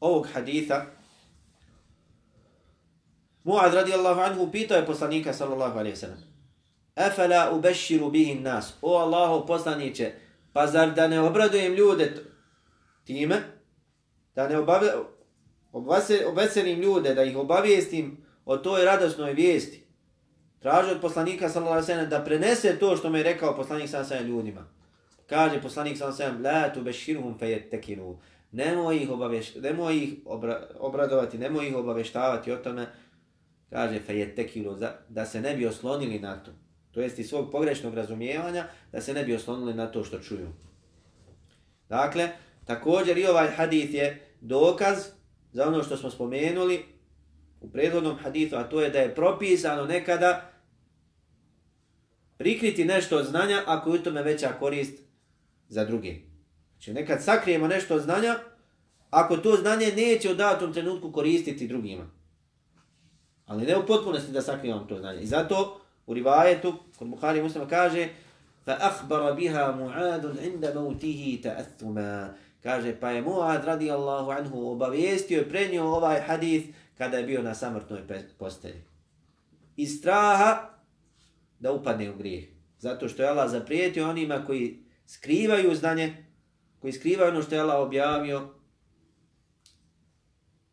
ovog 0.00 0.26
haditha 0.32 0.86
Muad 3.44 3.74
radijallahu 3.74 4.20
anhu 4.20 4.52
pitao 4.52 4.76
je 4.76 4.86
poslanika 4.86 5.32
sallallahu 5.32 5.78
alaihi 5.78 5.96
sallam 5.96 6.18
Afala 6.94 7.50
ubeširu 7.52 8.10
bihi 8.10 8.34
nas 8.34 8.74
O 8.82 8.96
Allahu 8.98 9.46
poslaniće 9.46 10.12
pa 10.52 10.66
zar 10.66 10.94
da 10.94 11.08
ne 11.08 11.20
obradujem 11.20 11.74
ljude 11.74 12.24
time 13.04 13.42
da 14.34 14.48
ne 14.48 14.58
obave, 14.58 14.92
ljude 16.82 17.14
da 17.14 17.22
ih 17.22 17.36
obavijestim 17.36 18.24
o 18.44 18.56
toj 18.56 18.84
radosnoj 18.84 19.32
vijesti. 19.32 19.86
Traži 20.58 20.90
od 20.90 21.00
poslanika 21.00 21.48
sallallahu 21.48 21.74
alejhi 21.74 21.92
ve 21.92 21.94
sellem 21.94 22.10
da 22.10 22.24
prenese 22.24 22.78
to 22.78 22.96
što 22.96 23.10
mu 23.10 23.16
je 23.16 23.22
rekao 23.22 23.56
poslanik 23.56 23.88
sallallahu 23.88 24.14
alejhi 24.14 24.24
ve 24.24 24.28
sellem 24.28 24.36
ljudima. 24.36 24.66
Kaže 25.26 25.62
poslanik 25.62 25.96
sallallahu 25.98 26.22
alejhi 26.22 26.36
ve 26.36 26.42
sellem: 26.42 26.62
la 26.62 26.72
tubashiruhum 26.72 27.38
fayattakilu 27.38 28.18
nemoj 28.52 28.96
ih, 28.96 29.10
obaveš, 29.10 29.54
nemoj 29.54 29.96
ih 29.96 30.14
obra, 30.24 30.68
obradovati, 30.78 31.38
nemoj 31.38 31.68
ih 31.68 31.76
obaveštavati 31.76 32.52
o 32.52 32.56
tome, 32.56 32.86
kaže 33.70 34.00
fejetekilu, 34.00 34.76
da 35.08 35.26
se 35.26 35.40
ne 35.40 35.56
bi 35.56 35.66
oslonili 35.66 36.18
na 36.18 36.36
to. 36.36 36.50
To 36.90 37.00
jest 37.00 37.18
iz 37.18 37.28
svog 37.28 37.50
pogrešnog 37.52 37.94
razumijevanja, 37.94 38.64
da 38.92 39.00
se 39.00 39.14
ne 39.14 39.24
bi 39.24 39.34
oslonili 39.34 39.74
na 39.74 39.86
to 39.86 40.04
što 40.04 40.18
čuju. 40.18 40.48
Dakle, 41.88 42.28
također 42.64 43.18
i 43.18 43.26
ovaj 43.26 43.48
hadith 43.48 43.94
je 43.94 44.20
dokaz 44.40 44.96
za 45.52 45.68
ono 45.68 45.82
što 45.82 45.96
smo 45.96 46.10
spomenuli 46.10 46.84
u 47.60 47.70
prethodnom 47.70 48.16
hadithu, 48.16 48.56
a 48.56 48.64
to 48.64 48.80
je 48.80 48.90
da 48.90 48.98
je 48.98 49.14
propisano 49.14 49.84
nekada 49.84 50.50
prikriti 52.36 52.84
nešto 52.84 53.16
od 53.16 53.24
znanja 53.24 53.62
ako 53.66 53.90
je 53.90 54.00
u 54.00 54.02
tome 54.02 54.22
veća 54.22 54.48
korist 54.58 55.02
za 55.68 55.84
druge. 55.84 56.14
Znači 56.75 56.93
nekad 56.93 57.23
sakrijemo 57.23 57.67
nešto 57.67 57.95
od 57.95 58.01
znanja, 58.01 58.39
ako 59.09 59.37
to 59.37 59.55
znanje 59.55 59.93
neće 59.95 60.31
u 60.31 60.35
datom 60.35 60.73
trenutku 60.73 61.11
koristiti 61.11 61.67
drugima. 61.67 62.09
Ali 63.45 63.65
ne 63.65 63.77
u 63.77 63.85
potpunosti 63.85 64.31
da 64.31 64.41
sakrijemo 64.41 64.79
to 64.79 64.99
znanje. 64.99 65.21
I 65.21 65.27
zato 65.27 65.81
u 66.05 66.13
rivajetu, 66.13 66.73
kod 66.97 67.07
Buhari 67.07 67.43
muslima 67.43 67.67
kaže 67.67 68.09
فَأَخْبَرَ 68.65 69.33
بِهَا 69.33 69.71
مُعَادٌ 69.75 70.23
عِنْدَ 70.37 70.73
مَوْتِهِ 70.75 71.41
تَأَثُّمَا 71.43 72.33
Kaže, 72.63 72.99
pa 72.99 73.09
je 73.09 73.21
Muad 73.21 73.65
radijallahu 73.65 74.31
anhu 74.31 74.71
obavijestio 74.71 75.41
i 75.41 75.49
prenio 75.49 75.83
ovaj 75.83 76.21
hadith 76.21 76.67
kada 76.97 77.17
je 77.17 77.23
bio 77.23 77.41
na 77.41 77.55
samrtnoj 77.55 78.01
postelji. 78.37 78.81
Iz 79.75 79.97
straha 79.97 80.69
da 81.59 81.71
upadne 81.71 82.11
u 82.11 82.17
grijeh. 82.17 82.43
Zato 82.79 83.09
što 83.09 83.23
je 83.23 83.29
Allah 83.29 83.51
zaprijetio 83.51 84.09
onima 84.09 84.45
koji 84.45 84.83
skrivaju 85.05 85.75
znanje, 85.75 86.24
koji 86.86 86.92
skrivaju 86.92 87.30
ono 87.30 87.42
što 87.42 87.54
je 87.54 87.60
Allah 87.60 87.78
objavio 87.78 88.48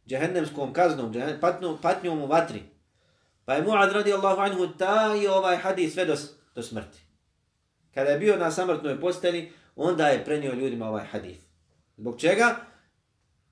džehennemskom 0.07 0.73
kaznom, 0.73 1.13
džehennem, 1.13 1.39
patnjom, 1.39 1.77
patnjom 1.81 2.21
u 2.21 2.25
vatri. 2.25 2.61
Pa 3.45 3.53
je 3.53 3.63
Muad 3.63 3.91
radijallahu 3.91 4.41
anhu 4.41 4.67
taj 4.67 5.27
ovaj 5.27 5.57
hadis 5.57 5.93
sve 5.93 6.05
do, 6.05 6.15
do 6.55 6.61
smrti. 6.61 6.99
Kada 7.93 8.09
je 8.09 8.19
bio 8.19 8.37
na 8.37 8.51
samrtnoj 8.51 8.99
posteli, 8.99 9.51
onda 9.75 10.07
je 10.07 10.25
prenio 10.25 10.53
ljudima 10.53 10.89
ovaj 10.89 11.05
hadis. 11.05 11.37
Zbog 11.97 12.19
čega? 12.19 12.55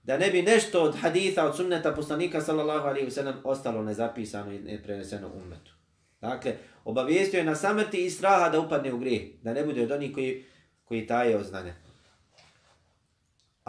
Da 0.03 0.17
ne 0.17 0.29
bi 0.29 0.41
nešto 0.41 0.83
od 0.83 0.95
haditha, 0.95 1.45
od 1.45 1.57
sunneta 1.57 1.93
poslanika 1.93 2.41
sallallahu 2.41 2.87
alaihi 2.87 3.09
wasallam 3.09 3.35
ostalo 3.43 3.83
nezapisano 3.83 4.51
i 4.51 4.59
ne 4.59 4.83
preneseno 4.83 5.31
umetu. 5.33 5.71
Dakle, 6.19 6.55
obavijestio 6.85 7.37
je 7.37 7.43
na 7.43 7.55
samrti 7.55 8.05
i 8.05 8.09
straha 8.09 8.49
da 8.49 8.59
upadne 8.59 8.93
u 8.93 8.97
grijeh, 8.97 9.21
da 9.41 9.53
ne 9.53 9.63
bude 9.63 9.83
od 9.83 9.91
onih 9.91 10.13
koji, 10.13 10.45
koji 10.83 11.07
taje 11.07 11.37
od. 11.37 11.45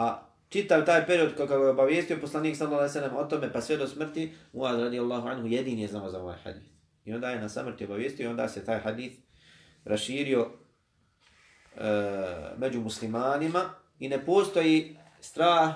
A 0.03 0.23
čitav 0.49 0.85
taj 0.85 1.07
period 1.07 1.37
kako 1.37 1.55
je 1.55 1.69
obavijestio 1.69 2.19
poslanik 2.21 2.57
sallallahu 2.57 2.81
alejhi 2.81 2.99
ve 2.99 3.01
sellem 3.01 3.17
o 3.17 3.25
tome 3.25 3.53
pa 3.53 3.61
sve 3.61 3.77
do 3.77 3.89
smrti 3.89 4.33
Muaz 4.53 4.79
radijallahu 4.79 5.29
anhu 5.29 5.47
jedini 5.47 5.83
je 5.83 5.89
znao 5.89 6.11
za 6.11 6.19
ovaj 6.21 6.37
hadis. 6.45 6.63
I 7.05 7.15
onda 7.15 7.31
je 7.31 7.41
na 7.41 7.49
smrti 7.49 7.85
obavijestio 7.85 8.25
i 8.25 8.31
onda 8.31 8.49
se 8.49 8.65
taj 8.65 8.79
hadis 8.79 9.13
raširio 9.85 10.51
e, 11.77 11.91
među 12.57 12.81
muslimanima 12.81 13.61
i 13.99 14.09
ne 14.09 14.25
postoji 14.25 14.97
strah 15.21 15.75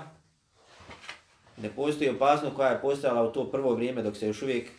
ne 1.62 1.70
postoji 1.76 2.10
opasnost 2.10 2.56
koja 2.56 2.68
je 2.68 2.80
postojala 2.80 3.22
u 3.22 3.32
to 3.32 3.50
prvo 3.50 3.74
vrijeme 3.74 4.02
dok 4.02 4.16
se 4.16 4.26
još 4.26 4.42
uvijek 4.42 4.70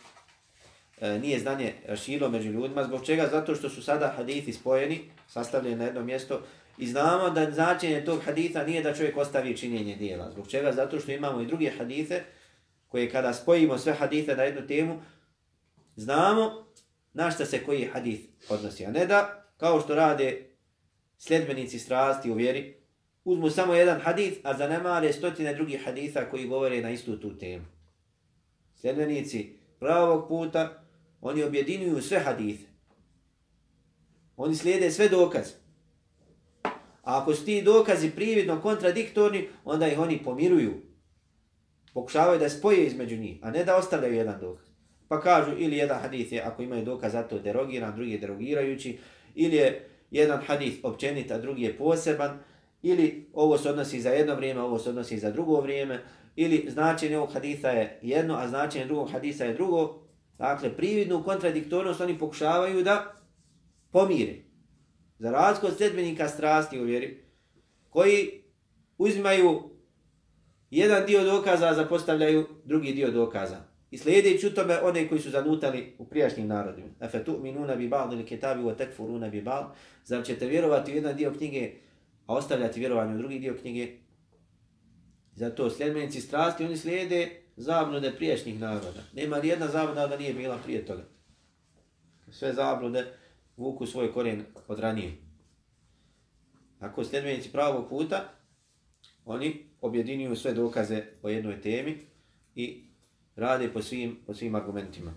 e, 1.00 1.18
nije 1.18 1.38
znanje 1.38 1.74
raširilo 1.86 2.30
među 2.30 2.50
ljudima. 2.50 2.84
Zbog 2.84 3.06
čega? 3.06 3.28
Zato 3.30 3.54
što 3.54 3.68
su 3.68 3.82
sada 3.82 4.12
hadithi 4.16 4.52
spojeni, 4.52 5.10
sastavljeni 5.26 5.76
na 5.76 5.84
jedno 5.84 6.02
mjesto 6.02 6.40
I 6.78 6.86
znamo 6.86 7.30
da 7.30 7.50
značenje 7.50 8.04
tog 8.04 8.20
haditha 8.24 8.62
nije 8.64 8.82
da 8.82 8.94
čovjek 8.94 9.16
ostavi 9.16 9.56
činjenje 9.56 9.96
dijela. 9.96 10.30
Zbog 10.30 10.48
čega? 10.48 10.72
Zato 10.72 11.00
što 11.00 11.12
imamo 11.12 11.40
i 11.40 11.46
druge 11.46 11.70
hadithe 11.70 12.22
koje 12.88 13.10
kada 13.10 13.32
spojimo 13.32 13.78
sve 13.78 13.92
hadithe 13.92 14.36
na 14.36 14.42
jednu 14.42 14.66
temu, 14.66 15.02
znamo 15.96 16.66
na 17.12 17.30
šta 17.30 17.46
se 17.46 17.64
koji 17.64 17.84
hadith 17.84 18.22
odnosi. 18.48 18.86
A 18.86 18.90
ne 18.90 19.06
da, 19.06 19.44
kao 19.56 19.80
što 19.80 19.94
rade 19.94 20.50
sljedbenici 21.18 21.78
strasti 21.78 22.30
u 22.30 22.34
vjeri, 22.34 22.76
uzmu 23.24 23.50
samo 23.50 23.74
jedan 23.74 24.00
hadith, 24.00 24.38
a 24.42 24.56
zanemare 24.56 25.12
stotine 25.12 25.54
drugih 25.54 25.84
haditha 25.84 26.30
koji 26.30 26.48
govore 26.48 26.80
na 26.80 26.90
istu 26.90 27.20
tu 27.20 27.38
temu. 27.38 27.64
Sljedbenici 28.76 29.52
pravog 29.78 30.28
puta, 30.28 30.82
oni 31.20 31.42
objedinuju 31.42 32.02
sve 32.02 32.18
hadithe. 32.18 32.66
Oni 34.36 34.54
slijede 34.54 34.90
sve 34.90 35.08
dokaze. 35.08 35.67
A 37.08 37.18
ako 37.18 37.34
su 37.34 37.44
ti 37.44 37.62
dokazi 37.62 38.10
prividno 38.10 38.60
kontradiktorni, 38.60 39.48
onda 39.64 39.88
ih 39.88 39.98
oni 39.98 40.22
pomiruju. 40.24 40.74
Pokušavaju 41.94 42.38
da 42.38 42.48
spoje 42.48 42.86
između 42.86 43.16
njih, 43.16 43.38
a 43.42 43.50
ne 43.50 43.64
da 43.64 43.76
ostavljaju 43.76 44.14
jedan 44.14 44.40
dokaz. 44.40 44.66
Pa 45.08 45.20
kažu 45.20 45.52
ili 45.58 45.76
jedan 45.76 46.00
hadith 46.00 46.32
je, 46.32 46.42
ako 46.42 46.62
imaju 46.62 46.84
dokaz 46.84 47.12
za 47.12 47.22
to 47.22 47.38
derogiran, 47.38 47.94
drugi 47.96 48.12
je 48.12 48.18
derogirajući, 48.18 48.98
ili 49.34 49.56
je 49.56 49.88
jedan 50.10 50.40
hadith 50.46 50.84
općenit, 50.84 51.30
a 51.30 51.38
drugi 51.38 51.62
je 51.62 51.78
poseban, 51.78 52.38
ili 52.82 53.30
ovo 53.32 53.58
se 53.58 53.70
odnosi 53.70 54.00
za 54.00 54.10
jedno 54.10 54.34
vrijeme, 54.34 54.60
ovo 54.60 54.78
se 54.78 54.88
odnosi 54.88 55.18
za 55.18 55.30
drugo 55.30 55.60
vrijeme, 55.60 56.02
ili 56.36 56.66
značenje 56.68 57.18
ovog 57.18 57.32
haditha 57.32 57.68
je 57.68 57.98
jedno, 58.02 58.34
a 58.34 58.48
značenje 58.48 58.84
drugog 58.84 59.10
haditha 59.10 59.44
je 59.44 59.54
drugo. 59.54 60.02
Dakle, 60.38 60.76
prividnu 60.76 61.24
kontradiktornost 61.24 62.00
oni 62.00 62.18
pokušavaju 62.18 62.82
da 62.82 63.14
pomire 63.90 64.47
za 65.18 65.30
razliku 65.30 65.66
od 65.66 65.76
sljedbenika 65.76 66.28
strasti 66.28 66.80
u 66.80 66.84
vjeri, 66.84 67.22
koji 67.90 68.42
uzimaju 68.98 69.70
jedan 70.70 71.06
dio 71.06 71.24
dokaza, 71.24 71.68
a 71.68 71.74
zapostavljaju 71.74 72.46
drugi 72.64 72.92
dio 72.92 73.10
dokaza. 73.10 73.56
I 73.90 73.98
slijedeći 73.98 74.46
u 74.46 74.54
tome 74.54 74.80
one 74.82 75.08
koji 75.08 75.20
su 75.20 75.30
zanutali 75.30 75.94
u 75.98 76.04
prijašnjim 76.04 76.46
narodima. 76.46 76.88
Efe 77.00 77.24
tu 77.24 77.38
minuna 77.42 77.76
bi 77.76 77.88
ba'd 77.88 78.12
ili 78.12 78.26
ketabi 78.26 78.62
wa 78.62 78.76
tekfuruna 78.76 79.28
bi 79.28 79.42
ba'd. 79.42 79.64
Zar 80.04 80.24
ćete 80.24 80.46
vjerovati 80.46 80.92
u 80.92 80.94
jedan 80.94 81.16
dio 81.16 81.32
knjige, 81.38 81.72
a 82.26 82.34
ostavljati 82.34 82.80
vjerovanje 82.80 83.14
u 83.14 83.18
drugi 83.18 83.38
dio 83.38 83.56
knjige? 83.60 83.88
Zato 85.34 85.70
sljedbenici 85.70 86.20
strasti, 86.20 86.64
oni 86.64 86.76
slijede 86.76 87.42
zablude 87.56 88.12
prijašnjih 88.16 88.60
naroda. 88.60 89.02
Nema 89.12 89.38
ni 89.38 89.48
jedna 89.48 89.66
zabluda 89.66 90.06
da 90.06 90.16
nije 90.16 90.34
bila 90.34 90.58
prije 90.64 90.86
toga. 90.86 91.04
Sve 92.30 92.52
zablude 92.52 93.06
vuku 93.58 93.86
svoj 93.86 94.12
korijen 94.12 94.44
od 94.68 94.78
ranije. 94.78 95.12
Ako 96.80 97.04
sljedbenici 97.04 97.52
pravog 97.52 97.88
puta, 97.88 98.32
oni 99.24 99.66
objedinjuju 99.80 100.36
sve 100.36 100.54
dokaze 100.54 101.02
o 101.22 101.28
jednoj 101.28 101.60
temi 101.60 101.98
i 102.54 102.84
rade 103.36 103.72
po 103.72 103.82
svim, 103.82 104.16
po 104.26 104.34
svim 104.34 104.54
argumentima. 104.54 105.12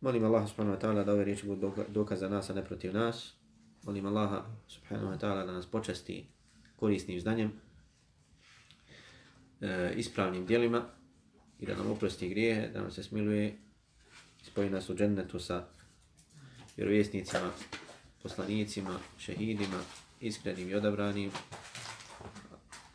Molim 0.00 0.24
Allah 0.24 0.48
subhanahu 0.48 0.76
wa 0.76 0.80
ta'ala 0.80 1.04
da 1.04 1.12
ove 1.12 1.24
riječi 1.24 1.46
budu 1.46 1.72
dokaz 1.88 2.20
za 2.20 2.28
nas, 2.28 2.50
a 2.50 2.54
ne 2.54 2.64
protiv 2.64 2.94
nas. 2.94 3.34
Molim 3.82 4.06
Allaha 4.06 4.46
subhanahu 4.68 5.12
wa 5.12 5.18
ta'ala 5.18 5.46
da 5.46 5.52
nas 5.52 5.66
počasti 5.66 6.26
korisnim 6.76 7.20
znanjem 7.20 7.65
e, 9.60 9.92
ispravnim 9.96 10.46
dijelima 10.46 10.84
i 11.60 11.66
da 11.66 11.76
nam 11.76 11.90
oprosti 11.90 12.28
grijehe, 12.28 12.68
da 12.68 12.80
nam 12.80 12.90
se 12.90 13.02
smiluje 13.02 13.56
i 14.42 14.44
spoji 14.44 14.70
nas 14.70 14.90
u 14.90 14.94
džennetu 14.94 15.38
sa 15.38 15.66
vjerovjesnicima, 16.76 17.50
poslanicima, 18.22 18.98
šehidima, 19.18 19.80
iskrenim 20.20 20.68
i 20.68 20.74
odabranim. 20.74 21.30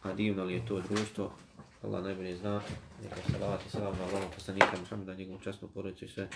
A 0.03 0.13
divno 0.13 0.43
li 0.43 0.53
je 0.53 0.65
to 0.65 0.81
društvo? 0.81 1.33
Allah 1.83 2.03
najbolje 2.03 2.37
zna. 2.37 2.61
Neka 3.03 3.15
salavat 3.31 3.65
i 3.65 3.69
salam 3.69 3.97
na 3.97 4.03
Allahom 4.03 4.31
poslanika 4.35 4.77
Muhammeda, 4.79 5.13
njegovom 5.13 5.41
častnom 5.41 5.71
porodicu 5.71 6.05
i 6.05 6.09
sve. 6.09 6.29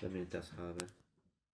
Da 0.00 0.08
mi 0.08 0.26
te 0.26 0.38
ashabe. 0.38 0.99